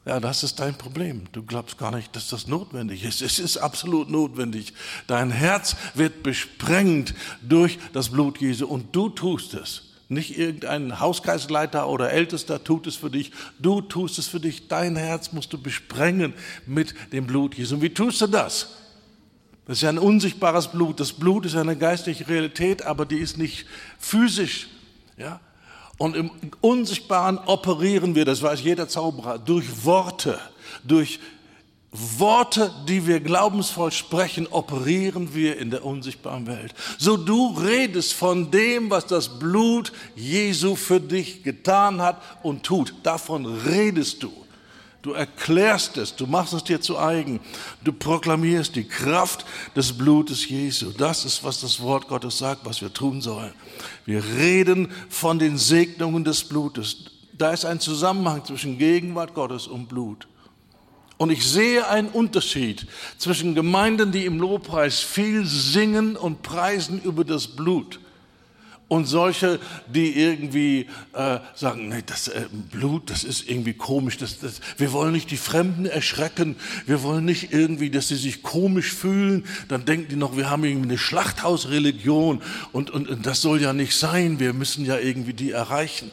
Ja, 0.04 0.20
das 0.20 0.44
ist 0.44 0.60
dein 0.60 0.78
Problem. 0.78 1.24
Du 1.32 1.42
glaubst 1.42 1.78
gar 1.78 1.90
nicht, 1.90 2.14
dass 2.14 2.28
das 2.28 2.46
notwendig 2.46 3.02
ist. 3.02 3.20
Es 3.20 3.40
ist 3.40 3.56
absolut 3.56 4.08
notwendig. 4.08 4.72
Dein 5.08 5.32
Herz 5.32 5.74
wird 5.94 6.22
besprengt 6.22 7.12
durch 7.42 7.76
das 7.92 8.10
Blut 8.10 8.40
Jesu 8.40 8.68
und 8.68 8.94
du 8.94 9.08
tust 9.08 9.54
es. 9.54 9.93
Nicht 10.14 10.38
irgendein 10.38 11.00
Hauskreisleiter 11.00 11.88
oder 11.88 12.10
Ältester 12.10 12.64
tut 12.64 12.86
es 12.86 12.96
für 12.96 13.10
dich. 13.10 13.32
Du 13.58 13.82
tust 13.82 14.18
es 14.18 14.26
für 14.26 14.40
dich. 14.40 14.68
Dein 14.68 14.96
Herz 14.96 15.32
musst 15.32 15.52
du 15.52 15.60
besprengen 15.60 16.32
mit 16.66 16.94
dem 17.12 17.26
Blut 17.26 17.54
Jesu. 17.56 17.74
Und 17.74 17.82
wie 17.82 17.92
tust 17.92 18.20
du 18.22 18.26
das? 18.26 18.70
Das 19.66 19.78
ist 19.78 19.82
ja 19.82 19.88
ein 19.88 19.98
unsichtbares 19.98 20.68
Blut. 20.68 21.00
Das 21.00 21.12
Blut 21.12 21.46
ist 21.46 21.56
eine 21.56 21.76
geistliche 21.76 22.28
Realität, 22.28 22.84
aber 22.84 23.06
die 23.06 23.18
ist 23.18 23.38
nicht 23.38 23.66
physisch. 23.98 24.68
Ja? 25.16 25.40
Und 25.98 26.16
im 26.16 26.30
Unsichtbaren 26.60 27.38
operieren 27.38 28.14
wir, 28.14 28.24
das 28.24 28.42
weiß 28.42 28.62
jeder 28.62 28.88
Zauberer, 28.88 29.38
durch 29.38 29.84
Worte, 29.84 30.38
durch 30.82 31.20
Worte, 31.96 32.74
die 32.88 33.06
wir 33.06 33.20
glaubensvoll 33.20 33.92
sprechen, 33.92 34.48
operieren 34.48 35.32
wir 35.32 35.58
in 35.58 35.70
der 35.70 35.84
unsichtbaren 35.84 36.48
Welt. 36.48 36.74
So 36.98 37.16
du 37.16 37.56
redest 37.56 38.14
von 38.14 38.50
dem, 38.50 38.90
was 38.90 39.06
das 39.06 39.38
Blut 39.38 39.92
Jesu 40.16 40.74
für 40.74 41.00
dich 41.00 41.44
getan 41.44 42.02
hat 42.02 42.20
und 42.42 42.64
tut. 42.64 42.94
Davon 43.04 43.46
redest 43.46 44.24
du. 44.24 44.32
Du 45.02 45.12
erklärst 45.12 45.96
es, 45.98 46.16
du 46.16 46.26
machst 46.26 46.52
es 46.52 46.64
dir 46.64 46.80
zu 46.80 46.98
eigen. 46.98 47.38
Du 47.84 47.92
proklamierst 47.92 48.74
die 48.74 48.88
Kraft 48.88 49.44
des 49.76 49.92
Blutes 49.92 50.48
Jesu. 50.48 50.90
Das 50.96 51.24
ist, 51.24 51.44
was 51.44 51.60
das 51.60 51.80
Wort 51.80 52.08
Gottes 52.08 52.38
sagt, 52.38 52.64
was 52.64 52.80
wir 52.80 52.92
tun 52.92 53.20
sollen. 53.20 53.52
Wir 54.04 54.24
reden 54.24 54.90
von 55.10 55.38
den 55.38 55.58
Segnungen 55.58 56.24
des 56.24 56.42
Blutes. 56.42 57.04
Da 57.34 57.52
ist 57.52 57.64
ein 57.64 57.78
Zusammenhang 57.78 58.44
zwischen 58.44 58.78
Gegenwart 58.78 59.34
Gottes 59.34 59.68
und 59.68 59.88
Blut. 59.88 60.26
Und 61.16 61.30
ich 61.30 61.46
sehe 61.46 61.86
einen 61.88 62.08
Unterschied 62.08 62.86
zwischen 63.18 63.54
Gemeinden, 63.54 64.10
die 64.10 64.24
im 64.24 64.40
Lobpreis 64.40 65.00
viel 65.00 65.46
singen 65.46 66.16
und 66.16 66.42
preisen 66.42 67.00
über 67.02 67.24
das 67.24 67.46
Blut 67.46 68.00
und 68.88 69.06
solche, 69.06 69.58
die 69.88 70.12
irgendwie 70.12 70.86
äh, 71.14 71.38
sagen, 71.54 71.88
nee, 71.88 72.02
das 72.04 72.28
äh, 72.28 72.46
Blut, 72.70 73.10
das 73.10 73.24
ist 73.24 73.48
irgendwie 73.48 73.72
komisch. 73.72 74.18
Das, 74.18 74.38
das, 74.38 74.60
wir 74.76 74.92
wollen 74.92 75.12
nicht 75.12 75.30
die 75.30 75.36
Fremden 75.36 75.86
erschrecken. 75.86 76.56
Wir 76.86 77.02
wollen 77.02 77.24
nicht 77.24 77.52
irgendwie, 77.52 77.90
dass 77.90 78.08
sie 78.08 78.16
sich 78.16 78.42
komisch 78.42 78.92
fühlen. 78.92 79.46
Dann 79.68 79.84
denken 79.84 80.08
die 80.10 80.16
noch, 80.16 80.36
wir 80.36 80.50
haben 80.50 80.64
irgendwie 80.64 80.90
eine 80.90 80.98
Schlachthausreligion 80.98 82.42
und, 82.72 82.90
und, 82.90 83.08
und 83.08 83.26
das 83.26 83.40
soll 83.40 83.60
ja 83.60 83.72
nicht 83.72 83.96
sein. 83.96 84.38
Wir 84.38 84.52
müssen 84.52 84.84
ja 84.84 84.98
irgendwie 84.98 85.34
die 85.34 85.50
erreichen. 85.50 86.10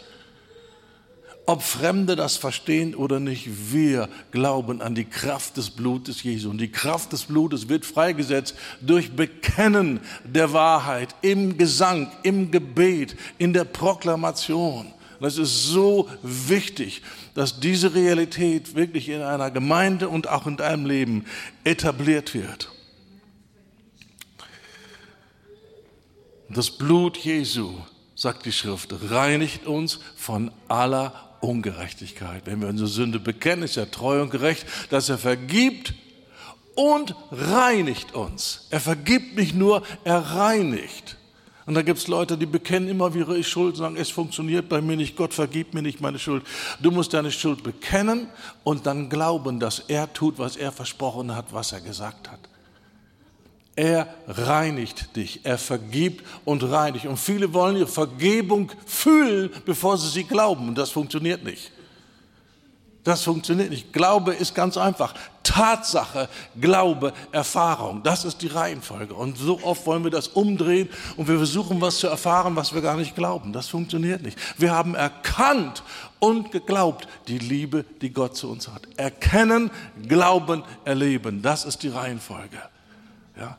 Ob 1.51 1.63
Fremde 1.63 2.15
das 2.15 2.37
verstehen 2.37 2.95
oder 2.95 3.19
nicht, 3.19 3.73
wir 3.73 4.07
glauben 4.31 4.81
an 4.81 4.95
die 4.95 5.03
Kraft 5.03 5.57
des 5.57 5.69
Blutes 5.69 6.23
Jesu. 6.23 6.49
Und 6.49 6.59
die 6.59 6.71
Kraft 6.71 7.11
des 7.11 7.23
Blutes 7.23 7.67
wird 7.67 7.83
freigesetzt 7.85 8.55
durch 8.79 9.17
Bekennen 9.17 9.99
der 10.23 10.53
Wahrheit 10.53 11.13
im 11.21 11.57
Gesang, 11.57 12.09
im 12.23 12.51
Gebet, 12.51 13.17
in 13.37 13.51
der 13.51 13.65
Proklamation. 13.65 14.93
Das 15.19 15.37
ist 15.37 15.65
so 15.65 16.07
wichtig, 16.23 17.01
dass 17.33 17.59
diese 17.59 17.93
Realität 17.95 18.73
wirklich 18.75 19.09
in 19.09 19.21
einer 19.21 19.51
Gemeinde 19.51 20.07
und 20.07 20.29
auch 20.29 20.47
in 20.47 20.55
deinem 20.55 20.85
Leben 20.85 21.25
etabliert 21.65 22.33
wird. 22.33 22.71
Das 26.47 26.71
Blut 26.71 27.17
Jesu, 27.17 27.73
sagt 28.15 28.45
die 28.45 28.53
Schrift, 28.53 28.95
reinigt 29.09 29.67
uns 29.67 29.99
von 30.15 30.49
aller 30.69 31.27
Ungerechtigkeit. 31.41 32.43
Wenn 32.45 32.61
wir 32.61 32.69
unsere 32.69 32.89
Sünde 32.89 33.19
bekennen, 33.19 33.63
ist 33.63 33.77
er 33.77 33.91
treu 33.91 34.21
und 34.21 34.29
gerecht, 34.29 34.65
dass 34.89 35.09
er 35.09 35.17
vergibt 35.17 35.93
und 36.75 37.15
reinigt 37.31 38.13
uns. 38.13 38.67
Er 38.69 38.79
vergibt 38.79 39.35
nicht 39.35 39.55
nur, 39.55 39.83
er 40.03 40.19
reinigt. 40.19 41.17
Und 41.65 41.75
da 41.75 41.83
gibt 41.83 41.99
es 41.99 42.07
Leute, 42.07 42.37
die 42.37 42.45
bekennen 42.45 42.89
immer 42.89 43.15
ihre 43.15 43.43
Schuld, 43.43 43.77
sagen, 43.77 43.95
es 43.95 44.09
funktioniert 44.09 44.67
bei 44.67 44.81
mir 44.81 44.97
nicht, 44.97 45.15
Gott 45.15 45.33
vergibt 45.33 45.73
mir 45.73 45.81
nicht 45.81 46.01
meine 46.01 46.19
Schuld. 46.19 46.43
Du 46.81 46.91
musst 46.91 47.13
deine 47.13 47.31
Schuld 47.31 47.63
bekennen 47.63 48.27
und 48.63 48.85
dann 48.87 49.09
glauben, 49.09 49.59
dass 49.59 49.79
er 49.79 50.11
tut, 50.11 50.39
was 50.39 50.57
er 50.57 50.71
versprochen 50.71 51.35
hat, 51.35 51.53
was 51.53 51.71
er 51.71 51.81
gesagt 51.81 52.31
hat. 52.31 52.39
Er 53.75 54.07
reinigt 54.27 55.15
dich, 55.15 55.41
er 55.43 55.57
vergibt 55.57 56.25
und 56.43 56.63
reinigt. 56.63 57.05
Und 57.05 57.17
viele 57.17 57.53
wollen 57.53 57.77
ihre 57.77 57.87
Vergebung 57.87 58.71
fühlen, 58.85 59.49
bevor 59.65 59.97
sie 59.97 60.09
sie 60.09 60.23
glauben. 60.25 60.67
Und 60.67 60.77
das 60.77 60.89
funktioniert 60.89 61.43
nicht. 61.43 61.71
Das 63.03 63.23
funktioniert 63.23 63.71
nicht. 63.71 63.93
Glaube 63.93 64.33
ist 64.33 64.53
ganz 64.53 64.77
einfach. 64.77 65.15
Tatsache, 65.41 66.29
Glaube, 66.59 67.13
Erfahrung. 67.31 68.03
Das 68.03 68.25
ist 68.25 68.41
die 68.43 68.47
Reihenfolge. 68.47 69.15
Und 69.15 69.37
so 69.37 69.59
oft 69.63 69.87
wollen 69.87 70.03
wir 70.03 70.11
das 70.11 70.27
umdrehen 70.27 70.87
und 71.17 71.27
wir 71.27 71.37
versuchen, 71.37 71.81
was 71.81 71.97
zu 71.97 72.07
erfahren, 72.07 72.55
was 72.55 72.73
wir 72.73 72.81
gar 72.81 72.97
nicht 72.97 73.15
glauben. 73.15 73.53
Das 73.53 73.67
funktioniert 73.67 74.21
nicht. 74.21 74.37
Wir 74.59 74.71
haben 74.71 74.93
erkannt 74.93 75.81
und 76.19 76.51
geglaubt 76.51 77.07
die 77.27 77.39
Liebe, 77.39 77.85
die 78.01 78.11
Gott 78.11 78.37
zu 78.37 78.51
uns 78.51 78.67
hat. 78.67 78.83
Erkennen, 78.97 79.71
glauben, 80.07 80.63
erleben. 80.85 81.41
Das 81.41 81.65
ist 81.65 81.81
die 81.81 81.89
Reihenfolge. 81.89 82.59
Ja? 83.37 83.57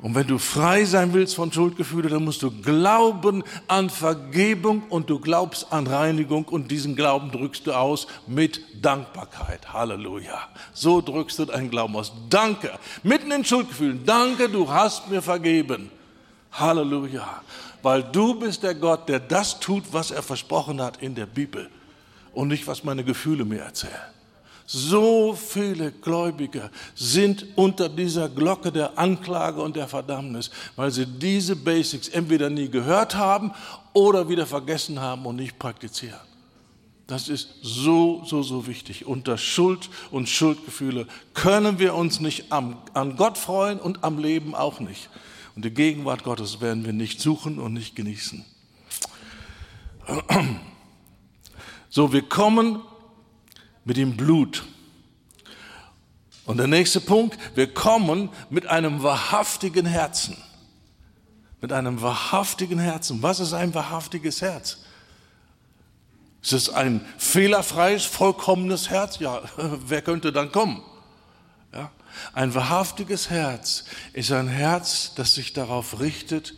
Und 0.00 0.14
wenn 0.14 0.28
du 0.28 0.38
frei 0.38 0.84
sein 0.84 1.12
willst 1.12 1.34
von 1.34 1.50
Schuldgefühlen, 1.50 2.10
dann 2.10 2.24
musst 2.24 2.42
du 2.42 2.52
glauben 2.52 3.42
an 3.66 3.90
Vergebung 3.90 4.84
und 4.90 5.10
du 5.10 5.18
glaubst 5.18 5.72
an 5.72 5.88
Reinigung 5.88 6.44
und 6.44 6.70
diesen 6.70 6.94
Glauben 6.94 7.32
drückst 7.32 7.66
du 7.66 7.72
aus 7.72 8.06
mit 8.28 8.60
Dankbarkeit. 8.80 9.72
Halleluja. 9.72 10.48
So 10.72 11.00
drückst 11.00 11.40
du 11.40 11.44
deinen 11.46 11.68
Glauben 11.68 11.96
aus. 11.96 12.12
Danke. 12.30 12.78
Mitten 13.02 13.32
in 13.32 13.44
Schuldgefühlen. 13.44 14.04
Danke, 14.06 14.48
du 14.48 14.70
hast 14.70 15.08
mir 15.10 15.20
vergeben. 15.20 15.90
Halleluja. 16.52 17.42
Weil 17.82 18.04
du 18.04 18.38
bist 18.38 18.62
der 18.62 18.76
Gott, 18.76 19.08
der 19.08 19.18
das 19.18 19.58
tut, 19.58 19.82
was 19.90 20.12
er 20.12 20.22
versprochen 20.22 20.80
hat 20.80 21.02
in 21.02 21.16
der 21.16 21.26
Bibel 21.26 21.68
und 22.32 22.48
nicht, 22.48 22.68
was 22.68 22.84
meine 22.84 23.02
Gefühle 23.02 23.44
mir 23.44 23.62
erzählen. 23.62 24.17
So 24.70 25.32
viele 25.32 25.92
Gläubige 25.92 26.70
sind 26.94 27.46
unter 27.56 27.88
dieser 27.88 28.28
Glocke 28.28 28.70
der 28.70 28.98
Anklage 28.98 29.62
und 29.62 29.76
der 29.76 29.88
Verdammnis, 29.88 30.50
weil 30.76 30.90
sie 30.90 31.06
diese 31.06 31.56
Basics 31.56 32.08
entweder 32.08 32.50
nie 32.50 32.68
gehört 32.68 33.14
haben 33.14 33.52
oder 33.94 34.28
wieder 34.28 34.44
vergessen 34.44 35.00
haben 35.00 35.24
und 35.24 35.36
nicht 35.36 35.58
praktizieren. 35.58 36.20
Das 37.06 37.30
ist 37.30 37.48
so, 37.62 38.22
so, 38.26 38.42
so 38.42 38.66
wichtig. 38.66 39.06
Unter 39.06 39.38
Schuld 39.38 39.88
und 40.10 40.28
Schuldgefühle 40.28 41.06
können 41.32 41.78
wir 41.78 41.94
uns 41.94 42.20
nicht 42.20 42.52
am, 42.52 42.76
an 42.92 43.16
Gott 43.16 43.38
freuen 43.38 43.80
und 43.80 44.04
am 44.04 44.18
Leben 44.18 44.54
auch 44.54 44.80
nicht. 44.80 45.08
Und 45.56 45.64
die 45.64 45.70
Gegenwart 45.72 46.24
Gottes 46.24 46.60
werden 46.60 46.84
wir 46.84 46.92
nicht 46.92 47.22
suchen 47.22 47.58
und 47.58 47.72
nicht 47.72 47.96
genießen. 47.96 48.44
So, 51.88 52.12
wir 52.12 52.20
kommen 52.20 52.80
mit 53.88 53.96
dem 53.96 54.18
Blut. 54.18 54.66
Und 56.44 56.58
der 56.58 56.66
nächste 56.66 57.00
Punkt, 57.00 57.38
wir 57.54 57.72
kommen 57.72 58.28
mit 58.50 58.66
einem 58.66 59.02
wahrhaftigen 59.02 59.86
Herzen. 59.86 60.36
Mit 61.62 61.72
einem 61.72 62.02
wahrhaftigen 62.02 62.78
Herzen. 62.78 63.22
Was 63.22 63.40
ist 63.40 63.54
ein 63.54 63.72
wahrhaftiges 63.72 64.42
Herz? 64.42 64.80
Ist 66.42 66.52
es 66.52 66.68
ein 66.68 67.00
fehlerfreies, 67.16 68.04
vollkommenes 68.04 68.90
Herz? 68.90 69.20
Ja, 69.20 69.40
wer 69.56 70.02
könnte 70.02 70.32
dann 70.34 70.52
kommen? 70.52 70.82
Ja? 71.72 71.90
Ein 72.34 72.54
wahrhaftiges 72.54 73.30
Herz 73.30 73.84
ist 74.12 74.30
ein 74.32 74.48
Herz, 74.48 75.14
das 75.14 75.34
sich 75.34 75.54
darauf 75.54 75.98
richtet, 75.98 76.54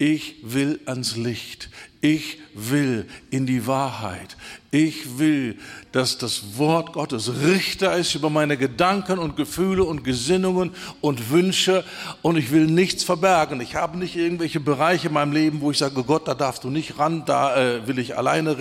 ich 0.00 0.36
will 0.42 0.80
ans 0.86 1.16
Licht. 1.16 1.68
Ich 2.00 2.38
will 2.54 3.06
in 3.28 3.44
die 3.44 3.66
Wahrheit. 3.66 4.38
Ich 4.70 5.18
will, 5.18 5.58
dass 5.92 6.16
das 6.16 6.56
Wort 6.56 6.94
Gottes 6.94 7.30
Richter 7.42 7.94
ist 7.98 8.14
über 8.14 8.30
meine 8.30 8.56
Gedanken 8.56 9.18
und 9.18 9.36
Gefühle 9.36 9.84
und 9.84 10.02
Gesinnungen 10.02 10.70
und 11.02 11.28
Wünsche 11.28 11.84
und 12.22 12.38
ich 12.38 12.50
will 12.50 12.64
nichts 12.64 13.04
verbergen. 13.04 13.60
Ich 13.60 13.74
habe 13.74 13.98
nicht 13.98 14.16
irgendwelche 14.16 14.58
Bereiche 14.58 15.08
in 15.08 15.12
meinem 15.12 15.32
Leben, 15.32 15.60
wo 15.60 15.70
ich 15.70 15.76
sage, 15.76 16.02
Gott, 16.02 16.26
da 16.26 16.32
darfst 16.32 16.64
du 16.64 16.70
nicht 16.70 16.98
ran, 16.98 17.26
da 17.26 17.54
äh, 17.56 17.86
will 17.86 17.98
ich 17.98 18.16
alleine 18.16 18.56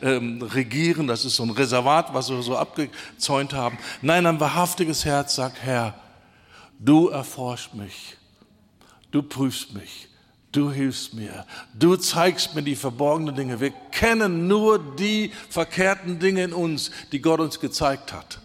ähm, 0.00 0.40
regieren. 0.40 1.06
Das 1.06 1.26
ist 1.26 1.36
so 1.36 1.42
ein 1.42 1.50
Reservat, 1.50 2.14
was 2.14 2.30
wir 2.30 2.40
so 2.40 2.56
abgezäunt 2.56 3.52
haben. 3.52 3.76
Nein, 4.00 4.24
ein 4.24 4.40
wahrhaftiges 4.40 5.04
Herz 5.04 5.34
sagt, 5.34 5.58
Herr, 5.60 5.94
du 6.78 7.08
erforschst 7.08 7.74
mich, 7.74 8.16
du 9.10 9.22
prüfst 9.22 9.74
mich 9.74 10.09
Du 10.52 10.72
hilfst 10.72 11.14
mir. 11.14 11.46
Du 11.74 11.96
zeigst 11.96 12.54
mir 12.54 12.62
die 12.62 12.74
verborgenen 12.74 13.36
Dinge. 13.36 13.60
Wir 13.60 13.70
kennen 13.92 14.48
nur 14.48 14.78
die 14.96 15.32
verkehrten 15.48 16.18
Dinge 16.18 16.42
in 16.42 16.52
uns, 16.52 16.90
die 17.12 17.20
Gott 17.20 17.38
uns 17.40 17.60
gezeigt 17.60 18.12
hat. 18.12 18.40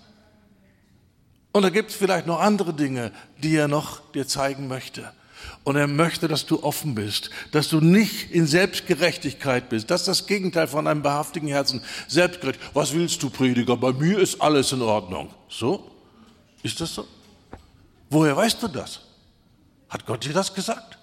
Und 1.51 1.63
da 1.63 1.69
gibt 1.69 1.89
es 1.89 1.95
vielleicht 1.95 2.27
noch 2.27 2.39
andere 2.39 2.73
Dinge, 2.73 3.11
die 3.41 3.55
er 3.55 3.67
noch 3.67 4.01
dir 4.11 4.27
zeigen 4.27 4.67
möchte. 4.67 5.11
Und 5.63 5.77
er 5.77 5.87
möchte, 5.87 6.27
dass 6.27 6.45
du 6.45 6.61
offen 6.63 6.93
bist, 6.93 7.31
dass 7.51 7.69
du 7.69 7.79
nicht 7.81 8.29
in 8.31 8.45
Selbstgerechtigkeit 8.45 9.69
bist. 9.69 9.89
Das 9.89 10.01
ist 10.01 10.07
das 10.07 10.27
Gegenteil 10.27 10.67
von 10.67 10.85
einem 10.85 11.01
behaftigen 11.01 11.47
Herzen. 11.47 11.81
Selbstgerechtigkeit. 12.07 12.75
Was 12.75 12.93
willst 12.93 13.23
du, 13.23 13.29
Prediger? 13.31 13.77
Bei 13.77 13.93
mir 13.93 14.19
ist 14.19 14.39
alles 14.41 14.71
in 14.73 14.81
Ordnung. 14.81 15.29
So? 15.49 15.89
Ist 16.61 16.79
das 16.81 16.93
so? 16.93 17.07
Woher 18.09 18.35
weißt 18.37 18.61
du 18.61 18.67
das? 18.67 19.01
Hat 19.89 20.05
Gott 20.05 20.23
dir 20.23 20.33
das 20.33 20.53
gesagt? 20.53 20.94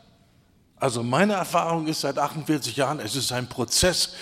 Also 0.82 1.04
meine 1.04 1.34
Erfahrung 1.34 1.86
ist 1.86 2.00
seit 2.00 2.18
48 2.18 2.74
Jahren, 2.74 2.98
es 2.98 3.14
ist 3.14 3.30
ein 3.30 3.46
Prozess 3.46 4.14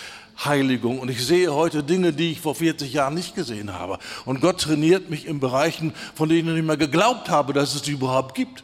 Heiligung 0.45 0.99
und 0.99 1.11
ich 1.11 1.25
sehe 1.27 1.55
heute 1.55 1.83
Dinge, 1.83 2.13
die 2.13 2.33
ich 2.33 2.41
vor 2.43 2.55
40 2.55 2.93
Jahren 2.93 3.15
nicht 3.15 3.35
gesehen 3.35 3.73
habe. 3.73 3.99
Und 4.27 4.43
Gott 4.43 4.61
trainiert 4.61 5.09
mich 5.09 5.25
in 5.25 5.41
Bereichen, 5.41 5.95
von 6.15 6.29
denen 6.29 6.49
ich 6.49 6.55
nicht 6.57 6.67
mehr 6.67 6.77
geglaubt 6.77 7.31
habe, 7.31 7.55
dass 7.55 7.75
es 7.75 7.81
die 7.81 7.93
überhaupt 7.93 8.35
gibt. 8.35 8.63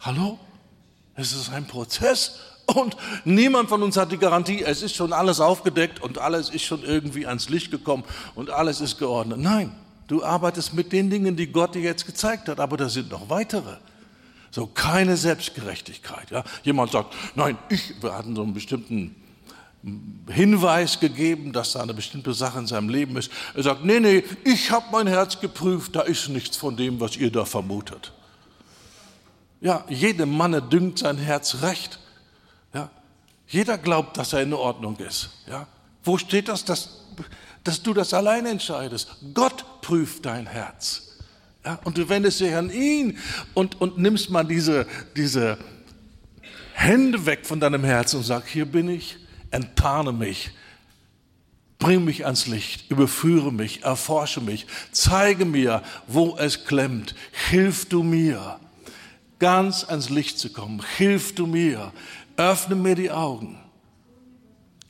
Hallo? 0.00 0.38
Es 1.14 1.32
ist 1.32 1.50
ein 1.50 1.66
Prozess 1.66 2.40
und 2.66 2.94
niemand 3.24 3.70
von 3.70 3.82
uns 3.82 3.96
hat 3.96 4.12
die 4.12 4.18
Garantie, 4.18 4.62
es 4.62 4.82
ist 4.82 4.94
schon 4.94 5.14
alles 5.14 5.40
aufgedeckt 5.40 6.02
und 6.02 6.18
alles 6.18 6.50
ist 6.50 6.64
schon 6.64 6.82
irgendwie 6.84 7.26
ans 7.26 7.48
Licht 7.48 7.70
gekommen 7.70 8.04
und 8.34 8.50
alles 8.50 8.82
ist 8.82 8.98
geordnet. 8.98 9.38
Nein, 9.38 9.74
du 10.08 10.22
arbeitest 10.22 10.74
mit 10.74 10.92
den 10.92 11.08
Dingen, 11.08 11.36
die 11.36 11.46
Gott 11.46 11.74
dir 11.74 11.80
jetzt 11.80 12.04
gezeigt 12.04 12.50
hat, 12.50 12.60
aber 12.60 12.76
da 12.76 12.90
sind 12.90 13.10
noch 13.10 13.30
weitere. 13.30 13.78
So 14.50 14.66
keine 14.66 15.16
Selbstgerechtigkeit. 15.16 16.30
Ja? 16.30 16.44
Jemand 16.62 16.92
sagt, 16.92 17.14
nein, 17.34 17.58
ich, 17.68 17.94
wir 18.00 18.14
hatten 18.16 18.34
so 18.34 18.42
einen 18.42 18.54
bestimmten 18.54 19.14
Hinweis 20.28 20.98
gegeben, 21.00 21.52
dass 21.52 21.72
da 21.72 21.82
eine 21.82 21.94
bestimmte 21.94 22.34
Sache 22.34 22.58
in 22.58 22.66
seinem 22.66 22.88
Leben 22.88 23.16
ist. 23.16 23.30
Er 23.54 23.62
sagt, 23.62 23.84
nee, 23.84 24.00
nee, 24.00 24.24
ich 24.44 24.70
habe 24.70 24.86
mein 24.90 25.06
Herz 25.06 25.40
geprüft, 25.40 25.94
da 25.94 26.02
ist 26.02 26.28
nichts 26.28 26.56
von 26.56 26.76
dem, 26.76 27.00
was 27.00 27.16
ihr 27.16 27.30
da 27.30 27.44
vermutet. 27.44 28.12
Ja, 29.60 29.84
jedem 29.88 30.36
Manne 30.36 30.62
dünkt 30.62 30.98
sein 30.98 31.16
Herz 31.18 31.62
recht. 31.62 31.98
Ja, 32.74 32.90
jeder 33.46 33.78
glaubt, 33.78 34.16
dass 34.16 34.32
er 34.32 34.42
in 34.42 34.52
Ordnung 34.52 34.96
ist. 34.96 35.30
Ja, 35.48 35.66
wo 36.04 36.18
steht 36.18 36.48
das, 36.48 36.64
dass, 36.64 37.00
dass 37.64 37.82
du 37.82 37.94
das 37.94 38.14
allein 38.14 38.46
entscheidest? 38.46 39.08
Gott 39.34 39.64
prüft 39.80 40.26
dein 40.26 40.46
Herz. 40.46 41.07
Ja, 41.68 41.78
und 41.84 41.98
du 41.98 42.08
wendest 42.08 42.40
dich 42.40 42.54
an 42.54 42.70
ihn 42.70 43.18
und, 43.52 43.78
und 43.78 43.98
nimmst 43.98 44.30
mal 44.30 44.42
diese, 44.42 44.86
diese 45.14 45.58
Hände 46.72 47.26
weg 47.26 47.44
von 47.44 47.60
deinem 47.60 47.84
Herzen 47.84 48.16
und 48.16 48.22
sagst, 48.22 48.48
hier 48.48 48.64
bin 48.64 48.88
ich, 48.88 49.18
enttarne 49.50 50.12
mich, 50.12 50.50
bring 51.78 52.06
mich 52.06 52.24
ans 52.24 52.46
Licht, 52.46 52.90
überführe 52.90 53.52
mich, 53.52 53.82
erforsche 53.82 54.40
mich, 54.40 54.66
zeige 54.92 55.44
mir, 55.44 55.82
wo 56.06 56.38
es 56.38 56.64
klemmt, 56.64 57.14
hilf 57.50 57.86
du 57.86 58.02
mir, 58.02 58.58
ganz 59.38 59.84
ans 59.84 60.08
Licht 60.08 60.38
zu 60.38 60.50
kommen, 60.50 60.82
hilf 60.96 61.34
du 61.34 61.46
mir, 61.46 61.92
öffne 62.38 62.76
mir 62.76 62.94
die 62.94 63.10
Augen. 63.10 63.58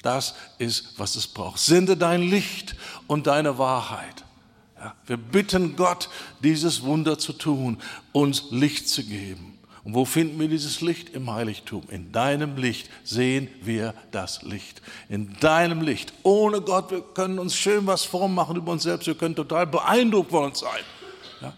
Das 0.02 0.36
ist, 0.58 0.96
was 0.96 1.16
es 1.16 1.26
braucht. 1.26 1.58
Sende 1.58 1.96
dein 1.96 2.22
Licht 2.22 2.76
und 3.08 3.26
deine 3.26 3.58
Wahrheit. 3.58 4.27
Ja, 4.78 4.94
wir 5.06 5.16
bitten 5.16 5.76
Gott, 5.76 6.08
dieses 6.42 6.82
Wunder 6.82 7.18
zu 7.18 7.32
tun, 7.32 7.78
uns 8.12 8.44
Licht 8.50 8.88
zu 8.88 9.02
geben. 9.02 9.58
Und 9.82 9.94
wo 9.94 10.04
finden 10.04 10.38
wir 10.38 10.48
dieses 10.48 10.80
Licht? 10.82 11.08
Im 11.10 11.30
Heiligtum. 11.32 11.82
In 11.88 12.12
deinem 12.12 12.56
Licht 12.56 12.90
sehen 13.04 13.48
wir 13.62 13.94
das 14.10 14.42
Licht. 14.42 14.82
In 15.08 15.34
deinem 15.40 15.80
Licht. 15.80 16.12
Ohne 16.22 16.60
Gott, 16.60 16.90
wir 16.90 17.00
können 17.00 17.38
uns 17.38 17.56
schön 17.56 17.86
was 17.86 18.04
vormachen 18.04 18.56
über 18.56 18.72
uns 18.72 18.82
selbst. 18.82 19.06
Wir 19.06 19.14
können 19.14 19.34
total 19.34 19.66
beeindruckt 19.66 20.30
von 20.30 20.44
uns 20.44 20.60
sein. 20.60 20.82
Ja? 21.40 21.54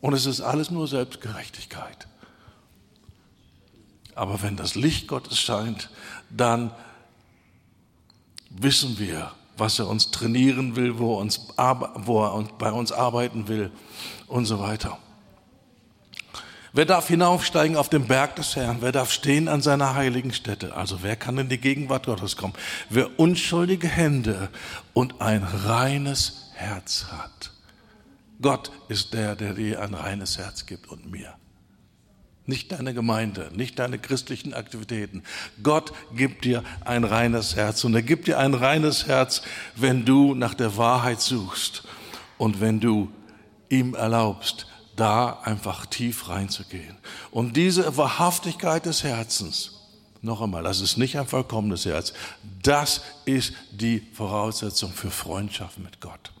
Und 0.00 0.14
es 0.14 0.26
ist 0.26 0.40
alles 0.40 0.70
nur 0.70 0.88
Selbstgerechtigkeit. 0.88 2.08
Aber 4.14 4.42
wenn 4.42 4.56
das 4.56 4.74
Licht 4.74 5.06
Gottes 5.06 5.38
scheint, 5.38 5.90
dann 6.30 6.70
wissen 8.48 8.98
wir, 8.98 9.32
was 9.56 9.78
er 9.78 9.88
uns 9.88 10.10
trainieren 10.10 10.76
will, 10.76 10.98
wo 10.98 11.16
er, 11.16 11.20
uns, 11.20 11.48
wo 11.96 12.24
er 12.24 12.44
bei 12.58 12.72
uns 12.72 12.92
arbeiten 12.92 13.48
will 13.48 13.70
und 14.26 14.46
so 14.46 14.58
weiter. 14.58 14.98
Wer 16.72 16.86
darf 16.86 17.06
hinaufsteigen 17.06 17.76
auf 17.76 17.88
den 17.88 18.08
Berg 18.08 18.34
des 18.34 18.56
Herrn? 18.56 18.78
Wer 18.80 18.90
darf 18.90 19.12
stehen 19.12 19.46
an 19.46 19.60
seiner 19.60 19.94
heiligen 19.94 20.32
Stätte? 20.32 20.74
Also 20.74 21.04
wer 21.04 21.14
kann 21.14 21.38
in 21.38 21.48
die 21.48 21.60
Gegenwart 21.60 22.06
Gottes 22.06 22.36
kommen? 22.36 22.54
Wer 22.90 23.20
unschuldige 23.20 23.86
Hände 23.86 24.48
und 24.92 25.20
ein 25.20 25.44
reines 25.44 26.50
Herz 26.54 27.06
hat. 27.12 27.52
Gott 28.40 28.72
ist 28.88 29.14
der, 29.14 29.36
der 29.36 29.54
dir 29.54 29.80
ein 29.80 29.94
reines 29.94 30.38
Herz 30.38 30.66
gibt 30.66 30.88
und 30.88 31.10
mir. 31.10 31.34
Nicht 32.46 32.72
deine 32.72 32.92
Gemeinde, 32.92 33.50
nicht 33.54 33.78
deine 33.78 33.98
christlichen 33.98 34.52
Aktivitäten. 34.52 35.22
Gott 35.62 35.92
gibt 36.14 36.44
dir 36.44 36.62
ein 36.84 37.04
reines 37.04 37.56
Herz 37.56 37.84
und 37.84 37.94
er 37.94 38.02
gibt 38.02 38.26
dir 38.26 38.38
ein 38.38 38.52
reines 38.52 39.06
Herz, 39.06 39.40
wenn 39.76 40.04
du 40.04 40.34
nach 40.34 40.52
der 40.52 40.76
Wahrheit 40.76 41.22
suchst 41.22 41.84
und 42.36 42.60
wenn 42.60 42.80
du 42.80 43.10
ihm 43.70 43.94
erlaubst, 43.94 44.66
da 44.94 45.40
einfach 45.42 45.86
tief 45.86 46.28
reinzugehen. 46.28 46.96
Und 47.30 47.56
diese 47.56 47.96
Wahrhaftigkeit 47.96 48.84
des 48.84 49.02
Herzens, 49.02 49.80
noch 50.20 50.40
einmal, 50.42 50.62
das 50.62 50.80
ist 50.80 50.98
nicht 50.98 51.18
ein 51.18 51.26
vollkommenes 51.26 51.86
Herz, 51.86 52.12
das 52.62 53.00
ist 53.24 53.54
die 53.72 54.02
Voraussetzung 54.12 54.92
für 54.92 55.10
Freundschaft 55.10 55.78
mit 55.78 56.00
Gott. 56.00 56.33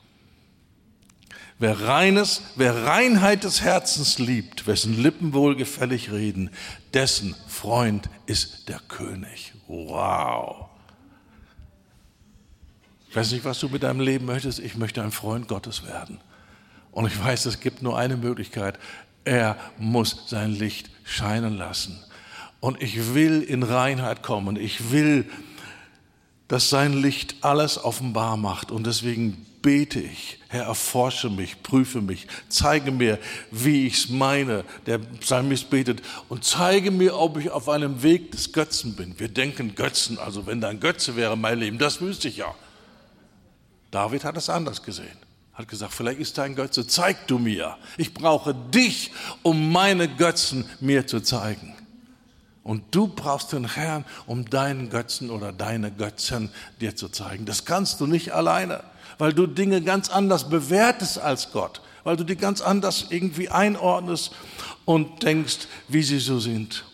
Wer 1.58 1.80
reines, 1.80 2.42
wer 2.56 2.84
Reinheit 2.84 3.44
des 3.44 3.62
Herzens 3.62 4.18
liebt, 4.18 4.66
wessen 4.66 5.00
Lippen 5.00 5.32
wohlgefällig 5.32 6.10
reden, 6.10 6.50
dessen 6.92 7.36
Freund 7.46 8.08
ist 8.26 8.68
der 8.68 8.80
König. 8.88 9.52
Wow. 9.68 10.66
Ich 13.08 13.16
weiß 13.16 13.30
nicht, 13.30 13.44
was 13.44 13.60
du 13.60 13.68
mit 13.68 13.84
deinem 13.84 14.00
Leben 14.00 14.26
möchtest. 14.26 14.58
Ich 14.58 14.76
möchte 14.76 15.00
ein 15.00 15.12
Freund 15.12 15.46
Gottes 15.46 15.86
werden. 15.86 16.18
Und 16.90 17.06
ich 17.06 17.24
weiß, 17.24 17.46
es 17.46 17.60
gibt 17.60 17.82
nur 17.82 17.96
eine 17.96 18.16
Möglichkeit. 18.16 18.78
Er 19.24 19.56
muss 19.78 20.24
sein 20.26 20.50
Licht 20.50 20.90
scheinen 21.04 21.56
lassen. 21.56 22.02
Und 22.58 22.82
ich 22.82 23.14
will 23.14 23.42
in 23.42 23.62
Reinheit 23.62 24.24
kommen. 24.24 24.56
Ich 24.56 24.90
will, 24.90 25.30
dass 26.48 26.70
sein 26.70 26.92
Licht 26.92 27.36
alles 27.42 27.82
offenbar 27.82 28.36
macht. 28.36 28.72
Und 28.72 28.86
deswegen 28.86 29.46
bete 29.64 29.98
ich, 29.98 30.38
Herr, 30.48 30.64
erforsche 30.64 31.30
mich, 31.30 31.62
prüfe 31.62 32.02
mich, 32.02 32.26
zeige 32.50 32.90
mir, 32.90 33.18
wie 33.50 33.86
ich 33.86 33.94
es 33.94 34.08
meine. 34.10 34.62
Der 34.84 34.98
Psalmist 34.98 35.70
betet 35.70 36.02
und 36.28 36.44
zeige 36.44 36.90
mir, 36.90 37.18
ob 37.18 37.38
ich 37.38 37.50
auf 37.50 37.70
einem 37.70 38.02
Weg 38.02 38.30
des 38.32 38.52
Götzen 38.52 38.94
bin. 38.94 39.18
Wir 39.18 39.28
denken 39.28 39.74
Götzen, 39.74 40.18
also 40.18 40.46
wenn 40.46 40.60
da 40.60 40.68
ein 40.68 40.80
Götze 40.80 41.16
wäre 41.16 41.38
mein 41.38 41.58
Leben, 41.58 41.78
das 41.78 42.02
wüsste 42.02 42.28
ich 42.28 42.36
ja. 42.36 42.54
David 43.90 44.24
hat 44.24 44.36
es 44.36 44.50
anders 44.50 44.82
gesehen. 44.82 45.16
Hat 45.54 45.66
gesagt, 45.66 45.94
vielleicht 45.94 46.20
ist 46.20 46.36
dein 46.36 46.54
Götze, 46.54 46.86
zeig 46.86 47.26
du 47.26 47.38
mir. 47.38 47.78
Ich 47.96 48.12
brauche 48.12 48.54
dich, 48.54 49.12
um 49.42 49.72
meine 49.72 50.08
Götzen 50.08 50.68
mir 50.78 51.06
zu 51.06 51.20
zeigen. 51.20 51.74
Und 52.62 52.94
du 52.94 53.08
brauchst 53.08 53.52
den 53.52 53.74
Herrn, 53.74 54.04
um 54.26 54.44
deinen 54.44 54.90
Götzen 54.90 55.30
oder 55.30 55.52
deine 55.52 55.90
Götzen 55.90 56.50
dir 56.82 56.96
zu 56.96 57.08
zeigen. 57.08 57.46
Das 57.46 57.64
kannst 57.64 58.02
du 58.02 58.06
nicht 58.06 58.34
alleine 58.34 58.82
weil 59.18 59.32
du 59.32 59.46
Dinge 59.46 59.82
ganz 59.82 60.08
anders 60.08 60.48
bewertest 60.48 61.18
als 61.18 61.52
Gott, 61.52 61.80
weil 62.04 62.16
du 62.16 62.24
die 62.24 62.36
ganz 62.36 62.60
anders 62.60 63.06
irgendwie 63.10 63.48
einordnest 63.48 64.32
und 64.84 65.22
denkst, 65.22 65.68
wie 65.88 66.02
sie 66.02 66.18
so 66.18 66.38
sind. 66.38 66.84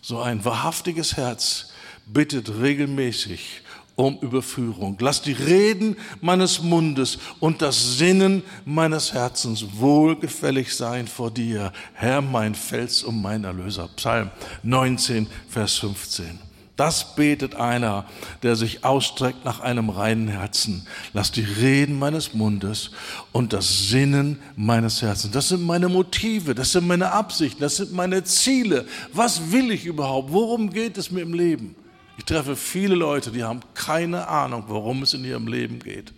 So 0.00 0.20
ein 0.20 0.44
wahrhaftiges 0.44 1.16
Herz 1.16 1.72
bittet 2.06 2.60
regelmäßig 2.60 3.62
um 3.94 4.18
Überführung. 4.20 4.96
Lass 5.00 5.22
die 5.22 5.32
Reden 5.32 5.96
meines 6.20 6.62
Mundes 6.62 7.18
und 7.40 7.62
das 7.62 7.98
Sinnen 7.98 8.42
meines 8.64 9.12
Herzens 9.12 9.64
wohlgefällig 9.74 10.74
sein 10.74 11.06
vor 11.06 11.30
dir, 11.30 11.72
Herr, 11.92 12.22
mein 12.22 12.54
Fels 12.54 13.02
und 13.02 13.20
mein 13.20 13.44
Erlöser. 13.44 13.88
Psalm 13.96 14.30
19, 14.62 15.26
Vers 15.48 15.76
15. 15.76 16.51
Das 16.82 17.14
betet 17.14 17.54
einer, 17.54 18.06
der 18.42 18.56
sich 18.56 18.84
ausstreckt 18.84 19.44
nach 19.44 19.60
einem 19.60 19.88
reinen 19.88 20.26
Herzen. 20.26 20.84
Lass 21.12 21.30
die 21.30 21.44
Reden 21.44 21.96
meines 21.96 22.34
Mundes 22.34 22.90
und 23.30 23.52
das 23.52 23.86
Sinnen 23.88 24.42
meines 24.56 25.00
Herzens. 25.00 25.32
Das 25.32 25.48
sind 25.48 25.62
meine 25.62 25.88
Motive, 25.88 26.56
das 26.56 26.72
sind 26.72 26.88
meine 26.88 27.12
Absichten, 27.12 27.60
das 27.60 27.76
sind 27.76 27.92
meine 27.92 28.24
Ziele. 28.24 28.84
Was 29.12 29.52
will 29.52 29.70
ich 29.70 29.86
überhaupt? 29.86 30.32
Worum 30.32 30.70
geht 30.70 30.98
es 30.98 31.12
mir 31.12 31.20
im 31.20 31.34
Leben? 31.34 31.76
Ich 32.18 32.24
treffe 32.24 32.56
viele 32.56 32.96
Leute, 32.96 33.30
die 33.30 33.44
haben 33.44 33.60
keine 33.74 34.26
Ahnung, 34.26 34.64
worum 34.66 35.04
es 35.04 35.14
in 35.14 35.24
ihrem 35.24 35.46
Leben 35.46 35.78
geht. 35.78 36.12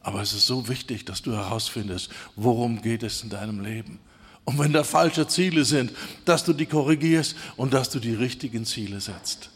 Aber 0.00 0.22
es 0.22 0.32
ist 0.32 0.46
so 0.46 0.68
wichtig, 0.68 1.04
dass 1.04 1.20
du 1.20 1.32
herausfindest, 1.32 2.08
worum 2.34 2.80
geht 2.80 3.02
es 3.02 3.22
in 3.22 3.28
deinem 3.28 3.60
Leben. 3.60 4.00
Und 4.44 4.58
wenn 4.58 4.72
da 4.72 4.84
falsche 4.84 5.26
Ziele 5.28 5.64
sind, 5.64 5.92
dass 6.24 6.44
du 6.44 6.52
die 6.52 6.66
korrigierst 6.66 7.36
und 7.56 7.72
dass 7.72 7.90
du 7.90 8.00
die 8.00 8.14
richtigen 8.14 8.64
Ziele 8.64 9.00
setzt. 9.00 9.50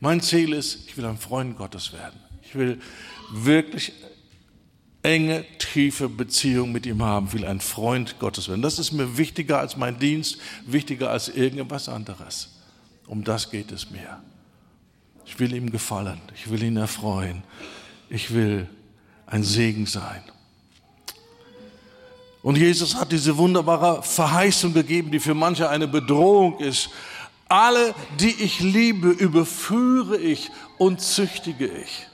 Mein 0.00 0.20
Ziel 0.20 0.52
ist, 0.52 0.86
ich 0.88 0.96
will 0.96 1.06
ein 1.06 1.18
Freund 1.18 1.56
Gottes 1.56 1.92
werden. 1.92 2.18
Ich 2.42 2.54
will 2.54 2.80
wirklich 3.32 3.92
enge, 5.02 5.44
tiefe 5.58 6.08
Beziehung 6.08 6.72
mit 6.72 6.86
ihm 6.86 7.02
haben, 7.02 7.26
ich 7.26 7.34
will 7.34 7.44
ein 7.44 7.60
Freund 7.60 8.18
Gottes 8.18 8.48
werden. 8.48 8.62
Das 8.62 8.78
ist 8.78 8.92
mir 8.92 9.16
wichtiger 9.16 9.58
als 9.58 9.76
mein 9.76 9.98
Dienst, 9.98 10.38
wichtiger 10.66 11.10
als 11.10 11.28
irgendwas 11.28 11.88
anderes. 11.88 12.60
Um 13.06 13.24
das 13.24 13.50
geht 13.50 13.72
es 13.72 13.90
mir. 13.90 14.22
Ich 15.24 15.38
will 15.38 15.54
ihm 15.54 15.70
gefallen, 15.70 16.20
ich 16.34 16.50
will 16.50 16.62
ihn 16.62 16.76
erfreuen, 16.76 17.42
ich 18.10 18.32
will 18.34 18.68
ein 19.26 19.42
Segen 19.42 19.86
sein. 19.86 20.22
Und 22.42 22.56
Jesus 22.56 22.96
hat 22.96 23.12
diese 23.12 23.36
wunderbare 23.36 24.02
Verheißung 24.02 24.74
gegeben, 24.74 25.10
die 25.12 25.20
für 25.20 25.34
manche 25.34 25.68
eine 25.68 25.86
Bedrohung 25.86 26.58
ist. 26.58 26.90
Alle, 27.48 27.94
die 28.18 28.30
ich 28.30 28.60
liebe, 28.60 29.10
überführe 29.10 30.16
ich 30.16 30.50
und 30.78 31.00
züchtige 31.00 31.68
ich. 31.68 32.06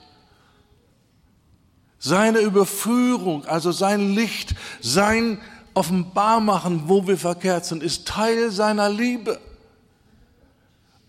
Seine 1.99 2.41
Überführung, 2.41 3.45
also 3.47 3.73
sein 3.73 4.15
Licht, 4.15 4.55
sein 4.81 5.41
Offenbarmachen, 5.75 6.89
wo 6.89 7.07
wir 7.07 7.17
verkehrt 7.17 7.65
sind, 7.65 7.83
ist 7.83 8.07
Teil 8.07 8.51
seiner 8.51 8.89
Liebe. 8.89 9.41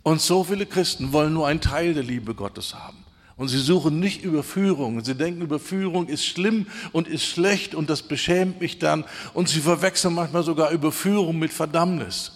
Und 0.04 0.22
so 0.22 0.44
viele 0.44 0.66
Christen 0.66 1.12
wollen 1.12 1.34
nur 1.34 1.48
einen 1.48 1.62
Teil 1.62 1.94
der 1.94 2.04
Liebe 2.04 2.34
Gottes 2.34 2.74
haben. 2.74 3.06
Und 3.40 3.48
sie 3.48 3.58
suchen 3.58 4.02
nicht 4.02 4.22
Überführung. 4.22 5.02
Sie 5.02 5.16
denken, 5.16 5.42
Überführung 5.42 6.08
ist 6.08 6.26
schlimm 6.26 6.68
und 6.92 7.08
ist 7.08 7.24
schlecht 7.24 7.74
und 7.74 7.90
das 7.90 8.04
beschämt 8.04 8.60
mich 8.60 8.80
dann. 8.80 9.06
Und 9.34 9.48
sie 9.48 9.62
verwechseln 9.62 10.14
manchmal 10.14 10.44
sogar 10.44 10.72
Überführung 10.72 11.40
mit 11.40 11.54
Verdammnis. 11.54 12.34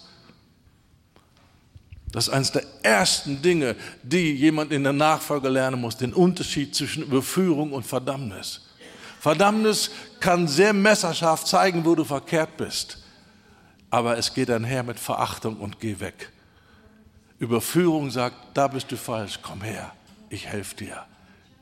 Das 2.10 2.28
ist 2.28 2.32
eines 2.32 2.52
der 2.52 2.62
ersten 2.82 3.42
Dinge, 3.42 3.76
die 4.02 4.32
jemand 4.32 4.72
in 4.72 4.82
der 4.82 4.94
Nachfolge 4.94 5.50
lernen 5.50 5.78
muss, 5.78 5.98
den 5.98 6.14
Unterschied 6.14 6.74
zwischen 6.74 7.02
Überführung 7.02 7.72
und 7.72 7.84
Verdammnis. 7.84 8.62
Verdammnis 9.20 9.90
kann 10.20 10.48
sehr 10.48 10.72
messerscharf 10.72 11.44
zeigen, 11.44 11.84
wo 11.84 11.94
du 11.94 12.04
verkehrt 12.04 12.56
bist. 12.56 13.04
Aber 13.90 14.16
es 14.16 14.32
geht 14.32 14.50
einher 14.50 14.82
mit 14.82 14.98
Verachtung 14.98 15.58
und 15.58 15.80
geh 15.80 16.00
weg. 16.00 16.32
Überführung 17.38 18.10
sagt, 18.10 18.36
da 18.54 18.68
bist 18.68 18.90
du 18.90 18.96
falsch, 18.96 19.38
komm 19.42 19.60
her, 19.60 19.92
ich 20.34 20.46
helfe 20.46 20.76
dir. 20.76 21.04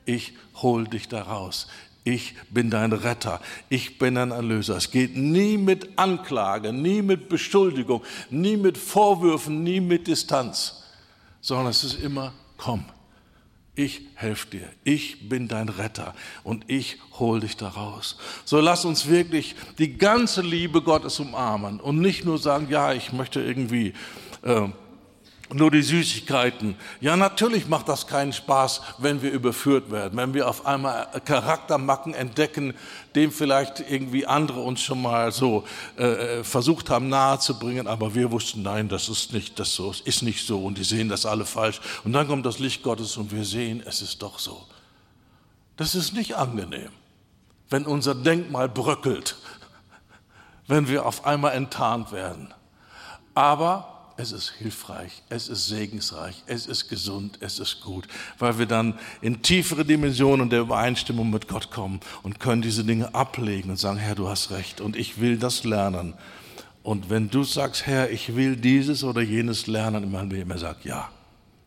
Ich 0.05 0.33
hol 0.55 0.85
dich 0.85 1.07
da 1.07 1.21
raus. 1.21 1.67
Ich 2.03 2.35
bin 2.49 2.69
dein 2.69 2.91
Retter. 2.91 3.39
Ich 3.69 3.97
bin 3.97 4.15
dein 4.15 4.31
Erlöser. 4.31 4.75
Es 4.75 4.91
geht 4.91 5.15
nie 5.15 5.57
mit 5.57 5.97
Anklage, 5.97 6.73
nie 6.73 7.01
mit 7.01 7.29
Beschuldigung, 7.29 8.03
nie 8.29 8.57
mit 8.57 8.77
Vorwürfen, 8.77 9.63
nie 9.63 9.79
mit 9.79 10.07
Distanz, 10.07 10.83
sondern 11.39 11.67
es 11.67 11.85
ist 11.85 12.01
immer, 12.01 12.33
komm, 12.57 12.83
ich 13.75 14.01
helfe 14.15 14.49
dir. 14.49 14.69
Ich 14.83 15.29
bin 15.29 15.47
dein 15.47 15.69
Retter 15.69 16.13
und 16.43 16.65
ich 16.67 16.97
hol 17.17 17.39
dich 17.39 17.55
da 17.55 17.69
raus. 17.69 18.17
So 18.43 18.59
lass 18.59 18.83
uns 18.85 19.07
wirklich 19.07 19.55
die 19.77 19.97
ganze 19.97 20.41
Liebe 20.41 20.81
Gottes 20.81 21.19
umarmen 21.19 21.79
und 21.79 21.99
nicht 21.99 22.25
nur 22.25 22.37
sagen, 22.37 22.67
ja, 22.69 22.93
ich 22.93 23.13
möchte 23.13 23.41
irgendwie 23.41 23.93
äh, 24.43 24.67
nur 25.51 25.71
die 25.71 25.81
Süßigkeiten. 25.81 26.75
Ja, 27.01 27.15
natürlich 27.15 27.67
macht 27.67 27.89
das 27.89 28.07
keinen 28.07 28.33
Spaß, 28.33 28.81
wenn 28.97 29.21
wir 29.21 29.31
überführt 29.31 29.91
werden, 29.91 30.17
wenn 30.17 30.33
wir 30.33 30.47
auf 30.47 30.65
einmal 30.65 31.07
Charaktermacken 31.25 32.13
entdecken, 32.13 32.73
dem 33.15 33.31
vielleicht 33.31 33.79
irgendwie 33.79 34.25
andere 34.25 34.61
uns 34.61 34.81
schon 34.81 35.01
mal 35.01 35.31
so 35.31 35.65
äh, 35.97 36.39
äh, 36.39 36.43
versucht 36.43 36.89
haben 36.89 37.09
nahezubringen, 37.09 37.87
aber 37.87 38.15
wir 38.15 38.31
wussten, 38.31 38.63
nein, 38.63 38.89
das 38.89 39.09
ist 39.09 39.33
nicht 39.33 39.59
das 39.59 39.73
so, 39.73 39.93
ist 40.05 40.23
nicht 40.23 40.45
so 40.45 40.63
und 40.63 40.77
die 40.77 40.83
sehen 40.83 41.09
das 41.09 41.25
alle 41.25 41.45
falsch. 41.45 41.81
Und 42.03 42.13
dann 42.13 42.27
kommt 42.27 42.45
das 42.45 42.59
Licht 42.59 42.81
Gottes 42.81 43.17
und 43.17 43.31
wir 43.31 43.45
sehen, 43.45 43.83
es 43.85 44.01
ist 44.01 44.21
doch 44.21 44.39
so. 44.39 44.65
Das 45.75 45.95
ist 45.95 46.13
nicht 46.13 46.35
angenehm, 46.35 46.89
wenn 47.69 47.85
unser 47.85 48.15
Denkmal 48.15 48.69
bröckelt, 48.69 49.35
wenn 50.67 50.87
wir 50.87 51.05
auf 51.05 51.25
einmal 51.25 51.53
enttarnt 51.53 52.11
werden. 52.11 52.53
Aber 53.35 53.92
es 54.17 54.31
ist 54.31 54.53
hilfreich, 54.59 55.23
es 55.29 55.47
ist 55.47 55.67
segensreich, 55.67 56.43
es 56.45 56.67
ist 56.67 56.87
gesund, 56.87 57.37
es 57.39 57.59
ist 57.59 57.81
gut, 57.81 58.07
weil 58.37 58.59
wir 58.59 58.65
dann 58.65 58.99
in 59.21 59.41
tiefere 59.41 59.85
Dimensionen 59.85 60.49
der 60.49 60.61
Übereinstimmung 60.61 61.29
mit 61.29 61.47
Gott 61.47 61.71
kommen 61.71 61.99
und 62.21 62.39
können 62.39 62.61
diese 62.61 62.83
Dinge 62.83 63.15
ablegen 63.15 63.71
und 63.71 63.77
sagen, 63.77 63.97
Herr, 63.97 64.15
du 64.15 64.29
hast 64.29 64.51
recht 64.51 64.81
und 64.81 64.95
ich 64.95 65.19
will 65.19 65.37
das 65.37 65.63
lernen. 65.63 66.13
Und 66.83 67.09
wenn 67.09 67.29
du 67.29 67.43
sagst, 67.43 67.85
Herr, 67.87 68.11
ich 68.11 68.35
will 68.35 68.55
dieses 68.55 69.03
oder 69.03 69.21
jenes 69.21 69.67
lernen 69.67 70.11
meinem 70.11 70.31
Leben, 70.31 70.51
er 70.51 70.59
sagt, 70.59 70.85
ja, 70.85 71.09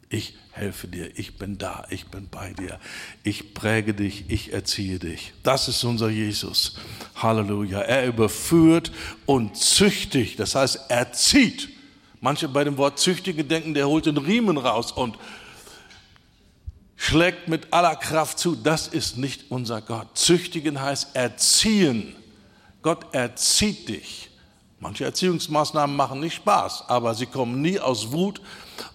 ich 0.09 0.35
helfe 0.53 0.89
dir, 0.89 1.19
ich 1.19 1.39
bin 1.39 1.59
da, 1.59 1.85
ich 1.91 2.07
bin 2.07 2.29
bei 2.29 2.53
dir, 2.53 2.79
ich 3.25 3.55
präge 3.55 3.93
dich, 3.93 4.27
ich 4.29 4.53
erziehe 4.53 4.99
dich. 4.99 5.33
Das 5.43 5.69
ist 5.69 5.83
unser 5.85 6.11
Jesus. 6.11 6.77
Halleluja. 7.17 7.81
Er 7.81 8.07
überführt 8.07 8.93
und 9.25 9.57
züchtigt, 9.57 10.39
das 10.39 10.55
heißt, 10.55 10.81
er 10.89 11.13
zieht 11.13 11.76
Manche 12.21 12.49
bei 12.49 12.65
dem 12.65 12.77
Wort 12.77 12.99
Züchtige 12.99 13.45
denken, 13.45 13.75
der 13.75 13.89
holt 13.89 14.07
den 14.07 14.17
Riemen 14.17 14.57
raus 14.57 14.93
und 14.93 15.19
schlägt 16.97 17.49
mit 17.49 17.73
aller 17.73 17.97
Kraft 17.97 18.39
zu. 18.39 18.57
Das 18.57 18.89
ist 18.89 19.19
nicht 19.19 19.51
unser 19.51 19.83
Gott. 19.83 20.17
Züchtigen 20.17 20.81
heißt 20.81 21.15
erziehen. 21.15 22.17
Gott 22.83 23.15
erzieht 23.15 23.89
dich. 23.89 24.31
Manche 24.79 25.05
Erziehungsmaßnahmen 25.05 25.97
machen 25.97 26.21
nicht 26.21 26.35
Spaß, 26.35 26.85
aber 26.89 27.15
sie 27.15 27.27
kommen 27.27 27.63
nie 27.63 27.81
aus 27.81 28.13
Wut 28.13 28.41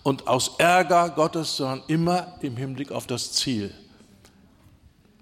und 0.04 0.28
aus 0.28 0.52
Ärger 0.60 1.10
Gottes, 1.10 1.58
sondern 1.58 1.84
immer 1.88 2.38
im 2.42 2.56
Hinblick 2.56 2.92
auf 2.92 3.08
das 3.08 3.34
Ziel. 3.34 3.74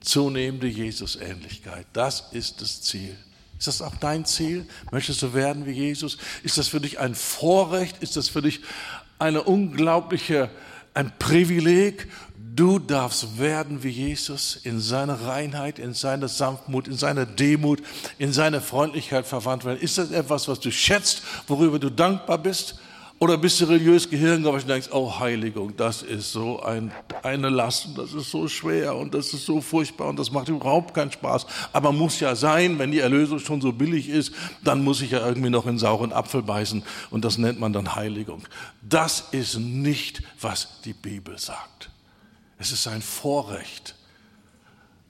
Zunehmende 0.01 0.67
Jesusähnlichkeit, 0.67 1.87
das 1.93 2.25
ist 2.31 2.61
das 2.61 2.81
Ziel. 2.81 3.17
Ist 3.59 3.67
das 3.67 3.81
auch 3.81 3.95
dein 3.99 4.23
Ziel? 4.23 4.65
Möchtest 4.89 5.21
du 5.21 5.33
werden 5.33 5.65
wie 5.65 5.71
Jesus? 5.71 6.17
Ist 6.43 6.57
das 6.57 6.69
für 6.69 6.79
dich 6.79 6.99
ein 6.99 7.13
Vorrecht? 7.13 8.01
Ist 8.01 8.15
das 8.15 8.29
für 8.29 8.41
dich 8.41 8.61
eine 9.19 9.43
unglaubliche, 9.43 10.49
ein 10.93 11.11
Privileg? 11.19 12.07
Du 12.55 12.79
darfst 12.79 13.37
werden 13.37 13.83
wie 13.83 13.89
Jesus 13.89 14.55
in 14.63 14.79
seiner 14.79 15.21
Reinheit, 15.21 15.77
in 15.77 15.93
seiner 15.93 16.29
Sanftmut, 16.29 16.87
in 16.87 16.95
seiner 16.95 17.25
Demut, 17.25 17.83
in 18.17 18.31
seiner 18.31 18.61
Freundlichkeit 18.61 19.27
verwandt 19.27 19.65
werden. 19.65 19.79
Ist 19.79 19.97
das 19.97 20.11
etwas, 20.11 20.47
was 20.47 20.61
du 20.61 20.71
schätzt, 20.71 21.21
worüber 21.47 21.79
du 21.79 21.89
dankbar 21.89 22.37
bist? 22.37 22.79
Oder 23.21 23.37
bist 23.37 23.59
du 23.59 23.65
religiös 23.65 24.09
gehirngläubig 24.09 24.61
und 24.61 24.69
denkst, 24.69 24.87
oh 24.93 25.19
Heiligung, 25.19 25.75
das 25.75 26.03
ist 26.03 26.31
so 26.31 26.61
ein, 26.61 26.89
eine 27.21 27.49
Last 27.49 27.87
und 27.87 27.97
das 27.97 28.13
ist 28.13 28.31
so 28.31 28.47
schwer 28.47 28.95
und 28.95 29.13
das 29.13 29.33
ist 29.33 29.45
so 29.45 29.59
furchtbar 29.59 30.07
und 30.07 30.17
das 30.17 30.31
macht 30.31 30.47
überhaupt 30.47 30.93
keinen 30.93 31.11
Spaß. 31.11 31.45
Aber 31.73 31.91
muss 31.91 32.21
ja 32.21 32.33
sein, 32.33 32.79
wenn 32.79 32.91
die 32.91 32.99
Erlösung 32.99 33.39
schon 33.39 33.59
so 33.59 33.73
billig 33.73 34.07
ist, 34.07 34.33
dann 34.63 34.85
muss 34.85 35.01
ich 35.01 35.11
ja 35.11 35.27
irgendwie 35.27 35.49
noch 35.49 35.67
in 35.67 35.77
sauren 35.77 36.13
Apfel 36.13 36.41
beißen 36.41 36.81
und 37.09 37.25
das 37.25 37.37
nennt 37.37 37.59
man 37.59 37.73
dann 37.73 37.93
Heiligung. 37.95 38.47
Das 38.81 39.25
ist 39.31 39.57
nicht, 39.57 40.23
was 40.39 40.79
die 40.85 40.93
Bibel 40.93 41.37
sagt. 41.37 41.89
Es 42.57 42.71
ist 42.71 42.87
ein 42.87 43.01
Vorrecht, 43.01 43.95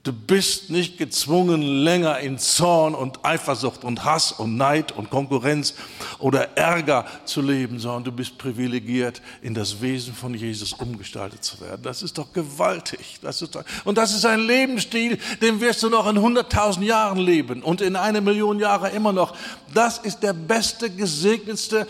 Du 0.02 0.14
bist 0.14 0.70
nicht 0.70 0.96
gezwungen, 0.96 1.60
länger 1.60 2.20
in 2.20 2.38
Zorn 2.38 2.94
und 2.94 3.22
Eifersucht 3.22 3.84
und 3.84 4.02
Hass 4.02 4.32
und 4.32 4.56
Neid 4.56 4.92
und 4.92 5.10
Konkurrenz 5.10 5.74
oder 6.18 6.56
Ärger 6.56 7.04
zu 7.26 7.42
leben, 7.42 7.78
sondern 7.78 8.04
du 8.04 8.12
bist 8.12 8.38
privilegiert, 8.38 9.20
in 9.42 9.52
das 9.52 9.82
Wesen 9.82 10.14
von 10.14 10.32
Jesus 10.32 10.72
umgestaltet 10.72 11.44
zu 11.44 11.60
werden. 11.60 11.82
Das 11.82 12.02
ist 12.02 12.16
doch 12.16 12.32
gewaltig. 12.32 13.18
Das 13.20 13.42
ist 13.42 13.54
doch, 13.54 13.62
und 13.84 13.98
das 13.98 14.14
ist 14.14 14.24
ein 14.24 14.40
Lebensstil, 14.40 15.18
den 15.42 15.60
wirst 15.60 15.82
du 15.82 15.90
noch 15.90 16.08
in 16.08 16.16
100.000 16.16 16.82
Jahren 16.82 17.18
leben 17.18 17.62
und 17.62 17.82
in 17.82 17.94
eine 17.94 18.22
Million 18.22 18.58
Jahre 18.58 18.88
immer 18.88 19.12
noch. 19.12 19.36
Das 19.74 19.98
ist 19.98 20.22
der 20.22 20.32
beste, 20.32 20.88
gesegnetste, 20.88 21.86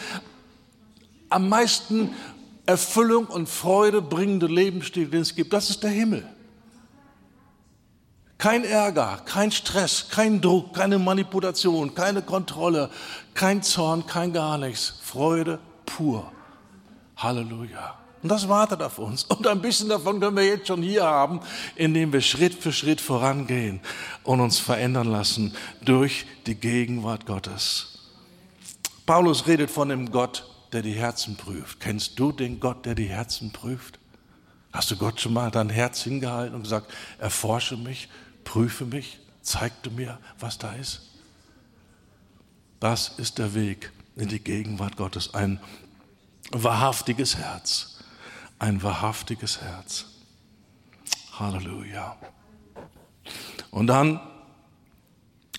am 1.28 1.48
meisten 1.48 2.12
Erfüllung 2.66 3.26
und 3.26 3.48
Freude 3.48 4.02
bringende 4.02 4.46
Lebensstil, 4.46 5.06
den 5.06 5.20
es 5.20 5.32
gibt. 5.32 5.52
Das 5.52 5.70
ist 5.70 5.84
der 5.84 5.90
Himmel. 5.90 6.24
Kein 8.40 8.64
Ärger, 8.64 9.20
kein 9.26 9.52
Stress, 9.52 10.06
kein 10.08 10.40
Druck, 10.40 10.72
keine 10.72 10.98
Manipulation, 10.98 11.94
keine 11.94 12.22
Kontrolle, 12.22 12.88
kein 13.34 13.62
Zorn, 13.62 14.06
kein 14.06 14.32
gar 14.32 14.56
nichts. 14.56 14.94
Freude 15.02 15.58
pur. 15.84 16.32
Halleluja. 17.18 17.98
Und 18.22 18.30
das 18.30 18.48
wartet 18.48 18.80
auf 18.80 18.98
uns. 18.98 19.24
Und 19.24 19.46
ein 19.46 19.60
bisschen 19.60 19.90
davon 19.90 20.20
können 20.20 20.38
wir 20.38 20.46
jetzt 20.46 20.68
schon 20.68 20.80
hier 20.80 21.04
haben, 21.04 21.40
indem 21.76 22.14
wir 22.14 22.22
Schritt 22.22 22.54
für 22.54 22.72
Schritt 22.72 23.02
vorangehen 23.02 23.80
und 24.24 24.40
uns 24.40 24.58
verändern 24.58 25.08
lassen 25.08 25.54
durch 25.84 26.24
die 26.46 26.54
Gegenwart 26.54 27.26
Gottes. 27.26 27.98
Paulus 29.04 29.46
redet 29.48 29.70
von 29.70 29.90
dem 29.90 30.10
Gott, 30.10 30.46
der 30.72 30.80
die 30.80 30.94
Herzen 30.94 31.36
prüft. 31.36 31.78
Kennst 31.78 32.18
du 32.18 32.32
den 32.32 32.58
Gott, 32.58 32.86
der 32.86 32.94
die 32.94 33.10
Herzen 33.10 33.52
prüft? 33.52 33.98
Hast 34.72 34.90
du 34.90 34.96
Gott 34.96 35.20
schon 35.20 35.34
mal 35.34 35.50
dein 35.50 35.68
Herz 35.68 36.00
hingehalten 36.04 36.54
und 36.54 36.62
gesagt, 36.62 36.90
erforsche 37.18 37.76
mich, 37.76 38.08
prüfe 38.44 38.84
mich, 38.84 39.18
zeig 39.42 39.82
du 39.82 39.90
mir, 39.90 40.18
was 40.38 40.58
da 40.58 40.72
ist. 40.72 41.10
Das 42.78 43.10
ist 43.18 43.38
der 43.38 43.54
Weg 43.54 43.92
in 44.16 44.28
die 44.28 44.40
Gegenwart 44.40 44.96
Gottes. 44.96 45.34
Ein 45.34 45.60
wahrhaftiges 46.50 47.36
Herz. 47.36 47.98
Ein 48.58 48.82
wahrhaftiges 48.82 49.60
Herz. 49.60 50.06
Halleluja. 51.38 52.16
Und 53.70 53.86
dann 53.86 54.20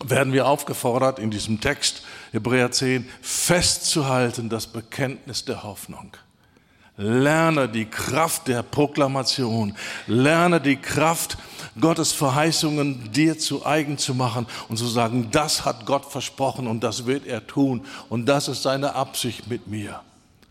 werden 0.04 0.34
wir 0.34 0.48
aufgefordert, 0.48 1.20
in 1.20 1.32
diesem 1.32 1.62
Text, 1.62 2.04
Hebräer 2.32 2.72
10, 2.72 3.08
festzuhalten 3.22 4.50
das 4.50 4.68
Bekenntnis 4.68 5.46
der 5.46 5.64
Hoffnung. 5.64 6.18
Lerne 7.02 7.68
die 7.68 7.86
Kraft 7.86 8.48
der 8.48 8.62
Proklamation. 8.62 9.76
Lerne 10.06 10.62
die 10.62 10.78
Kraft, 10.78 11.38
Gottes 11.80 12.12
Verheißungen 12.12 13.12
dir 13.12 13.40
zu 13.40 13.66
eigen 13.66 13.98
zu 13.98 14.14
machen 14.14 14.46
und 14.70 14.78
zu 14.78 14.86
sagen, 14.86 15.30
das 15.32 15.66
hat 15.66 15.86
Gott 15.88 16.06
versprochen 16.06 16.68
und 16.68 16.84
das 16.84 17.08
wird 17.08 17.26
er 17.26 17.48
tun 17.48 17.86
und 18.10 18.28
das 18.28 18.48
ist 18.48 18.62
seine 18.62 18.94
Absicht 18.94 19.50
mit 19.50 19.68
mir. 19.68 20.02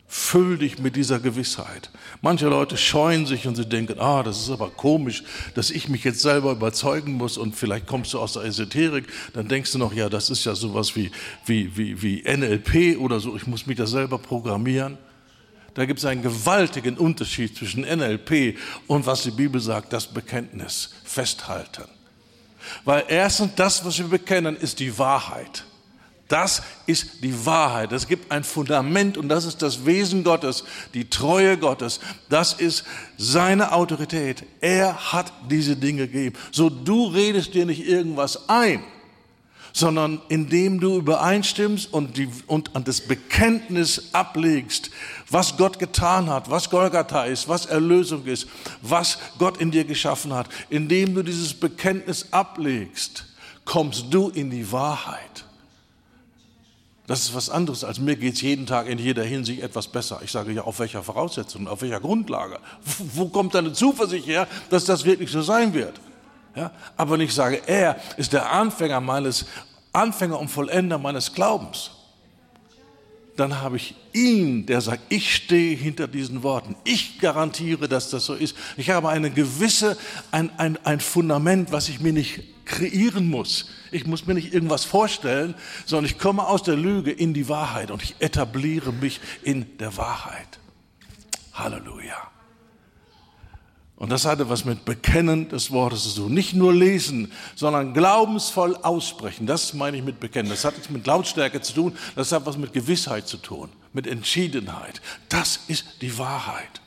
Füll 0.08 0.58
dich 0.58 0.80
mit 0.80 0.96
dieser 0.96 1.20
Gewissheit. 1.20 1.88
Manche 2.20 2.48
Leute 2.48 2.76
scheuen 2.76 3.26
sich 3.26 3.46
und 3.46 3.54
sie 3.54 3.66
denken, 3.66 4.00
ah, 4.00 4.24
das 4.24 4.40
ist 4.40 4.50
aber 4.50 4.70
komisch, 4.70 5.22
dass 5.54 5.70
ich 5.70 5.88
mich 5.88 6.02
jetzt 6.02 6.20
selber 6.20 6.50
überzeugen 6.50 7.12
muss 7.12 7.38
und 7.38 7.54
vielleicht 7.54 7.86
kommst 7.86 8.12
du 8.12 8.18
aus 8.18 8.32
der 8.32 8.42
Esoterik, 8.42 9.06
dann 9.34 9.46
denkst 9.46 9.70
du 9.70 9.78
noch, 9.78 9.92
ja, 9.92 10.08
das 10.08 10.28
ist 10.28 10.44
ja 10.44 10.56
sowas 10.56 10.96
wie, 10.96 11.12
wie, 11.46 11.76
wie, 11.76 12.02
wie 12.02 12.24
NLP 12.24 12.98
oder 12.98 13.20
so, 13.20 13.36
ich 13.36 13.46
muss 13.46 13.66
mich 13.66 13.76
da 13.76 13.86
selber 13.86 14.18
programmieren. 14.18 14.98
Da 15.74 15.84
gibt 15.84 16.00
es 16.00 16.04
einen 16.04 16.22
gewaltigen 16.22 16.96
Unterschied 16.96 17.56
zwischen 17.56 17.82
NLP 17.82 18.56
und 18.86 19.06
was 19.06 19.22
die 19.22 19.30
Bibel 19.30 19.60
sagt, 19.60 19.92
das 19.92 20.06
Bekenntnis, 20.06 20.90
festhalten. 21.04 21.84
Weil 22.84 23.04
erstens, 23.08 23.54
das, 23.56 23.84
was 23.84 23.98
wir 23.98 24.08
bekennen, 24.08 24.56
ist 24.56 24.80
die 24.80 24.98
Wahrheit. 24.98 25.64
Das 26.28 26.62
ist 26.86 27.24
die 27.24 27.44
Wahrheit. 27.44 27.90
Es 27.90 28.06
gibt 28.06 28.30
ein 28.30 28.44
Fundament 28.44 29.18
und 29.18 29.28
das 29.28 29.44
ist 29.44 29.62
das 29.62 29.84
Wesen 29.84 30.22
Gottes, 30.22 30.62
die 30.94 31.10
Treue 31.10 31.58
Gottes. 31.58 31.98
Das 32.28 32.52
ist 32.52 32.84
seine 33.16 33.72
Autorität. 33.72 34.44
Er 34.60 35.12
hat 35.12 35.32
diese 35.50 35.74
Dinge 35.74 36.06
gegeben. 36.06 36.36
So 36.52 36.70
du 36.70 37.06
redest 37.06 37.54
dir 37.54 37.66
nicht 37.66 37.84
irgendwas 37.84 38.48
ein 38.48 38.84
sondern 39.72 40.20
indem 40.28 40.80
du 40.80 40.96
übereinstimmst 40.96 41.92
und, 41.92 42.16
die, 42.16 42.28
und 42.46 42.74
an 42.74 42.84
das 42.84 43.00
Bekenntnis 43.00 44.12
ablegst, 44.12 44.90
was 45.28 45.56
Gott 45.56 45.78
getan 45.78 46.28
hat, 46.28 46.50
was 46.50 46.70
Golgatha 46.70 47.24
ist, 47.24 47.48
was 47.48 47.66
Erlösung 47.66 48.24
ist, 48.26 48.46
was 48.82 49.18
Gott 49.38 49.58
in 49.58 49.70
dir 49.70 49.84
geschaffen 49.84 50.32
hat. 50.32 50.48
Indem 50.68 51.14
du 51.14 51.22
dieses 51.22 51.54
Bekenntnis 51.54 52.26
ablegst, 52.32 53.26
kommst 53.64 54.06
du 54.10 54.30
in 54.30 54.50
die 54.50 54.70
Wahrheit. 54.72 55.44
Das 57.06 57.22
ist 57.22 57.34
was 57.34 57.50
anderes, 57.50 57.82
als 57.82 57.98
mir 57.98 58.14
geht 58.14 58.34
es 58.34 58.40
jeden 58.40 58.66
Tag 58.66 58.86
in 58.86 58.96
jeder 58.96 59.24
Hinsicht 59.24 59.62
etwas 59.62 59.88
besser. 59.88 60.20
Ich 60.22 60.30
sage 60.30 60.52
ja, 60.52 60.62
auf 60.62 60.78
welcher 60.78 61.02
Voraussetzung, 61.02 61.66
auf 61.66 61.82
welcher 61.82 61.98
Grundlage? 61.98 62.60
Wo 63.14 63.26
kommt 63.28 63.54
deine 63.54 63.72
Zuversicht 63.72 64.28
her, 64.28 64.46
dass 64.70 64.84
das 64.84 65.04
wirklich 65.04 65.30
so 65.32 65.42
sein 65.42 65.74
wird? 65.74 66.00
Ja, 66.54 66.72
aber 66.96 67.12
wenn 67.12 67.20
ich 67.20 67.32
sage, 67.32 67.62
er 67.66 67.96
ist 68.16 68.32
der 68.32 68.50
Anfänger 68.50 69.00
meines, 69.00 69.46
Anfänger 69.92 70.38
und 70.38 70.48
Vollender 70.48 70.98
meines 70.98 71.32
Glaubens, 71.32 71.92
dann 73.36 73.60
habe 73.60 73.76
ich 73.76 73.94
ihn, 74.12 74.66
der 74.66 74.80
sagt, 74.80 75.00
ich 75.08 75.34
stehe 75.34 75.74
hinter 75.74 76.06
diesen 76.06 76.42
Worten. 76.42 76.76
Ich 76.84 77.20
garantiere, 77.20 77.88
dass 77.88 78.10
das 78.10 78.26
so 78.26 78.34
ist. 78.34 78.54
Ich 78.76 78.90
habe 78.90 79.08
eine 79.08 79.30
gewisse, 79.30 79.96
ein, 80.30 80.50
ein, 80.58 80.78
ein 80.84 81.00
Fundament, 81.00 81.72
was 81.72 81.88
ich 81.88 82.00
mir 82.00 82.12
nicht 82.12 82.42
kreieren 82.66 83.28
muss. 83.28 83.70
Ich 83.90 84.06
muss 84.06 84.26
mir 84.26 84.34
nicht 84.34 84.52
irgendwas 84.52 84.84
vorstellen, 84.84 85.54
sondern 85.86 86.04
ich 86.04 86.18
komme 86.18 86.46
aus 86.46 86.62
der 86.62 86.76
Lüge 86.76 87.10
in 87.10 87.32
die 87.32 87.48
Wahrheit 87.48 87.90
und 87.90 88.02
ich 88.02 88.14
etabliere 88.18 88.92
mich 88.92 89.20
in 89.42 89.78
der 89.78 89.96
Wahrheit. 89.96 90.58
Halleluja. 91.54 92.29
Und 94.00 94.10
das 94.10 94.24
hatte 94.24 94.48
was 94.48 94.64
mit 94.64 94.86
Bekennen 94.86 95.50
des 95.50 95.70
Wortes 95.72 96.14
zu 96.14 96.22
tun. 96.22 96.32
Nicht 96.32 96.54
nur 96.54 96.72
lesen, 96.72 97.30
sondern 97.54 97.92
glaubensvoll 97.92 98.74
aussprechen. 98.76 99.46
Das 99.46 99.74
meine 99.74 99.98
ich 99.98 100.02
mit 100.02 100.20
Bekennen. 100.20 100.48
Das 100.48 100.64
hat 100.64 100.72
nichts 100.72 100.88
mit 100.88 101.06
Lautstärke 101.06 101.60
zu 101.60 101.74
tun. 101.74 101.96
Das 102.16 102.32
hat 102.32 102.46
was 102.46 102.56
mit 102.56 102.72
Gewissheit 102.72 103.28
zu 103.28 103.36
tun, 103.36 103.68
mit 103.92 104.06
Entschiedenheit. 104.06 105.02
Das 105.28 105.60
ist 105.68 105.84
die 106.00 106.16
Wahrheit. 106.16 106.80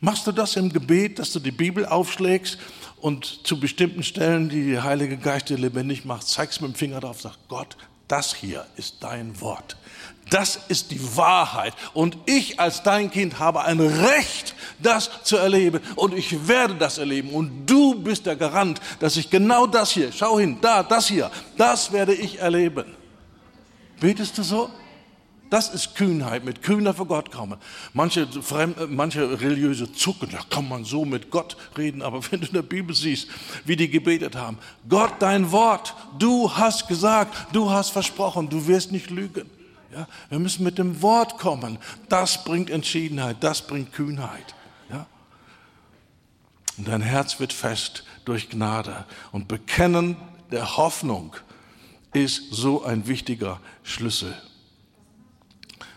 Machst 0.00 0.26
du 0.26 0.32
das 0.32 0.56
im 0.56 0.70
Gebet, 0.74 1.18
dass 1.18 1.32
du 1.32 1.40
die 1.40 1.52
Bibel 1.52 1.86
aufschlägst 1.86 2.58
und 3.00 3.46
zu 3.46 3.58
bestimmten 3.58 4.02
Stellen, 4.02 4.50
die 4.50 4.72
der 4.72 4.84
Heilige 4.84 5.16
Geist 5.16 5.48
dir 5.48 5.56
lebendig 5.56 6.04
macht, 6.04 6.26
zeigst 6.26 6.60
mit 6.60 6.72
dem 6.72 6.74
Finger 6.74 7.00
drauf, 7.00 7.22
sagst 7.22 7.40
Gott, 7.48 7.78
das 8.08 8.34
hier 8.34 8.66
ist 8.76 8.96
dein 9.00 9.40
Wort. 9.40 9.78
Das 10.30 10.60
ist 10.68 10.92
die 10.92 11.16
Wahrheit. 11.16 11.74
Und 11.92 12.16
ich 12.26 12.60
als 12.60 12.84
dein 12.84 13.10
Kind 13.10 13.40
habe 13.40 13.64
ein 13.64 13.80
Recht, 13.80 14.54
das 14.78 15.10
zu 15.24 15.36
erleben. 15.36 15.80
Und 15.96 16.14
ich 16.14 16.46
werde 16.46 16.76
das 16.76 16.98
erleben. 16.98 17.30
Und 17.30 17.66
du 17.66 17.96
bist 17.96 18.26
der 18.26 18.36
Garant, 18.36 18.80
dass 19.00 19.16
ich 19.16 19.28
genau 19.28 19.66
das 19.66 19.90
hier, 19.90 20.12
schau 20.12 20.38
hin, 20.38 20.58
da, 20.60 20.84
das 20.84 21.08
hier, 21.08 21.30
das 21.56 21.90
werde 21.90 22.14
ich 22.14 22.38
erleben. 22.38 22.84
Betest 23.98 24.38
du 24.38 24.42
so? 24.44 24.70
Das 25.50 25.68
ist 25.74 25.96
Kühnheit, 25.96 26.44
mit 26.44 26.62
Kühner 26.62 26.94
vor 26.94 27.06
Gott 27.06 27.32
kommen. 27.32 27.58
Manche, 27.92 28.28
Fremd, 28.40 28.88
manche 28.88 29.40
religiöse 29.40 29.92
zucken, 29.92 30.28
da 30.30 30.38
kann 30.48 30.68
man 30.68 30.84
so 30.84 31.04
mit 31.04 31.28
Gott 31.32 31.56
reden, 31.76 32.02
aber 32.02 32.20
wenn 32.30 32.40
du 32.40 32.46
in 32.46 32.52
der 32.52 32.62
Bibel 32.62 32.94
siehst, 32.94 33.26
wie 33.64 33.74
die 33.74 33.90
gebetet 33.90 34.36
haben, 34.36 34.58
Gott, 34.88 35.14
dein 35.18 35.50
Wort, 35.50 35.96
du 36.20 36.48
hast 36.54 36.86
gesagt, 36.86 37.34
du 37.52 37.68
hast 37.68 37.90
versprochen, 37.90 38.48
du 38.48 38.64
wirst 38.68 38.92
nicht 38.92 39.10
lügen. 39.10 39.50
Ja, 39.92 40.06
wir 40.28 40.38
müssen 40.38 40.62
mit 40.62 40.78
dem 40.78 41.02
Wort 41.02 41.38
kommen. 41.38 41.78
Das 42.08 42.44
bringt 42.44 42.70
Entschiedenheit, 42.70 43.38
das 43.40 43.66
bringt 43.66 43.92
Kühnheit. 43.92 44.54
Ja? 44.88 45.06
Und 46.78 46.88
dein 46.88 47.02
Herz 47.02 47.40
wird 47.40 47.52
fest 47.52 48.04
durch 48.24 48.48
Gnade. 48.50 49.04
Und 49.32 49.48
Bekennen 49.48 50.16
der 50.52 50.76
Hoffnung 50.76 51.34
ist 52.12 52.52
so 52.52 52.84
ein 52.84 53.08
wichtiger 53.08 53.60
Schlüssel. 53.82 54.34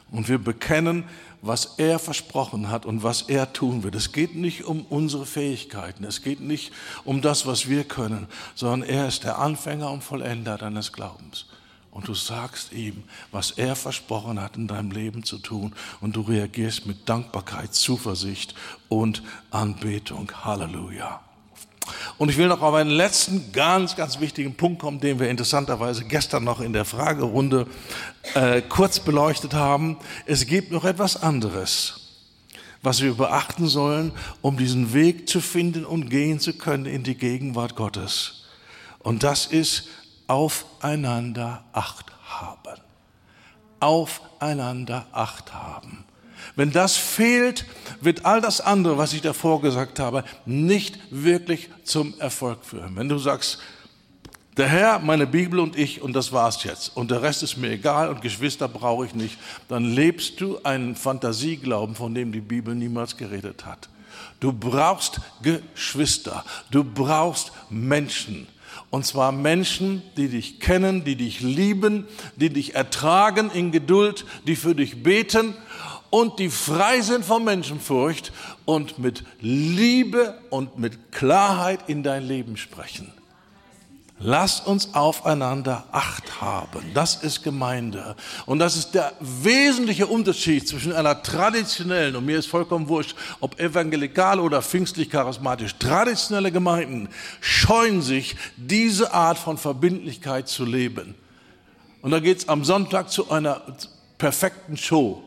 Und 0.10 0.28
wir 0.28 0.38
bekennen, 0.38 1.06
was 1.41 1.76
er 1.78 2.00
versprochen 2.00 2.70
hat 2.70 2.86
und 2.86 3.04
was 3.04 3.24
er 3.24 3.52
tun 3.52 3.84
wird. 3.84 3.96
Es 3.96 4.12
geht 4.12 4.36
nicht 4.36 4.64
um 4.64 4.86
unsere 4.86 5.26
Fähigkeiten, 5.26 6.04
es 6.04 6.22
geht 6.22 6.39
nicht 6.39 6.72
um 7.04 7.22
das, 7.22 7.46
was 7.46 7.68
wir 7.68 7.84
können, 7.84 8.28
sondern 8.56 8.89
er 8.89 9.08
ist 9.08 9.24
der 9.24 9.39
Anfänger 9.39 9.91
und 9.91 10.04
Vollender 10.04 10.58
deines 10.58 10.94
Glaubens 10.94 11.46
und 11.94 12.08
du 12.08 12.16
sagst 12.16 12.74
ihm, 12.74 13.04
was 13.32 13.52
er 13.52 13.76
versprochen 13.76 14.41
hat 14.41 14.58
in 14.58 14.68
deinem 14.68 14.91
Leben 14.91 15.24
zu 15.24 15.38
tun 15.38 15.74
und 16.02 16.16
du 16.16 16.22
reagierst 16.22 16.88
mit 16.88 17.08
Dankbarkeit, 17.08 17.76
Zuversicht 17.76 18.56
und 18.89 19.22
Anbetung. 19.52 20.32
Halleluja. 20.44 21.22
Und 22.18 22.30
ich 22.30 22.38
will 22.38 22.48
noch 22.48 22.62
auf 22.62 22.74
einen 22.74 22.89
letzten 22.89 23.52
ganz, 23.52 23.96
ganz 23.96 24.20
wichtigen 24.20 24.56
Punkt 24.56 24.82
kommen, 24.82 25.00
den 25.02 25.20
wir 25.20 25.30
interessanterweise 25.30 26.06
gestern 26.06 26.44
noch 26.44 26.62
in 26.62 26.74
der 26.74 26.86
Fragerunde 26.86 27.68
äh, 28.34 28.62
kurz 28.62 29.00
beleuchtet 29.00 29.54
haben. 29.54 29.98
Es 30.26 30.48
gibt 30.48 30.72
noch 30.72 30.86
etwas 30.86 31.22
anderes, 31.22 32.00
was 32.82 33.02
wir 33.02 33.14
beachten 33.14 33.68
sollen, 33.68 34.14
um 34.41 34.58
diesen 34.58 34.94
Weg 34.94 35.30
zu 35.30 35.41
finden 35.41 35.86
und 35.86 36.10
gehen 36.10 36.39
zu 36.39 36.54
können 36.54 36.86
in 36.86 37.04
die 37.04 37.16
Gegenwart 37.16 37.76
Gottes. 37.76 38.46
Und 39.00 39.24
das 39.24 39.46
ist 39.46 39.89
aufeinander 40.28 41.64
Acht 41.74 42.06
haben. 42.26 42.80
Aufeinander 43.80 45.06
Acht 45.12 45.54
haben. 45.54 46.06
Wenn 46.56 46.72
das 46.72 46.98
fehlt, 46.98 47.66
wird 48.02 48.26
all 48.26 48.42
das 48.42 48.62
andere, 48.62 48.98
was 48.98 49.14
ich 49.14 49.22
davor 49.22 49.62
gesagt 49.62 50.00
habe, 50.00 50.24
nicht 50.46 51.00
wirklich 51.10 51.70
zum 51.84 52.20
Erfolg 52.20 52.66
führen. 52.66 52.96
Wenn 52.96 53.10
du 53.10 53.18
sagst, 53.18 53.60
der 54.58 54.68
Herr, 54.68 55.00
meine 55.00 55.26
Bibel 55.26 55.60
und 55.60 55.76
ich 55.78 56.02
und 56.02 56.14
das 56.14 56.32
war's 56.32 56.64
jetzt 56.64 56.96
und 56.96 57.10
der 57.10 57.24
Rest 57.24 57.42
ist 57.42 57.58
mir 57.58 57.72
egal 57.72 58.10
und 58.10 58.22
Geschwister 58.22 58.68
brauche 58.68 59.06
ich 59.06 59.16
nicht, 59.16 59.38
dann 59.68 59.84
lebst 59.84 60.40
du 60.40 60.60
einen 60.64 60.96
Fantasieglauben, 60.96 61.96
von 61.96 62.14
dem 62.14 62.32
die 62.32 62.42
Bibel 62.42 62.76
niemals 62.76 63.18
geredet 63.18 63.66
hat. 63.66 63.90
Du 64.40 64.54
brauchst 64.54 65.22
Geschwister, 65.42 66.46
du 66.70 66.84
brauchst 66.84 67.52
Menschen. 67.72 68.48
Und 68.94 69.08
zwar 69.08 69.32
Menschen, 69.32 70.04
die 70.18 70.28
dich 70.28 70.60
kennen, 70.60 71.04
die 71.04 71.16
dich 71.16 71.41
lieben, 71.41 72.06
die 72.36 72.52
dich 72.52 72.76
ertragen 72.76 73.50
in 73.50 73.72
Geduld, 73.72 74.24
die 74.46 74.56
für 74.56 74.76
dich 74.76 75.02
beten 75.02 75.56
und 76.12 76.38
die 76.38 76.52
frei 76.52 77.02
sind 77.02 77.26
von 77.26 77.44
Menschenfurcht 77.44 78.32
und 78.66 79.00
mit 79.00 79.24
Liebe 79.41 80.38
und 80.52 80.78
mit 80.78 81.12
Klarheit 81.12 81.89
in 81.89 82.04
dein 82.04 82.28
Leben 82.28 82.56
sprechen. 82.56 83.12
Lasst 84.26 84.68
uns 84.68 84.94
aufeinander 84.94 85.84
Acht 85.92 86.40
haben. 86.40 86.92
Das 86.94 87.16
ist 87.24 87.44
Gemeinde. 87.44 88.16
Und 88.46 88.60
das 88.60 88.78
ist 88.78 88.92
der 88.92 89.12
wesentliche 89.20 90.08
Unterschied 90.08 90.66
zwischen 90.66 90.94
einer 90.94 91.22
traditionellen, 91.22 92.16
und 92.16 92.26
mir 92.26 92.40
ist 92.40 92.46
vollkommen 92.46 92.88
wurscht, 92.88 93.16
ob 93.42 93.60
evangelikal 93.60 94.40
oder 94.40 94.62
pfingstlich 94.62 95.10
charismatisch, 95.10 95.76
traditionelle 95.78 96.52
Gemeinden 96.52 97.10
scheuen 97.42 98.02
sich, 98.02 98.38
diese 98.56 99.14
Art 99.14 99.38
von 99.38 99.58
Verbindlichkeit 99.58 100.48
zu 100.48 100.64
leben. 100.64 101.16
Und 102.02 102.12
da 102.12 102.20
geht 102.20 102.40
es 102.40 102.50
am 102.50 102.64
Sonntag 102.64 103.10
zu 103.10 103.30
einer 103.30 103.62
perfekten 104.18 104.78
Show 104.78 105.23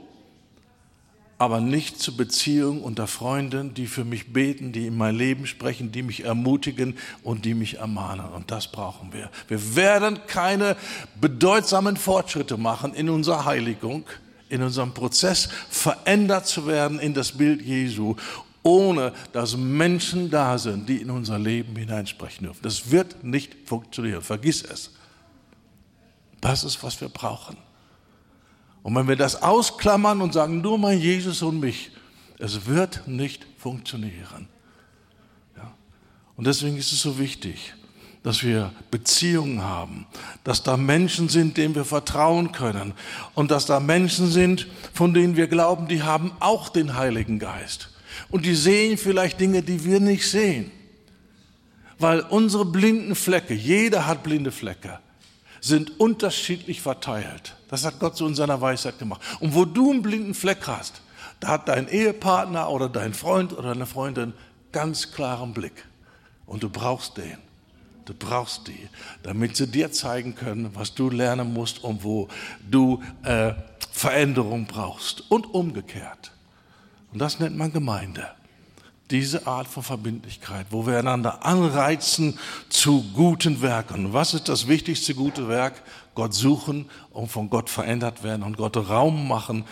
aber 1.38 1.60
nicht 1.60 2.00
zu 2.00 2.16
Beziehungen 2.16 2.80
unter 2.80 3.06
Freunden, 3.06 3.74
die 3.74 3.86
für 3.86 4.04
mich 4.04 4.32
beten, 4.32 4.72
die 4.72 4.86
in 4.86 4.96
mein 4.96 5.14
Leben 5.14 5.46
sprechen, 5.46 5.92
die 5.92 6.02
mich 6.02 6.24
ermutigen 6.24 6.96
und 7.22 7.44
die 7.44 7.54
mich 7.54 7.78
ermahnen. 7.78 8.26
Und 8.32 8.50
das 8.50 8.72
brauchen 8.72 9.12
wir. 9.12 9.30
Wir 9.48 9.76
werden 9.76 10.20
keine 10.26 10.76
bedeutsamen 11.20 11.96
Fortschritte 11.96 12.56
machen 12.56 12.94
in 12.94 13.10
unserer 13.10 13.44
Heiligung, 13.44 14.04
in 14.48 14.62
unserem 14.62 14.94
Prozess 14.94 15.48
verändert 15.68 16.46
zu 16.46 16.66
werden 16.66 16.98
in 16.98 17.12
das 17.12 17.32
Bild 17.32 17.60
Jesu, 17.60 18.16
ohne 18.62 19.12
dass 19.32 19.56
Menschen 19.56 20.30
da 20.30 20.56
sind, 20.56 20.88
die 20.88 21.02
in 21.02 21.10
unser 21.10 21.38
Leben 21.38 21.76
hineinsprechen 21.76 22.46
dürfen. 22.46 22.62
Das 22.62 22.90
wird 22.90 23.22
nicht 23.22 23.54
funktionieren. 23.66 24.22
Vergiss 24.22 24.62
es. 24.62 24.92
Das 26.40 26.64
ist, 26.64 26.82
was 26.82 27.00
wir 27.00 27.08
brauchen. 27.08 27.56
Und 28.86 28.94
wenn 28.94 29.08
wir 29.08 29.16
das 29.16 29.42
ausklammern 29.42 30.20
und 30.20 30.32
sagen, 30.32 30.60
nur 30.60 30.78
mein 30.78 31.00
Jesus 31.00 31.42
und 31.42 31.58
mich, 31.58 31.90
es 32.38 32.66
wird 32.66 33.08
nicht 33.08 33.44
funktionieren. 33.58 34.46
Ja? 35.56 35.74
Und 36.36 36.46
deswegen 36.46 36.76
ist 36.76 36.92
es 36.92 37.02
so 37.02 37.18
wichtig, 37.18 37.74
dass 38.22 38.44
wir 38.44 38.70
Beziehungen 38.92 39.60
haben, 39.60 40.06
dass 40.44 40.62
da 40.62 40.76
Menschen 40.76 41.28
sind, 41.28 41.56
denen 41.56 41.74
wir 41.74 41.84
vertrauen 41.84 42.52
können 42.52 42.94
und 43.34 43.50
dass 43.50 43.66
da 43.66 43.80
Menschen 43.80 44.30
sind, 44.30 44.68
von 44.94 45.12
denen 45.12 45.34
wir 45.34 45.48
glauben, 45.48 45.88
die 45.88 46.04
haben 46.04 46.30
auch 46.38 46.68
den 46.68 46.94
Heiligen 46.94 47.40
Geist. 47.40 47.90
Und 48.30 48.46
die 48.46 48.54
sehen 48.54 48.98
vielleicht 48.98 49.40
Dinge, 49.40 49.64
die 49.64 49.84
wir 49.84 49.98
nicht 49.98 50.30
sehen. 50.30 50.70
Weil 51.98 52.20
unsere 52.20 52.64
blinden 52.64 53.16
Flecke, 53.16 53.52
jeder 53.52 54.06
hat 54.06 54.22
blinde 54.22 54.52
Flecke, 54.52 55.00
sind 55.66 55.98
unterschiedlich 55.98 56.80
verteilt. 56.80 57.56
Das 57.68 57.84
hat 57.84 57.98
Gott 57.98 58.16
so 58.16 58.26
in 58.26 58.34
seiner 58.34 58.60
Weisheit 58.60 58.98
gemacht. 58.98 59.20
Und 59.40 59.54
wo 59.54 59.64
du 59.64 59.90
einen 59.90 60.02
blinden 60.02 60.34
Fleck 60.34 60.66
hast, 60.66 61.00
da 61.40 61.48
hat 61.48 61.68
dein 61.68 61.88
Ehepartner 61.88 62.70
oder 62.70 62.88
dein 62.88 63.12
Freund 63.12 63.52
oder 63.52 63.70
deine 63.70 63.86
Freundin 63.86 64.32
ganz 64.72 65.12
klaren 65.12 65.52
Blick. 65.52 65.84
Und 66.46 66.62
du 66.62 66.70
brauchst 66.70 67.16
den. 67.16 67.38
Du 68.04 68.14
brauchst 68.14 68.68
die, 68.68 68.88
damit 69.24 69.56
sie 69.56 69.66
dir 69.66 69.90
zeigen 69.90 70.36
können, 70.36 70.70
was 70.74 70.94
du 70.94 71.10
lernen 71.10 71.52
musst 71.52 71.82
und 71.82 72.04
wo 72.04 72.28
du 72.70 73.02
äh, 73.24 73.52
Veränderung 73.90 74.66
brauchst. 74.66 75.28
Und 75.28 75.52
umgekehrt. 75.52 76.30
Und 77.12 77.18
das 77.18 77.40
nennt 77.40 77.56
man 77.56 77.72
Gemeinde 77.72 78.28
diese 79.10 79.46
Art 79.46 79.68
von 79.68 79.82
Verbindlichkeit, 79.82 80.66
wo 80.70 80.86
wir 80.86 80.98
einander 80.98 81.44
anreizen 81.44 82.38
zu 82.68 83.04
guten 83.14 83.62
Werken. 83.62 84.12
Was 84.12 84.34
ist 84.34 84.48
das 84.48 84.66
wichtigste 84.66 85.14
gute 85.14 85.48
Werk? 85.48 85.82
Gott 86.14 86.34
suchen 86.34 86.86
und 87.10 87.28
von 87.28 87.48
Gott 87.50 87.70
verändert 87.70 88.22
werden 88.24 88.42
und 88.42 88.56
Gott 88.56 88.76
Raum 88.76 89.28
machen, 89.28 89.64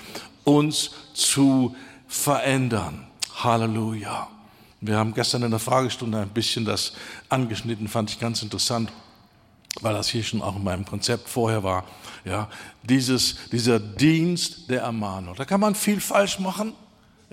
uns 0.44 0.90
zu 1.14 1.74
verändern. 2.06 3.06
Halleluja. 3.42 4.28
Wir 4.80 4.98
haben 4.98 5.14
gestern 5.14 5.42
in 5.42 5.50
der 5.50 5.60
Fragestunde 5.60 6.20
ein 6.20 6.28
bisschen 6.28 6.64
das 6.64 6.92
angeschnitten, 7.28 7.88
fand 7.88 8.10
ich 8.10 8.20
ganz 8.20 8.42
interessant, 8.42 8.92
weil 9.80 9.94
das 9.94 10.08
hier 10.08 10.22
schon 10.22 10.42
auch 10.42 10.54
in 10.54 10.62
meinem 10.62 10.84
Konzept 10.84 11.28
vorher 11.28 11.64
war. 11.64 11.84
Ja, 12.24 12.48
dieses, 12.82 13.36
dieser 13.50 13.80
Dienst 13.80 14.70
der 14.70 14.82
Ermahnung. 14.82 15.34
Da 15.36 15.44
kann 15.44 15.60
man 15.60 15.74
viel 15.74 16.00
falsch 16.00 16.38
machen. 16.38 16.74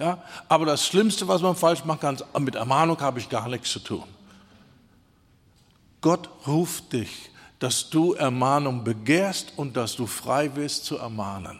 Ja? 0.01 0.17
Aber 0.49 0.65
das 0.65 0.87
Schlimmste, 0.87 1.27
was 1.27 1.43
man 1.43 1.55
falsch 1.55 1.85
machen 1.85 1.99
kann, 1.99 2.43
mit 2.43 2.55
Ermahnung 2.55 2.99
habe 2.99 3.19
ich 3.19 3.29
gar 3.29 3.47
nichts 3.47 3.71
zu 3.71 3.79
tun. 3.79 4.03
Gott 6.01 6.27
ruft 6.47 6.91
dich, 6.93 7.29
dass 7.59 7.87
du 7.91 8.13
Ermahnung 8.13 8.83
begehrst 8.83 9.53
und 9.57 9.77
dass 9.77 9.95
du 9.95 10.07
frei 10.07 10.55
wirst 10.55 10.85
zu 10.85 10.97
ermahnen. 10.97 11.59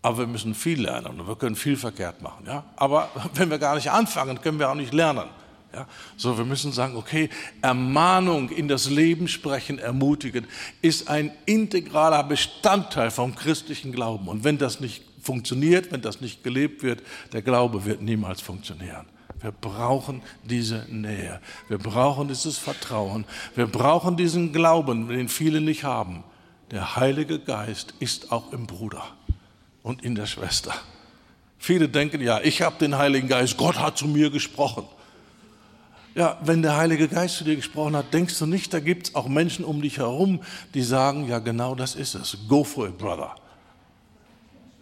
Aber 0.00 0.20
wir 0.20 0.26
müssen 0.26 0.54
viel 0.54 0.80
lernen 0.80 1.20
und 1.20 1.28
wir 1.28 1.36
können 1.36 1.54
viel 1.54 1.76
verkehrt 1.76 2.22
machen. 2.22 2.46
Ja? 2.46 2.64
Aber 2.76 3.10
wenn 3.34 3.50
wir 3.50 3.58
gar 3.58 3.74
nicht 3.74 3.90
anfangen, 3.90 4.40
können 4.40 4.58
wir 4.58 4.70
auch 4.70 4.74
nicht 4.74 4.94
lernen. 4.94 5.28
Ja? 5.74 5.86
So, 6.16 6.38
wir 6.38 6.46
müssen 6.46 6.72
sagen, 6.72 6.96
okay, 6.96 7.28
Ermahnung 7.60 8.48
in 8.48 8.68
das 8.68 8.88
Leben 8.88 9.28
sprechen, 9.28 9.78
ermutigen, 9.78 10.46
ist 10.80 11.08
ein 11.08 11.32
integraler 11.44 12.24
Bestandteil 12.24 13.10
vom 13.10 13.34
christlichen 13.34 13.92
Glauben. 13.92 14.28
Und 14.28 14.44
wenn 14.44 14.56
das 14.56 14.80
nicht 14.80 15.07
funktioniert, 15.28 15.92
wenn 15.92 16.00
das 16.00 16.22
nicht 16.22 16.42
gelebt 16.42 16.82
wird, 16.82 17.02
der 17.34 17.42
Glaube 17.42 17.84
wird 17.84 18.00
niemals 18.00 18.40
funktionieren. 18.40 19.04
Wir 19.42 19.52
brauchen 19.52 20.22
diese 20.42 20.86
Nähe. 20.88 21.38
Wir 21.68 21.76
brauchen 21.76 22.28
dieses 22.28 22.56
Vertrauen. 22.56 23.26
Wir 23.54 23.66
brauchen 23.66 24.16
diesen 24.16 24.54
Glauben, 24.54 25.06
den 25.08 25.28
viele 25.28 25.60
nicht 25.60 25.84
haben. 25.84 26.24
Der 26.70 26.96
Heilige 26.96 27.38
Geist 27.38 27.92
ist 28.00 28.32
auch 28.32 28.54
im 28.54 28.66
Bruder 28.66 29.04
und 29.82 30.02
in 30.02 30.14
der 30.14 30.24
Schwester. 30.24 30.74
Viele 31.58 31.90
denken, 31.90 32.22
ja, 32.22 32.40
ich 32.40 32.62
habe 32.62 32.76
den 32.78 32.96
Heiligen 32.96 33.28
Geist, 33.28 33.58
Gott 33.58 33.78
hat 33.78 33.98
zu 33.98 34.06
mir 34.06 34.30
gesprochen. 34.30 34.84
Ja, 36.14 36.38
wenn 36.42 36.62
der 36.62 36.78
Heilige 36.78 37.06
Geist 37.06 37.36
zu 37.36 37.44
dir 37.44 37.56
gesprochen 37.56 37.94
hat, 37.94 38.14
denkst 38.14 38.38
du 38.38 38.46
nicht, 38.46 38.72
da 38.72 38.80
gibt 38.80 39.08
es 39.08 39.14
auch 39.14 39.28
Menschen 39.28 39.66
um 39.66 39.82
dich 39.82 39.98
herum, 39.98 40.40
die 40.72 40.82
sagen, 40.82 41.28
ja, 41.28 41.38
genau 41.38 41.74
das 41.74 41.96
ist 41.96 42.14
es. 42.14 42.38
Go 42.48 42.64
for 42.64 42.88
it, 42.88 42.96
brother. 42.96 43.34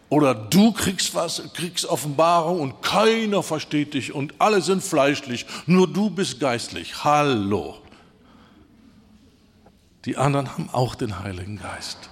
Oder 0.09 0.35
du 0.35 0.73
kriegst 0.73 1.15
was, 1.15 1.43
kriegst 1.55 1.85
Offenbarung 1.87 2.61
und 2.61 2.83
keiner 2.83 3.43
versteht 3.43 3.95
dich 3.95 4.15
und 4.15 4.35
alle 4.39 4.63
sind 4.63 4.83
fleischlich, 4.83 5.47
nur 5.67 5.93
du 5.93 6.11
bist 6.11 6.39
geistlich. 6.39 7.03
Hallo. 7.03 7.79
Die 10.05 10.17
anderen 10.17 10.53
haben 10.53 10.71
auch 10.71 10.95
den 10.95 11.19
Heiligen 11.19 11.59
Geist. 11.59 12.11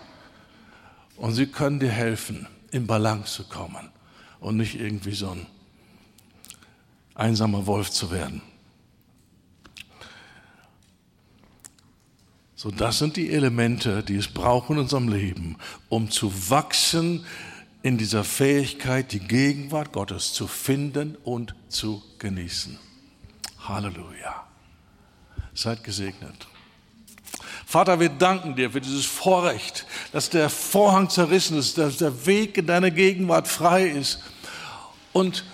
Und 1.16 1.34
sie 1.34 1.46
können 1.46 1.78
dir 1.78 1.90
helfen, 1.90 2.48
in 2.72 2.88
Balance 2.88 3.32
zu 3.34 3.44
kommen 3.44 3.90
und 4.40 4.56
nicht 4.56 4.74
irgendwie 4.74 5.14
so 5.14 5.30
ein 5.30 5.46
einsamer 7.14 7.66
Wolf 7.66 7.92
zu 7.92 8.10
werden. 8.10 8.42
So, 12.56 12.72
das 12.72 12.98
sind 12.98 13.16
die 13.16 13.30
Elemente, 13.30 14.02
die 14.02 14.16
es 14.16 14.26
braucht 14.26 14.70
in 14.70 14.78
unserem 14.78 15.08
Leben, 15.08 15.56
um 15.88 16.10
zu 16.10 16.32
wachsen 16.50 17.24
in 17.84 17.98
dieser 17.98 18.24
Fähigkeit, 18.24 19.12
die 19.12 19.20
Gegenwart 19.20 19.92
Gottes 19.92 20.32
zu 20.32 20.46
finden 20.46 21.18
und 21.22 21.54
zu 21.68 22.02
genießen. 22.18 22.78
Halleluja. 23.68 24.46
Seid 25.52 25.84
gesegnet. 25.84 26.46
Vater, 27.66 28.00
wir 28.00 28.08
danken 28.08 28.56
dir 28.56 28.70
für 28.70 28.80
dieses 28.80 29.04
Vorrecht, 29.04 29.84
dass 30.12 30.30
der 30.30 30.48
Vorhang 30.48 31.10
zerrissen 31.10 31.58
ist, 31.58 31.76
dass 31.76 31.98
der 31.98 32.24
Weg 32.24 32.56
in 32.56 32.66
deine 32.66 32.90
Gegenwart 32.90 33.48
frei 33.48 33.86
ist 33.86 34.20
und 35.12 35.44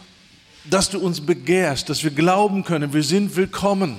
dass 0.66 0.88
du 0.88 1.00
uns 1.00 1.20
begehrst, 1.20 1.88
dass 1.88 2.04
wir 2.04 2.12
glauben 2.12 2.62
können, 2.62 2.92
wir 2.92 3.02
sind 3.02 3.34
willkommen. 3.34 3.98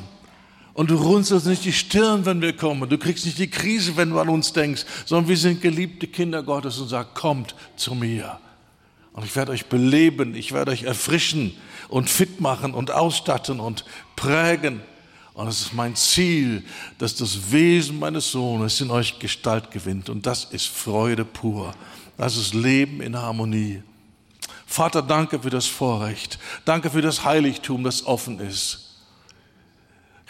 Und 0.73 0.89
du 0.89 0.95
runzelst 0.95 1.47
nicht 1.47 1.65
die 1.65 1.73
Stirn, 1.73 2.25
wenn 2.25 2.41
wir 2.41 2.55
kommen. 2.55 2.89
Du 2.89 2.97
kriegst 2.97 3.25
nicht 3.25 3.37
die 3.37 3.49
Krise, 3.49 3.97
wenn 3.97 4.11
du 4.11 4.19
an 4.19 4.29
uns 4.29 4.53
denkst, 4.53 4.85
sondern 5.05 5.27
wir 5.27 5.37
sind 5.37 5.61
geliebte 5.61 6.07
Kinder 6.07 6.43
Gottes 6.43 6.77
und 6.79 6.87
sagst, 6.87 7.13
kommt 7.13 7.55
zu 7.75 7.93
mir. 7.93 8.39
Und 9.13 9.25
ich 9.25 9.35
werde 9.35 9.51
euch 9.51 9.65
beleben, 9.65 10.35
ich 10.35 10.53
werde 10.53 10.71
euch 10.71 10.83
erfrischen 10.83 11.53
und 11.89 12.09
fit 12.09 12.39
machen 12.39 12.73
und 12.73 12.91
ausstatten 12.91 13.59
und 13.59 13.83
prägen. 14.15 14.81
Und 15.33 15.47
es 15.47 15.61
ist 15.61 15.73
mein 15.73 15.95
Ziel, 15.95 16.63
dass 16.97 17.15
das 17.15 17.51
Wesen 17.51 17.99
meines 17.99 18.31
Sohnes 18.31 18.79
in 18.79 18.91
euch 18.91 19.19
Gestalt 19.19 19.71
gewinnt. 19.71 20.09
Und 20.09 20.25
das 20.25 20.45
ist 20.45 20.67
Freude 20.67 21.25
pur. 21.25 21.73
Das 22.17 22.37
ist 22.37 22.53
Leben 22.53 23.01
in 23.01 23.17
Harmonie. 23.17 23.83
Vater, 24.65 25.01
danke 25.01 25.39
für 25.39 25.49
das 25.49 25.65
Vorrecht. 25.65 26.39
Danke 26.63 26.89
für 26.89 27.01
das 27.01 27.25
Heiligtum, 27.25 27.83
das 27.83 28.05
offen 28.05 28.39
ist. 28.39 28.90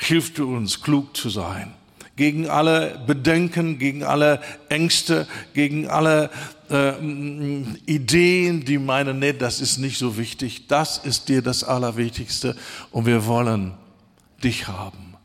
Hilf 0.01 0.33
du 0.33 0.55
uns, 0.55 0.81
klug 0.81 1.15
zu 1.15 1.29
sein. 1.29 1.75
Gegen 2.15 2.49
alle 2.49 2.99
Bedenken, 3.05 3.77
gegen 3.77 4.03
alle 4.03 4.41
Ängste, 4.67 5.27
gegen 5.53 5.87
alle 5.87 6.31
äh, 6.71 6.93
Ideen, 7.85 8.65
die 8.65 8.79
meinen, 8.79 9.19
nee, 9.19 9.33
das 9.33 9.61
ist 9.61 9.77
nicht 9.77 9.99
so 9.99 10.17
wichtig. 10.17 10.67
Das 10.67 10.97
ist 10.97 11.29
dir 11.29 11.43
das 11.43 11.63
Allerwichtigste. 11.63 12.55
Und 12.89 13.05
wir 13.05 13.27
wollen 13.27 13.73
dich 14.43 14.67
haben, 14.67 15.15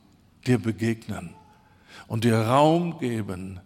dir 0.46 0.58
begegnen 0.58 1.30
und 2.06 2.24
dir 2.24 2.36
Raum 2.36 2.98
geben, 2.98 3.60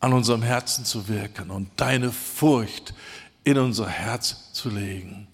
an 0.00 0.12
unserem 0.12 0.42
Herzen 0.42 0.84
zu 0.84 1.08
wirken 1.08 1.50
und 1.50 1.70
deine 1.76 2.12
Furcht 2.12 2.92
in 3.42 3.56
unser 3.56 3.88
Herz 3.88 4.52
zu 4.52 4.68
legen. 4.68 5.27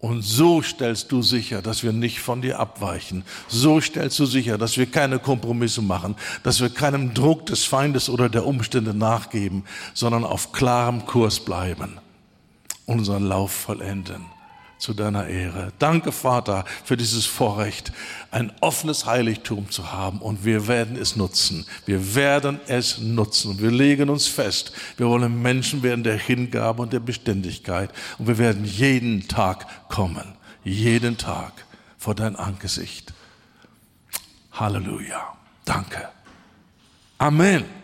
Und 0.00 0.22
so 0.22 0.62
stellst 0.62 1.10
du 1.10 1.22
sicher, 1.22 1.60
dass 1.60 1.82
wir 1.82 1.92
nicht 1.92 2.20
von 2.20 2.40
dir 2.40 2.60
abweichen. 2.60 3.24
So 3.48 3.80
stellst 3.80 4.18
du 4.20 4.26
sicher, 4.26 4.56
dass 4.56 4.76
wir 4.76 4.86
keine 4.86 5.18
Kompromisse 5.18 5.82
machen, 5.82 6.14
dass 6.44 6.60
wir 6.60 6.68
keinem 6.68 7.14
Druck 7.14 7.46
des 7.46 7.64
Feindes 7.64 8.08
oder 8.08 8.28
der 8.28 8.46
Umstände 8.46 8.94
nachgeben, 8.94 9.64
sondern 9.94 10.24
auf 10.24 10.52
klarem 10.52 11.04
Kurs 11.04 11.40
bleiben, 11.40 11.98
unseren 12.86 13.24
Lauf 13.24 13.50
vollenden 13.50 14.37
zu 14.78 14.94
deiner 14.94 15.26
Ehre. 15.26 15.72
Danke, 15.78 16.12
Vater, 16.12 16.64
für 16.84 16.96
dieses 16.96 17.26
Vorrecht, 17.26 17.92
ein 18.30 18.52
offenes 18.60 19.06
Heiligtum 19.06 19.70
zu 19.70 19.92
haben 19.92 20.20
und 20.20 20.44
wir 20.44 20.68
werden 20.68 20.96
es 20.96 21.16
nutzen. 21.16 21.66
Wir 21.86 22.14
werden 22.14 22.60
es 22.66 22.98
nutzen. 22.98 23.58
Wir 23.58 23.70
legen 23.70 24.08
uns 24.08 24.26
fest. 24.26 24.72
Wir 24.96 25.06
wollen 25.08 25.42
Menschen 25.42 25.82
werden 25.82 26.04
der 26.04 26.18
Hingabe 26.18 26.82
und 26.82 26.92
der 26.92 27.00
Beständigkeit 27.00 27.90
und 28.18 28.28
wir 28.28 28.38
werden 28.38 28.64
jeden 28.64 29.28
Tag 29.28 29.66
kommen. 29.88 30.34
Jeden 30.64 31.16
Tag 31.16 31.52
vor 31.98 32.14
dein 32.14 32.36
Angesicht. 32.36 33.12
Halleluja. 34.52 35.34
Danke. 35.64 36.08
Amen. 37.18 37.77